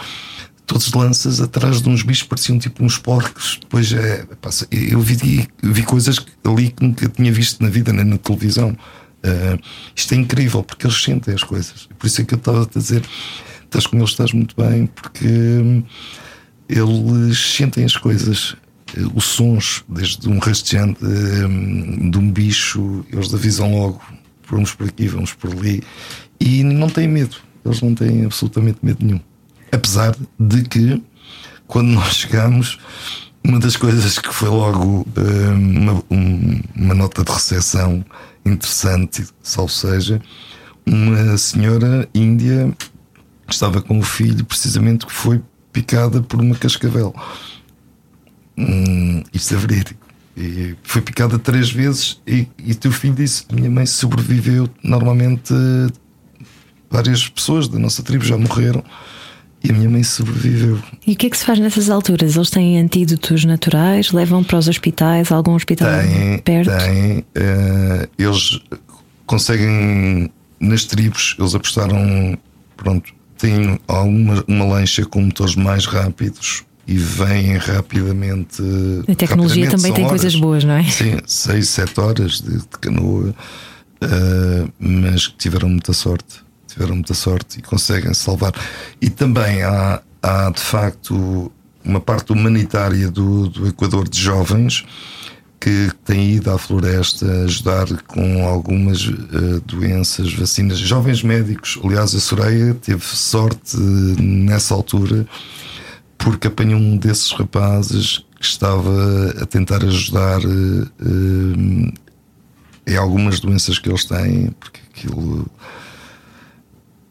todos 0.66 0.92
lanças 0.92 1.40
atrás 1.40 1.82
de 1.82 1.88
uns 1.88 2.02
bichos 2.02 2.26
pareciam 2.26 2.58
tipo 2.58 2.84
uns 2.84 2.98
porcos. 2.98 3.58
Depois 3.60 3.92
é, 3.92 4.24
passa, 4.40 4.66
eu 4.70 5.00
vi, 5.00 5.48
vi 5.62 5.82
coisas 5.82 6.24
ali 6.44 6.70
que 6.70 6.82
nunca 6.82 7.08
tinha 7.08 7.32
visto 7.32 7.62
na 7.62 7.68
vida, 7.68 7.92
nem 7.92 8.04
na 8.04 8.18
televisão. 8.18 8.70
Uh, 8.70 9.58
isto 9.96 10.12
é 10.12 10.16
incrível 10.18 10.62
porque 10.62 10.86
eles 10.86 11.02
sentem 11.02 11.34
as 11.34 11.42
coisas. 11.42 11.88
Por 11.98 12.06
isso 12.06 12.20
é 12.20 12.24
que 12.24 12.34
eu 12.34 12.38
estava 12.38 12.62
a 12.62 12.66
dizer: 12.66 13.02
estás 13.64 13.86
com 13.86 13.96
eles, 13.96 14.10
estás 14.10 14.32
muito 14.32 14.54
bem, 14.56 14.86
porque 14.86 15.26
hum, 15.26 15.82
eles 16.68 17.38
sentem 17.38 17.84
as 17.84 17.96
coisas. 17.96 18.56
Os 19.12 19.24
sons, 19.24 19.82
desde 19.88 20.28
um 20.28 20.38
rastejante 20.38 21.04
uh, 21.04 22.10
de 22.10 22.18
um 22.18 22.30
bicho, 22.30 23.04
eles 23.10 23.32
avisam 23.32 23.72
logo: 23.74 24.00
vamos 24.48 24.74
por 24.74 24.86
aqui, 24.86 25.08
vamos 25.08 25.32
por 25.32 25.50
ali, 25.50 25.82
e 26.38 26.62
não 26.62 26.88
têm 26.88 27.08
medo. 27.08 27.36
Eles 27.64 27.80
não 27.80 27.94
têm 27.94 28.26
absolutamente 28.26 28.78
medo 28.82 29.04
nenhum. 29.04 29.20
Apesar 29.74 30.14
de 30.38 30.62
que, 30.62 31.02
quando 31.66 31.88
nós 31.88 32.14
chegamos, 32.14 32.78
uma 33.42 33.58
das 33.58 33.76
coisas 33.76 34.20
que 34.20 34.32
foi 34.32 34.48
logo 34.48 35.00
uh, 35.00 35.50
uma, 35.52 36.04
um, 36.08 36.62
uma, 36.76 36.94
nota 36.94 37.24
de 37.24 37.32
recepção 37.32 38.04
interessante, 38.46 39.26
salvo 39.42 39.72
seja, 39.72 40.22
uma 40.86 41.36
senhora 41.36 42.08
índia 42.14 42.72
estava 43.50 43.82
com 43.82 43.98
o 43.98 44.02
filho, 44.04 44.44
precisamente 44.44 45.06
que 45.06 45.12
foi 45.12 45.42
picada 45.72 46.22
por 46.22 46.40
uma 46.40 46.54
cascavel. 46.54 47.12
Hum, 48.56 49.24
isto 49.32 49.54
é 49.54 49.56
verídico. 49.56 50.06
E 50.36 50.76
foi 50.84 51.02
picada 51.02 51.36
três 51.36 51.68
vezes 51.68 52.20
e, 52.24 52.46
e 52.58 52.74
teu 52.76 52.92
filho 52.92 53.14
disse: 53.14 53.44
Minha 53.52 53.70
mãe 53.70 53.86
sobreviveu. 53.86 54.68
Normalmente, 54.84 55.52
várias 56.88 57.28
pessoas 57.28 57.66
da 57.66 57.78
nossa 57.78 58.02
tribo 58.04 58.24
já 58.24 58.38
morreram 58.38 58.84
e 59.64 59.70
a 59.70 59.74
minha 59.74 59.88
mãe 59.88 60.02
sobreviveu. 60.02 60.78
E 61.06 61.12
o 61.12 61.16
que 61.16 61.26
é 61.26 61.30
que 61.30 61.38
se 61.38 61.44
faz 61.44 61.58
nessas 61.58 61.88
alturas? 61.88 62.36
Eles 62.36 62.50
têm 62.50 62.78
antídotos 62.78 63.46
naturais? 63.46 64.12
Levam 64.12 64.44
para 64.44 64.58
os 64.58 64.68
hospitais? 64.68 65.32
Algum 65.32 65.54
hospital 65.54 65.88
tem, 66.02 66.38
perto? 66.40 66.70
Tem. 66.78 67.18
Uh, 67.20 68.08
eles 68.18 68.60
conseguem, 69.24 70.30
nas 70.60 70.84
tribos, 70.84 71.34
eles 71.38 71.54
apostaram. 71.54 72.38
Pronto, 72.76 73.10
têm 73.38 73.80
alguma 73.88 74.44
uma 74.46 74.64
lancha 74.66 75.06
com 75.06 75.22
motores 75.22 75.56
mais 75.56 75.86
rápidos 75.86 76.64
e 76.86 76.98
vêm 76.98 77.56
rapidamente. 77.56 78.62
A 79.08 79.14
tecnologia 79.14 79.64
rapidamente, 79.64 79.70
também 79.70 79.92
tem 79.94 80.04
horas, 80.04 80.20
coisas 80.20 80.38
boas, 80.38 80.64
não 80.64 80.74
é? 80.74 80.84
Sim, 80.84 81.16
6, 81.24 81.68
7 81.70 82.00
horas 82.00 82.40
de, 82.42 82.58
de 82.58 82.78
canoa, 82.80 83.30
uh, 83.30 84.72
mas 84.78 85.32
tiveram 85.38 85.70
muita 85.70 85.94
sorte 85.94 86.44
tiveram 86.74 86.96
muita 86.96 87.14
sorte 87.14 87.58
e 87.58 87.62
conseguem 87.62 88.12
salvar. 88.12 88.52
E 89.00 89.08
também 89.08 89.62
há, 89.62 90.02
há 90.22 90.50
de 90.50 90.60
facto 90.60 91.50
uma 91.84 92.00
parte 92.00 92.32
humanitária 92.32 93.10
do, 93.10 93.48
do 93.48 93.68
Equador 93.68 94.08
de 94.08 94.20
jovens 94.20 94.84
que 95.60 95.90
têm 96.04 96.32
ido 96.34 96.50
à 96.50 96.58
floresta 96.58 97.26
ajudar 97.44 97.86
com 98.06 98.46
algumas 98.46 99.06
uh, 99.06 99.60
doenças, 99.64 100.32
vacinas. 100.34 100.78
Jovens 100.78 101.22
médicos, 101.22 101.78
aliás, 101.82 102.14
a 102.14 102.20
Soreia 102.20 102.74
teve 102.74 103.04
sorte 103.04 103.76
uh, 103.76 104.22
nessa 104.22 104.74
altura 104.74 105.26
porque 106.18 106.48
apanhou 106.48 106.78
um 106.78 106.96
desses 106.96 107.32
rapazes 107.32 108.24
que 108.38 108.44
estava 108.44 109.34
a 109.40 109.46
tentar 109.46 109.82
ajudar 109.84 110.40
uh, 110.40 111.92
em 112.86 112.96
algumas 112.96 113.40
doenças 113.40 113.78
que 113.78 113.88
eles 113.88 114.04
têm, 114.04 114.54
porque 114.60 114.80
aquilo 114.90 115.46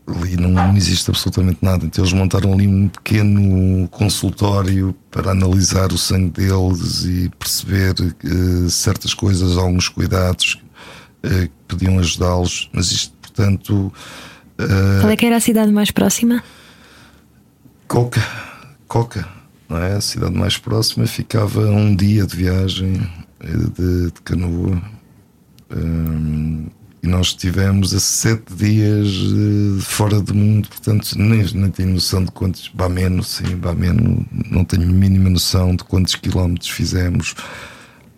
ali 0.07 0.35
não, 0.35 0.49
não, 0.49 0.75
existe 0.75 1.09
absolutamente 1.09 1.59
nada. 1.61 1.85
Então 1.85 2.03
eles 2.03 2.13
montaram 2.13 2.53
ali 2.53 2.67
um 2.67 2.87
pequeno 2.87 3.87
consultório 3.89 4.95
para 5.09 5.31
analisar 5.31 5.91
o 5.91 5.97
sangue 5.97 6.31
deles 6.31 7.05
e 7.05 7.29
perceber 7.39 7.95
uh, 7.99 8.69
certas 8.69 9.13
coisas, 9.13 9.57
alguns 9.57 9.87
cuidados 9.87 10.61
uh, 11.23 11.29
que 11.29 11.51
podiam 11.67 11.99
ajudá-los. 11.99 12.69
Mas 12.73 12.91
isto, 12.91 13.13
portanto. 13.21 13.93
Uh, 14.59 15.01
Qual 15.01 15.11
é 15.11 15.15
que 15.15 15.25
era 15.25 15.37
a 15.37 15.41
cidade 15.41 15.71
mais 15.71 15.91
próxima? 15.91 16.43
Coca. 17.87 18.21
Coca. 18.87 19.27
Não 19.69 19.77
é? 19.77 19.93
A 19.93 20.01
cidade 20.01 20.33
mais 20.35 20.57
próxima 20.57 21.07
ficava 21.07 21.61
um 21.61 21.95
dia 21.95 22.25
de 22.25 22.35
viagem 22.35 23.09
de, 23.41 24.11
de 24.11 24.21
canoa. 24.23 24.81
Um, 25.75 26.67
e 27.03 27.07
nós 27.07 27.27
estivemos 27.27 27.93
a 27.93 27.99
sete 27.99 28.53
dias 28.55 29.09
uh, 29.09 29.81
fora 29.81 30.21
do 30.21 30.33
mundo, 30.33 30.69
portanto 30.69 31.17
nem, 31.17 31.43
nem 31.53 31.69
tenho 31.69 31.89
noção 31.89 32.23
de 32.23 32.31
quantos, 32.31 32.69
Bameno, 32.69 33.21
sim, 33.21 33.57
Bameno, 33.57 34.25
não 34.49 34.63
tenho 34.63 34.87
mínima 34.87 35.29
noção 35.29 35.75
de 35.75 35.83
quantos 35.83 36.15
quilómetros 36.15 36.69
fizemos, 36.69 37.35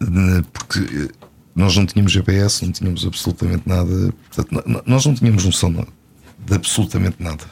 uh, 0.03 0.43
porque 0.53 1.09
nós 1.55 1.75
não 1.75 1.85
tínhamos 1.87 2.11
GPS, 2.11 2.63
não 2.63 2.71
tínhamos 2.71 3.05
absolutamente 3.05 3.63
nada. 3.65 4.13
Portanto, 4.29 4.83
nós 4.85 5.05
não 5.05 5.15
tínhamos 5.15 5.45
noção 5.45 5.71
de 5.71 6.53
absolutamente 6.53 7.15
nada 7.19 7.43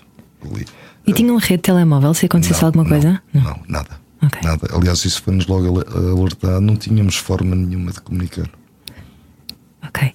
ali. 0.46 0.66
E 1.08 1.14
tinham 1.14 1.38
rede 1.38 1.56
de 1.56 1.62
telemóvel 1.64 2.14
se 2.14 2.28
acontecesse 2.28 2.62
não, 2.62 2.68
alguma 2.68 2.86
coisa? 2.86 3.22
Não, 3.34 3.42
não, 3.42 3.60
nada. 3.68 4.04
Okay. 4.22 4.42
Nada. 4.42 4.68
Aliás, 4.74 5.04
isso 5.04 5.22
foi-nos 5.22 5.48
logo 5.48 5.82
alertado, 6.20 6.62
não 6.62 6.76
tínhamos 6.76 7.16
forma 7.16 7.56
nenhuma 7.56 7.92
de 7.92 8.02
comunicar. 8.02 8.50
Ok. 9.88 10.14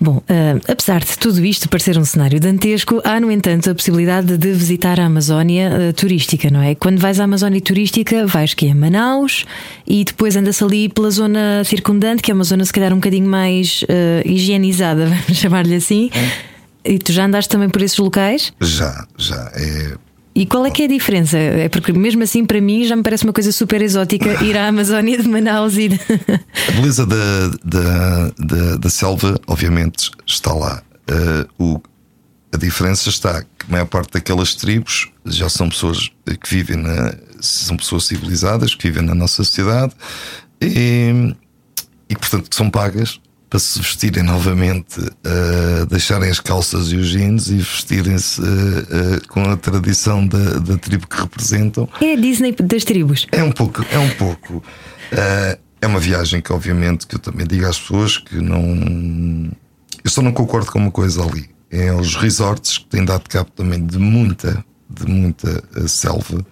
Bom, 0.00 0.16
uh, 0.18 0.60
apesar 0.68 1.00
de 1.00 1.18
tudo 1.18 1.44
isto 1.44 1.68
parecer 1.68 1.98
um 1.98 2.04
cenário 2.04 2.38
dantesco, 2.38 3.00
há, 3.04 3.18
no 3.20 3.30
entanto, 3.30 3.70
a 3.70 3.74
possibilidade 3.74 4.36
de 4.36 4.52
visitar 4.52 5.00
a 5.00 5.06
Amazónia 5.06 5.70
uh, 5.70 5.92
turística, 5.92 6.48
não 6.50 6.62
é? 6.62 6.74
Quando 6.74 6.98
vais 7.00 7.18
à 7.18 7.24
Amazónia 7.24 7.60
turística, 7.60 8.26
vais 8.26 8.54
que 8.54 8.68
é 8.68 8.74
Manaus 8.74 9.44
e 9.86 10.04
depois 10.04 10.36
andas 10.36 10.62
ali 10.62 10.88
pela 10.88 11.10
zona 11.10 11.64
circundante, 11.64 12.22
que 12.22 12.30
é 12.30 12.34
uma 12.34 12.44
zona 12.44 12.64
se 12.64 12.72
calhar 12.72 12.92
um 12.92 12.96
bocadinho 12.96 13.28
mais 13.28 13.82
uh, 13.82 14.28
higienizada, 14.28 15.06
vamos 15.26 15.36
chamar-lhe 15.36 15.74
assim. 15.74 16.10
É. 16.14 16.92
E 16.92 16.98
tu 16.98 17.12
já 17.12 17.24
andaste 17.24 17.50
também 17.50 17.68
por 17.68 17.82
esses 17.82 17.98
locais? 17.98 18.52
Já, 18.60 19.06
já. 19.18 19.50
É 19.54 20.07
e 20.38 20.46
qual 20.46 20.64
é 20.64 20.70
que 20.70 20.82
é 20.82 20.84
a 20.84 20.88
diferença? 20.88 21.36
É 21.36 21.68
porque 21.68 21.92
mesmo 21.92 22.22
assim 22.22 22.46
para 22.46 22.60
mim 22.60 22.84
já 22.84 22.94
me 22.94 23.02
parece 23.02 23.24
uma 23.24 23.32
coisa 23.32 23.50
super 23.50 23.82
exótica 23.82 24.44
ir 24.44 24.56
à 24.56 24.68
Amazónia 24.68 25.20
de 25.20 25.28
Manaus 25.28 25.76
e 25.76 25.88
de... 25.88 26.00
A 26.68 26.72
beleza 26.76 27.04
da, 27.04 27.48
da, 27.64 28.30
da, 28.38 28.76
da, 28.76 28.88
selva, 28.88 29.36
obviamente, 29.48 30.12
está 30.24 30.52
lá. 30.52 30.80
Uh, 31.10 31.64
o, 31.64 31.82
a 32.54 32.56
diferença 32.56 33.08
está 33.08 33.42
que 33.42 33.66
a 33.66 33.72
maior 33.72 33.86
parte 33.86 34.12
daquelas 34.12 34.54
tribos 34.54 35.10
já 35.26 35.48
são 35.48 35.68
pessoas 35.68 36.08
que 36.24 36.48
vivem 36.48 36.76
na, 36.76 37.16
são 37.40 37.76
pessoas 37.76 38.04
civilizadas 38.04 38.76
que 38.76 38.88
vivem 38.88 39.02
na 39.02 39.16
nossa 39.16 39.42
sociedade 39.42 39.92
e, 40.60 41.34
e 42.08 42.14
portanto 42.14 42.54
são 42.54 42.70
pagas 42.70 43.20
para 43.48 43.58
se 43.58 43.78
vestirem 43.78 44.22
novamente, 44.22 45.00
uh, 45.00 45.86
deixarem 45.88 46.28
as 46.28 46.38
calças 46.38 46.92
e 46.92 46.96
os 46.96 47.08
jeans 47.08 47.48
e 47.48 47.56
vestirem-se 47.56 48.40
uh, 48.40 48.44
uh, 48.44 49.28
com 49.28 49.42
a 49.42 49.56
tradição 49.56 50.26
da, 50.26 50.58
da, 50.58 50.76
tribo 50.76 51.06
que 51.06 51.20
representam. 51.20 51.88
É 52.00 52.12
a 52.12 52.16
Disney 52.16 52.52
das 52.52 52.84
tribos. 52.84 53.26
É 53.32 53.42
um 53.42 53.52
pouco, 53.52 53.84
é 53.90 53.98
um 53.98 54.10
pouco. 54.10 54.62
é 55.10 55.86
uma 55.86 55.98
viagem 55.98 56.42
que, 56.42 56.52
obviamente, 56.52 57.06
que 57.06 57.14
eu 57.14 57.18
também 57.18 57.46
digo 57.46 57.66
às 57.66 57.78
pessoas 57.78 58.18
que 58.18 58.36
não. 58.36 59.50
Eu 60.04 60.10
só 60.10 60.20
não 60.20 60.32
concordo 60.32 60.70
com 60.70 60.78
uma 60.78 60.90
coisa 60.90 61.22
ali. 61.22 61.48
É 61.70 61.92
os 61.92 62.16
resorts 62.16 62.78
que 62.78 62.86
têm 62.86 63.04
dado 63.04 63.28
cabo 63.28 63.50
também 63.50 63.84
de 63.84 63.98
muita, 63.98 64.64
de 64.88 65.06
muita 65.06 65.62
selva. 65.86 66.44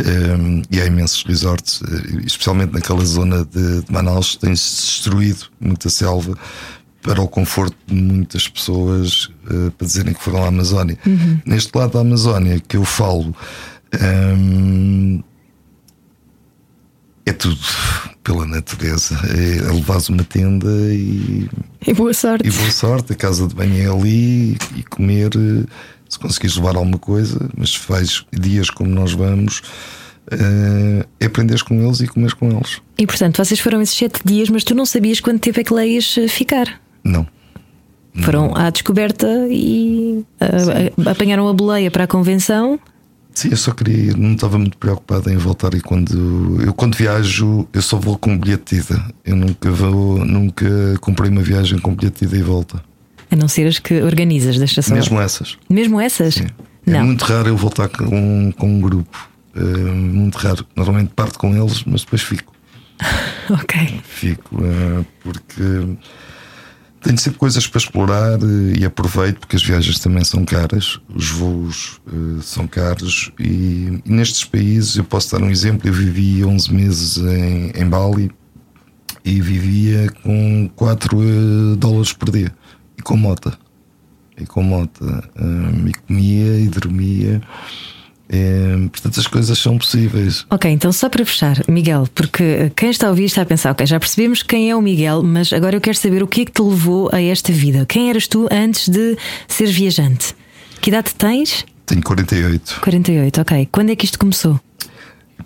Um, 0.00 0.62
e 0.70 0.80
há 0.80 0.86
imensos 0.86 1.22
resorts, 1.24 1.82
eh, 1.82 2.22
especialmente 2.24 2.72
naquela 2.72 3.04
zona 3.04 3.44
de, 3.44 3.82
de 3.82 3.92
Manaus, 3.92 4.36
tem-se 4.36 4.76
destruído 4.76 5.46
muita 5.60 5.90
selva 5.90 6.36
para 7.02 7.20
o 7.20 7.28
conforto 7.28 7.76
de 7.86 7.94
muitas 7.94 8.48
pessoas 8.48 9.30
uh, 9.50 9.70
para 9.72 9.86
dizerem 9.86 10.12
que 10.12 10.22
foram 10.22 10.44
à 10.44 10.48
Amazónia. 10.48 10.98
Uhum. 11.06 11.40
Neste 11.46 11.76
lado 11.76 11.92
da 11.92 12.00
Amazónia 12.00 12.60
que 12.60 12.76
eu 12.76 12.84
falo, 12.84 13.34
um, 14.38 15.22
é 17.26 17.32
tudo 17.32 17.58
pela 18.22 18.46
natureza. 18.46 19.18
É 19.28 19.72
levares 19.72 20.08
uma 20.08 20.24
tenda 20.24 20.68
e. 20.68 21.48
E 21.86 21.94
boa 21.94 22.12
sorte. 22.12 22.46
E 22.46 22.50
boa 22.50 22.70
sorte. 22.70 23.12
A 23.12 23.16
casa 23.16 23.46
de 23.46 23.54
banho 23.54 23.82
é 23.82 23.86
ali 23.86 24.58
e 24.76 24.82
comer 24.88 25.30
se 26.10 26.18
conseguires 26.18 26.56
levar 26.56 26.76
alguma 26.76 26.98
coisa, 26.98 27.48
mas 27.56 27.74
faz 27.74 28.26
dias 28.32 28.68
como 28.68 28.90
nós 28.90 29.12
vamos, 29.12 29.60
uh, 30.32 31.06
é 31.20 31.26
aprenderes 31.26 31.62
com 31.62 31.80
eles 31.80 32.00
e 32.00 32.08
comer 32.08 32.34
com 32.34 32.50
eles. 32.50 32.82
E 32.98 33.06
portanto, 33.06 33.42
vocês 33.42 33.60
foram 33.60 33.80
esses 33.80 33.96
sete 33.96 34.20
dias, 34.24 34.50
mas 34.50 34.64
tu 34.64 34.74
não 34.74 34.84
sabias 34.84 35.20
quanto 35.20 35.40
tempo 35.40 35.60
é 35.60 35.64
que 35.64 35.72
lá 35.72 35.86
ias 35.86 36.18
eh, 36.18 36.26
ficar? 36.26 36.80
Não. 37.04 37.26
Foram 38.22 38.56
à 38.56 38.70
descoberta 38.70 39.28
e 39.48 40.24
uh, 40.40 41.08
apanharam 41.08 41.46
a 41.46 41.52
boleia 41.52 41.92
para 41.92 42.04
a 42.04 42.06
convenção. 42.08 42.78
Sim, 43.32 43.50
eu 43.52 43.56
só 43.56 43.70
queria, 43.70 44.12
não 44.16 44.32
estava 44.32 44.58
muito 44.58 44.76
preocupado 44.76 45.30
em 45.30 45.36
voltar 45.36 45.72
e 45.74 45.80
quando 45.80 46.60
eu 46.60 46.74
quando 46.74 46.96
viajo 46.96 47.68
eu 47.72 47.80
só 47.80 47.96
vou 47.96 48.18
com 48.18 48.36
bilhete 48.36 48.74
de 48.74 48.80
ida. 48.82 49.04
Eu 49.24 49.36
nunca 49.36 49.70
vou, 49.70 50.24
nunca 50.24 50.66
comprei 51.00 51.30
uma 51.30 51.40
viagem 51.40 51.78
com 51.78 51.94
bilhete 51.94 52.26
de 52.26 52.34
ida 52.34 52.36
e 52.36 52.42
volta. 52.42 52.89
A 53.30 53.36
não 53.36 53.46
ser 53.46 53.66
as 53.66 53.78
que 53.78 54.02
organizas, 54.02 54.58
deixa 54.58 54.82
só. 54.82 54.94
Mesmo 54.94 55.20
essas. 55.20 55.56
Mesmo 55.68 56.00
essas? 56.00 56.34
Sim. 56.34 56.46
É 56.86 56.90
não. 56.90 57.06
muito 57.06 57.24
raro 57.24 57.48
eu 57.48 57.56
voltar 57.56 57.88
com, 57.88 58.52
com 58.52 58.66
um 58.66 58.80
grupo. 58.80 59.28
É 59.54 59.60
muito 59.60 60.36
raro. 60.36 60.66
Normalmente 60.74 61.12
parto 61.14 61.38
com 61.38 61.54
eles, 61.54 61.84
mas 61.84 62.02
depois 62.02 62.22
fico. 62.22 62.52
ok. 63.50 64.00
Fico, 64.04 64.64
é, 64.64 65.04
porque 65.22 65.96
tenho 67.02 67.18
sempre 67.18 67.38
coisas 67.38 67.66
para 67.66 67.78
explorar 67.78 68.38
e 68.76 68.84
aproveito, 68.84 69.38
porque 69.38 69.56
as 69.56 69.62
viagens 69.62 69.98
também 69.98 70.22
são 70.22 70.44
caras, 70.44 71.00
os 71.14 71.30
voos 71.30 72.00
uh, 72.06 72.42
são 72.42 72.66
caros. 72.66 73.32
E, 73.38 74.00
e, 74.04 74.10
nestes 74.12 74.44
países, 74.44 74.96
eu 74.96 75.04
posso 75.04 75.30
dar 75.32 75.44
um 75.44 75.50
exemplo: 75.50 75.88
eu 75.88 75.92
vivi 75.92 76.44
11 76.44 76.74
meses 76.74 77.16
em, 77.16 77.72
em 77.74 77.88
Bali 77.88 78.30
e 79.24 79.40
vivia 79.40 80.10
com 80.22 80.68
4 80.76 81.16
uh, 81.16 81.76
dólares 81.76 82.12
por 82.12 82.30
dia 82.30 82.52
e 83.00 83.02
com 83.02 83.16
mota. 83.16 83.58
E 84.38 84.46
com 84.46 84.62
mota. 84.62 85.28
Um, 85.40 85.88
e 85.88 85.94
comia 85.94 86.60
e 86.60 86.68
dormia. 86.68 87.40
É, 88.28 88.76
portanto, 88.92 89.18
as 89.18 89.26
coisas 89.26 89.58
são 89.58 89.76
possíveis. 89.76 90.46
Ok, 90.50 90.70
então 90.70 90.92
só 90.92 91.08
para 91.08 91.24
fechar, 91.24 91.56
Miguel, 91.66 92.06
porque 92.14 92.70
quem 92.76 92.90
está 92.90 93.08
a 93.08 93.10
ouvir 93.10 93.24
está 93.24 93.42
a 93.42 93.46
pensar, 93.46 93.72
ok, 93.72 93.84
já 93.84 93.98
percebemos 93.98 94.44
quem 94.44 94.70
é 94.70 94.76
o 94.76 94.80
Miguel, 94.80 95.24
mas 95.24 95.52
agora 95.52 95.74
eu 95.74 95.80
quero 95.80 95.96
saber 95.96 96.22
o 96.22 96.28
que 96.28 96.42
é 96.42 96.44
que 96.44 96.52
te 96.52 96.62
levou 96.62 97.10
a 97.12 97.20
esta 97.20 97.52
vida. 97.52 97.84
Quem 97.86 98.08
eras 98.08 98.28
tu 98.28 98.46
antes 98.52 98.88
de 98.88 99.16
ser 99.48 99.66
viajante? 99.66 100.36
Que 100.80 100.90
idade 100.90 101.12
tens? 101.16 101.64
Tenho 101.86 102.02
48. 102.02 102.80
48, 102.82 103.40
ok. 103.40 103.68
Quando 103.72 103.90
é 103.90 103.96
que 103.96 104.04
isto 104.04 104.18
começou? 104.18 104.60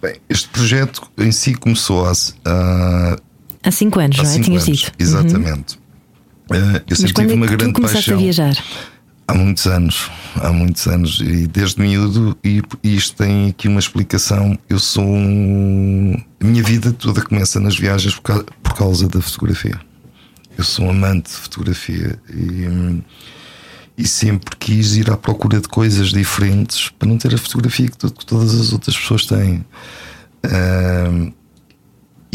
Bem, 0.03 0.17
este 0.29 0.49
projeto 0.49 1.11
em 1.17 1.33
si 1.33 1.55
começou 1.55 2.05
há. 2.05 2.13
Há, 2.45 3.17
há 3.63 3.71
cinco 3.71 3.99
anos, 3.99 4.19
há 4.19 4.25
não 4.25 4.31
é? 4.31 4.41
Tinhas 4.41 4.67
dito. 4.67 4.93
Exatamente. 4.99 5.77
Uhum. 5.77 5.84
Eh, 6.55 6.83
eu 6.89 6.97
sempre 6.97 7.13
tive 7.15 7.33
é 7.33 7.35
uma 7.35 7.47
grande 7.47 7.81
paixão. 7.81 8.15
a 8.15 8.19
viajar? 8.19 8.65
Há 9.27 9.35
muitos 9.35 9.67
anos, 9.67 10.11
há 10.37 10.53
muitos 10.53 10.87
anos, 10.87 11.21
e 11.21 11.47
desde 11.47 11.81
miúdo, 11.81 12.37
e 12.45 12.63
isto 12.85 13.17
tem 13.17 13.49
aqui 13.49 13.67
uma 13.67 13.81
explicação. 13.81 14.57
Eu 14.69 14.79
sou 14.79 15.05
um. 15.05 16.15
A 16.41 16.45
minha 16.45 16.63
vida 16.63 16.93
toda 16.93 17.23
começa 17.23 17.59
nas 17.59 17.77
viagens 17.77 18.15
por 18.15 18.23
causa, 18.23 18.45
por 18.63 18.75
causa 18.75 19.09
da 19.09 19.21
fotografia. 19.21 19.81
Eu 20.57 20.63
sou 20.63 20.85
um 20.85 20.91
amante 20.91 21.31
de 21.31 21.37
fotografia 21.37 22.19
e, 22.33 23.03
e, 23.99 24.07
sempre 24.07 24.55
quis 24.57 24.95
ir 24.95 25.11
à 25.11 25.17
procura 25.17 25.61
de 25.61 25.67
coisas 25.67 26.11
diferentes 26.11 26.91
para 26.91 27.09
não 27.09 27.19
ter 27.19 27.35
a 27.35 27.39
fotografia 27.39 27.89
que, 27.89 27.97
que 27.97 28.27
todas 28.27 28.55
as 28.55 28.73
outras 28.73 28.97
pessoas 28.97 29.27
têm. 29.27 29.65
Uh, 30.45 31.33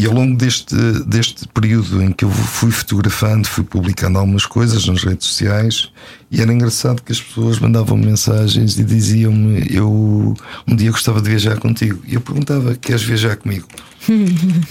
e 0.00 0.06
ao 0.06 0.14
longo 0.14 0.34
deste, 0.34 0.74
deste 1.04 1.46
período 1.48 2.02
em 2.02 2.10
que 2.10 2.24
eu 2.24 2.30
fui 2.30 2.70
fotografando, 2.70 3.46
fui 3.46 3.62
publicando 3.62 4.18
algumas 4.18 4.46
coisas 4.46 4.86
nas 4.86 5.04
redes 5.04 5.26
sociais, 5.26 5.90
e 6.30 6.40
era 6.40 6.50
engraçado 6.50 7.02
que 7.02 7.12
as 7.12 7.20
pessoas 7.20 7.58
mandavam 7.58 7.98
mensagens 7.98 8.78
e 8.78 8.84
diziam-me: 8.84 9.66
Eu 9.68 10.34
um 10.66 10.74
dia 10.74 10.90
gostava 10.90 11.20
de 11.20 11.28
viajar 11.28 11.58
contigo. 11.58 12.00
E 12.06 12.14
eu 12.14 12.20
perguntava: 12.22 12.74
Queres 12.76 13.02
viajar 13.02 13.36
comigo? 13.36 13.68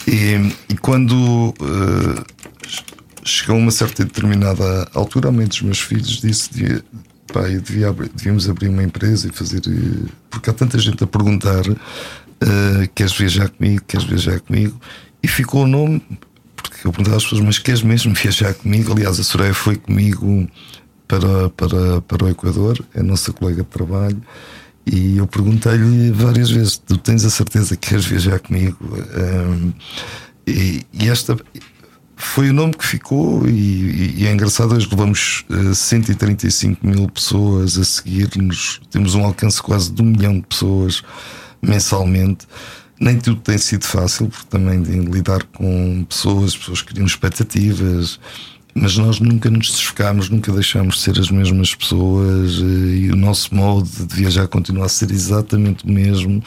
e, 0.08 0.52
e, 0.68 0.78
quando 0.78 1.14
uh, 1.14 2.26
chegou 3.24 3.56
a 3.56 3.60
uma 3.60 3.72
certa 3.72 4.04
determinada 4.04 4.90
altura, 4.96 5.30
a 5.30 5.32
mãe 5.32 5.46
dos 5.46 5.62
meus 5.62 5.80
filhos 5.80 6.22
disse: 6.22 6.82
Pai, 7.32 7.60
devia 7.60 7.90
abrir, 7.90 8.10
devíamos 8.10 8.50
abrir 8.50 8.70
uma 8.70 8.82
empresa 8.82 9.28
e 9.28 9.32
fazer. 9.32 9.62
Eh, 9.68 10.10
porque 10.32 10.50
há 10.50 10.54
tanta 10.54 10.80
gente 10.80 11.04
a 11.04 11.08
perguntar: 11.08 11.62
uh, 11.70 12.90
Queres 12.96 13.14
viajar 13.14 13.50
comigo? 13.50 13.84
Queres 13.86 14.08
viajar 14.08 14.40
comigo? 14.40 14.80
E 15.22 15.28
ficou 15.28 15.64
o 15.64 15.68
nome, 15.68 16.02
porque 16.56 16.88
eu 16.88 16.92
perguntava 16.92 17.18
às 17.18 17.24
pessoas, 17.24 17.42
mas 17.42 17.58
queres 17.60 17.82
mesmo 17.82 18.14
viajar 18.14 18.54
comigo? 18.54 18.92
Aliás, 18.92 19.20
a 19.20 19.24
Soraya 19.24 19.54
foi 19.54 19.76
comigo 19.76 20.48
para, 21.08 21.50
para, 21.50 22.02
para 22.02 22.26
o 22.26 22.30
Equador, 22.30 22.86
é 22.94 23.00
a 23.00 23.04
nossa 23.04 23.34
colega 23.34 23.64
de 23.64 23.70
trabalho. 23.70 24.22
E 24.86 25.18
eu 25.18 25.28
perguntei-lhe 25.28 26.12
várias 26.12 26.50
vezes: 26.50 26.78
Tu 26.78 26.98
tens 26.98 27.26
a 27.26 27.30
certeza 27.30 27.76
que 27.76 27.90
queres 27.90 28.06
viajar 28.06 28.40
comigo? 28.40 28.78
Um, 28.84 29.74
e, 30.48 30.82
e, 30.94 31.10
esta 31.10 31.38
foi 32.16 32.50
o 32.50 32.54
nome 32.54 32.74
que 32.74 32.86
ficou. 32.86 33.48
E, 33.48 34.16
e 34.18 34.28
é 34.28 34.32
engraçado, 34.32 34.74
hoje 34.76 34.88
levamos 34.90 35.46
uh, 35.50 35.76
135 35.76 36.86
mil 36.86 37.08
pessoas 37.10 37.78
a 37.78 37.84
seguir-nos, 37.84 38.82
temos 38.90 39.16
um 39.16 39.24
alcance 39.24 39.62
quase 39.62 39.92
de 39.92 40.02
um 40.02 40.06
milhão 40.06 40.36
de 40.36 40.48
pessoas 40.48 41.04
mensalmente. 41.62 42.48
Nem 43.00 43.18
tudo 43.18 43.40
tem 43.40 43.58
sido 43.58 43.86
fácil, 43.86 44.28
porque 44.28 44.48
também 44.50 44.82
de 44.82 44.92
lidar 45.00 45.44
com 45.54 46.04
pessoas, 46.04 46.56
pessoas 46.56 46.82
criam 46.82 47.06
expectativas, 47.06 48.20
mas 48.74 48.98
nós 48.98 49.20
nunca 49.20 49.50
nos 49.50 49.72
desfocámos, 49.72 50.30
nunca 50.30 50.52
deixámos 50.52 50.96
de 50.96 51.02
ser 51.02 51.20
as 51.20 51.32
mesmas 51.32 51.74
pessoas 51.74 52.60
eh, 52.60 52.96
e 52.96 53.12
o 53.12 53.16
nosso 53.16 53.54
modo 53.56 53.88
de 53.88 54.16
viajar 54.16 54.48
continua 54.48 54.86
a 54.86 54.90
ser 54.90 55.12
exatamente 55.12 55.86
o 55.86 55.92
mesmo. 55.92 56.44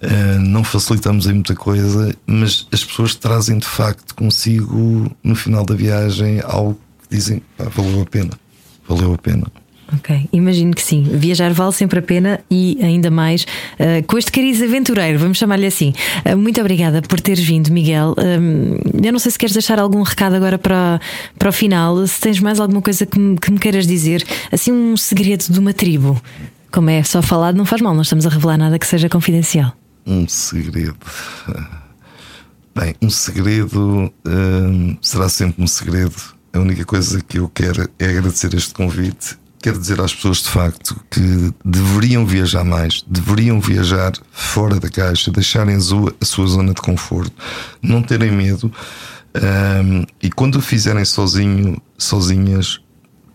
Uh, 0.00 0.38
não 0.38 0.62
facilitamos 0.62 1.26
em 1.26 1.32
muita 1.32 1.56
coisa, 1.56 2.14
mas 2.24 2.68
as 2.72 2.84
pessoas 2.84 3.16
trazem 3.16 3.58
de 3.58 3.66
facto 3.66 4.14
consigo 4.14 5.10
no 5.24 5.34
final 5.34 5.66
da 5.66 5.74
viagem 5.74 6.40
algo 6.44 6.78
que 7.02 7.16
dizem 7.16 7.42
valeu 7.58 8.02
a 8.02 8.06
pena, 8.06 8.30
valeu 8.86 9.12
a 9.12 9.18
pena. 9.18 9.50
Ok, 9.94 10.28
imagino 10.34 10.74
que 10.74 10.82
sim. 10.82 11.02
Viajar 11.02 11.52
vale 11.54 11.72
sempre 11.72 11.98
a 11.98 12.02
pena 12.02 12.40
e 12.50 12.78
ainda 12.82 13.10
mais 13.10 13.44
uh, 13.44 14.06
com 14.06 14.18
este 14.18 14.30
cariz 14.30 14.60
aventureiro, 14.60 15.18
vamos 15.18 15.38
chamar-lhe 15.38 15.66
assim. 15.66 15.94
Uh, 16.26 16.36
muito 16.36 16.60
obrigada 16.60 17.00
por 17.00 17.18
teres 17.20 17.42
vindo, 17.42 17.72
Miguel. 17.72 18.12
Uh, 18.12 19.02
eu 19.02 19.12
não 19.12 19.18
sei 19.18 19.32
se 19.32 19.38
queres 19.38 19.54
deixar 19.54 19.78
algum 19.78 20.02
recado 20.02 20.34
agora 20.34 20.58
para, 20.58 21.00
para 21.38 21.48
o 21.48 21.52
final, 21.52 22.06
se 22.06 22.20
tens 22.20 22.38
mais 22.38 22.60
alguma 22.60 22.82
coisa 22.82 23.06
que 23.06 23.18
me, 23.18 23.38
que 23.38 23.50
me 23.50 23.58
queiras 23.58 23.86
dizer, 23.86 24.22
assim, 24.52 24.72
um 24.72 24.94
segredo 24.94 25.46
de 25.48 25.58
uma 25.58 25.72
tribo. 25.72 26.20
Como 26.70 26.90
é 26.90 27.02
só 27.02 27.22
falado, 27.22 27.56
não 27.56 27.64
faz 27.64 27.80
mal, 27.80 27.94
não 27.94 28.02
estamos 28.02 28.26
a 28.26 28.28
revelar 28.28 28.58
nada 28.58 28.78
que 28.78 28.86
seja 28.86 29.08
confidencial. 29.08 29.72
Um 30.06 30.28
segredo. 30.28 30.98
Bem, 32.78 32.94
um 33.00 33.10
segredo 33.10 34.12
será 35.00 35.30
sempre 35.30 35.64
um 35.64 35.66
segredo. 35.66 36.14
A 36.52 36.58
única 36.60 36.84
coisa 36.84 37.20
que 37.22 37.38
eu 37.38 37.48
quero 37.48 37.88
é 37.98 38.04
agradecer 38.04 38.54
este 38.54 38.72
convite 38.74 39.36
quero 39.62 39.78
dizer 39.78 40.00
às 40.00 40.14
pessoas 40.14 40.38
de 40.38 40.48
facto 40.48 41.00
que 41.10 41.52
deveriam 41.64 42.24
viajar 42.24 42.64
mais, 42.64 43.04
deveriam 43.06 43.60
viajar 43.60 44.12
fora 44.30 44.78
da 44.78 44.88
caixa, 44.88 45.30
deixarem 45.30 45.76
a 45.76 46.24
sua 46.24 46.46
zona 46.46 46.72
de 46.72 46.80
conforto, 46.80 47.32
não 47.82 48.02
terem 48.02 48.30
medo 48.30 48.72
um, 49.34 50.04
e 50.22 50.30
quando 50.30 50.56
o 50.56 50.60
fizerem 50.62 51.04
sozinho, 51.04 51.80
sozinhas, 51.96 52.80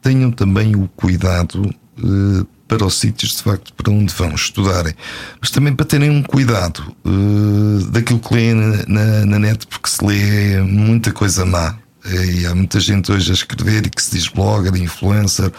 tenham 0.02 0.32
também 0.32 0.76
o 0.76 0.88
cuidado 0.96 1.62
uh, 1.64 2.46
para 2.68 2.86
os 2.86 2.96
sítios 2.96 3.38
de 3.38 3.44
facto 3.44 3.74
para 3.74 3.92
onde 3.92 4.14
vão 4.14 4.34
estudarem, 4.34 4.94
mas 5.40 5.52
também 5.52 5.74
para 5.76 5.86
terem 5.86 6.10
um 6.10 6.24
cuidado 6.24 6.96
uh, 7.06 7.86
daquilo 7.92 8.20
que 8.20 8.34
lêem 8.34 8.54
na, 8.54 8.86
na, 8.88 9.26
na 9.26 9.40
net, 9.40 9.68
porque 9.68 9.90
se 9.90 10.04
lê 10.04 10.62
muita 10.62 11.12
coisa 11.12 11.46
má. 11.46 11.78
E 12.06 12.46
há 12.46 12.54
muita 12.54 12.82
gente 12.82 13.14
hoje 13.14 13.32
a 13.32 13.34
escrever 13.34 13.86
e 13.86 13.90
que 13.90 14.04
se 14.04 14.12
diz 14.12 14.28
blogger, 14.28 14.76
influencer, 14.76 15.50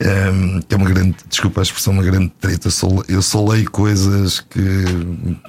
é 0.00 0.76
uma 0.76 0.88
grande, 0.88 1.16
desculpa 1.28 1.60
a 1.60 1.62
expressão, 1.62 1.92
uma 1.92 2.02
grande 2.02 2.32
treta. 2.40 2.68
Eu 2.68 2.70
só, 2.70 2.88
eu 3.06 3.22
só 3.22 3.44
leio 3.46 3.70
coisas 3.70 4.40
que, 4.40 4.60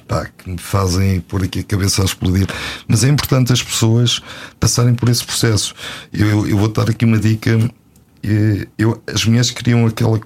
pá, 0.06 0.26
que 0.26 0.50
me 0.50 0.58
fazem 0.58 1.20
pôr 1.20 1.42
aqui 1.44 1.60
a 1.60 1.64
cabeça 1.64 2.02
a 2.02 2.04
explodir. 2.04 2.46
Mas 2.86 3.02
é 3.02 3.08
importante 3.08 3.52
as 3.52 3.62
pessoas 3.62 4.20
passarem 4.60 4.94
por 4.94 5.08
esse 5.08 5.24
processo. 5.24 5.74
Eu, 6.12 6.46
eu 6.46 6.58
vou 6.58 6.68
dar 6.68 6.90
aqui 6.90 7.04
uma 7.06 7.18
dica. 7.18 7.58
Eu, 8.78 9.02
as 9.12 9.24
mulheres 9.24 9.50
queriam 9.50 9.86
aquela, 9.86 10.20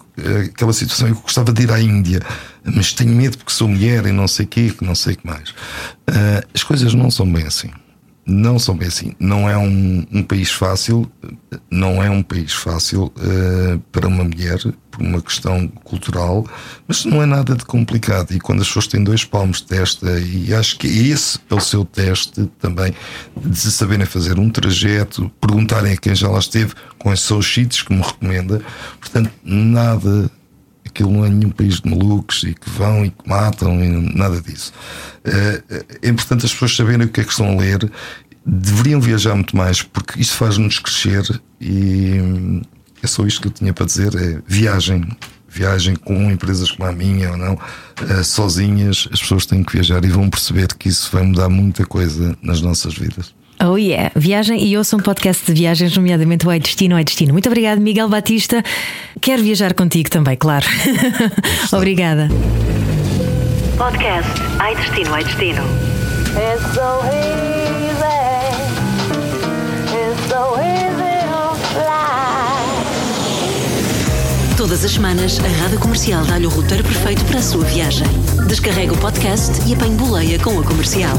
aquela 0.44 0.72
situação. 0.72 1.06
Eu 1.06 1.14
gostava 1.14 1.52
de 1.52 1.62
ir 1.62 1.70
à 1.70 1.80
Índia, 1.80 2.20
mas 2.64 2.92
tenho 2.92 3.14
medo 3.14 3.38
porque 3.38 3.52
sou 3.52 3.68
mulher 3.68 4.06
e 4.06 4.12
não 4.12 4.26
sei 4.26 4.44
o 4.44 4.48
que 4.48 4.74
não 4.82 4.96
sei 4.96 5.14
o 5.14 5.18
que 5.18 5.26
mais. 5.26 5.50
Uh, 5.50 6.46
as 6.52 6.64
coisas 6.64 6.92
não 6.94 7.10
são 7.10 7.30
bem 7.32 7.46
assim 7.46 7.70
não 8.26 8.58
são 8.58 8.76
bem 8.76 8.88
assim. 8.88 9.12
Não 9.20 9.48
é 9.48 9.56
um, 9.56 10.04
um 10.12 10.22
país 10.22 10.50
fácil, 10.50 11.10
não 11.70 12.02
é 12.02 12.10
um 12.10 12.22
país 12.22 12.52
fácil 12.52 13.04
uh, 13.04 13.78
para 13.92 14.08
uma 14.08 14.24
mulher, 14.24 14.58
por 14.90 15.00
uma 15.00 15.22
questão 15.22 15.68
cultural, 15.84 16.44
mas 16.88 17.04
não 17.04 17.22
é 17.22 17.26
nada 17.26 17.54
de 17.54 17.64
complicado. 17.64 18.32
E 18.32 18.40
quando 18.40 18.62
as 18.62 18.66
pessoas 18.66 18.88
têm 18.88 19.04
dois 19.04 19.24
palmos 19.24 19.58
de 19.58 19.68
testa, 19.68 20.18
e 20.18 20.52
acho 20.52 20.76
que 20.76 20.88
esse 20.88 21.38
é 21.48 21.54
o 21.54 21.60
seu 21.60 21.84
teste 21.84 22.50
também, 22.58 22.92
de 23.36 23.56
saberem 23.56 24.06
fazer 24.06 24.38
um 24.40 24.50
trajeto, 24.50 25.30
perguntarem 25.40 25.92
a 25.92 25.96
quem 25.96 26.14
já 26.14 26.28
lá 26.28 26.40
esteve, 26.40 26.74
com 26.98 27.12
esses 27.12 27.26
seus 27.26 27.46
sítios 27.46 27.82
que 27.82 27.94
me 27.94 28.02
recomenda, 28.02 28.60
portanto, 29.00 29.30
nada 29.44 30.28
aquilo 30.96 31.12
não 31.12 31.24
é 31.26 31.28
nenhum 31.28 31.50
país 31.50 31.80
de 31.80 31.90
malucos 31.90 32.42
e 32.42 32.54
que 32.54 32.70
vão 32.70 33.04
e 33.04 33.10
que 33.10 33.28
matam 33.28 33.84
e 33.84 33.88
nada 34.16 34.40
disso. 34.40 34.72
Eh, 35.24 35.62
é 36.02 36.08
importante 36.08 36.46
as 36.46 36.52
pessoas 36.52 36.74
saberem 36.74 37.06
o 37.06 37.10
que 37.10 37.20
é 37.20 37.24
que 37.24 37.30
estão 37.30 37.52
a 37.52 37.60
ler. 37.60 37.90
Deveriam 38.44 39.00
viajar 39.00 39.34
muito 39.34 39.54
mais 39.54 39.82
porque 39.82 40.20
isso 40.20 40.34
faz-nos 40.34 40.78
crescer 40.78 41.22
e 41.60 42.18
hum, 42.20 42.62
é 43.02 43.06
só 43.06 43.26
isto 43.26 43.42
que 43.42 43.48
eu 43.48 43.52
tinha 43.52 43.72
para 43.74 43.84
dizer: 43.84 44.14
é 44.14 44.40
viagem. 44.46 45.06
Viagem 45.48 45.96
com 45.96 46.30
empresas 46.30 46.70
como 46.70 46.86
a 46.86 46.92
minha 46.92 47.30
ou 47.30 47.36
não, 47.38 47.58
eh, 48.10 48.22
sozinhas, 48.22 49.08
as 49.10 49.20
pessoas 49.20 49.46
têm 49.46 49.64
que 49.64 49.72
viajar 49.72 50.04
e 50.04 50.08
vão 50.08 50.28
perceber 50.28 50.68
que 50.74 50.86
isso 50.86 51.08
vai 51.10 51.22
mudar 51.22 51.48
muita 51.48 51.86
coisa 51.86 52.36
nas 52.42 52.60
nossas 52.60 52.92
vidas. 52.92 53.34
Oh 53.58 53.76
yeah, 53.76 54.10
viagem 54.14 54.62
e 54.62 54.76
ouçam 54.76 54.98
um 54.98 55.02
podcast 55.02 55.46
de 55.46 55.52
viagens, 55.58 55.96
nomeadamente 55.96 56.46
o 56.46 56.50
Ai 56.50 56.60
Destino, 56.60 56.94
Ai 56.94 57.04
Destino. 57.04 57.32
Muito 57.32 57.46
obrigado, 57.48 57.80
Miguel 57.80 58.08
Batista. 58.08 58.62
Quero 59.20 59.42
viajar 59.42 59.72
contigo 59.72 60.10
também, 60.10 60.36
claro. 60.36 60.66
Obrigada. 61.72 62.28
Podcast 63.78 64.30
Ai 64.58 64.74
Destino, 64.76 65.14
Ai 65.14 65.24
Destino. 65.24 65.62
It's 66.36 66.74
so 66.74 67.00
easy. 67.06 67.96
It's 69.88 70.20
so 70.28 70.58
easy 70.60 71.24
to 71.30 71.54
fly. 71.72 72.66
Todas 74.58 74.84
as 74.84 74.92
semanas, 74.92 75.38
a 75.40 75.48
Rádio 75.62 75.78
Comercial 75.78 76.26
dá-lhe 76.26 76.46
o 76.46 76.50
roteiro 76.50 76.84
perfeito 76.84 77.24
para 77.24 77.38
a 77.38 77.42
sua 77.42 77.64
viagem. 77.64 78.06
Descarrega 78.48 78.92
o 78.92 78.98
podcast 78.98 79.66
e 79.66 79.74
apanhe 79.74 79.96
boleia 79.96 80.38
com 80.38 80.60
a 80.60 80.62
comercial. 80.62 81.16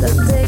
the 0.00 0.26
day. 0.28 0.47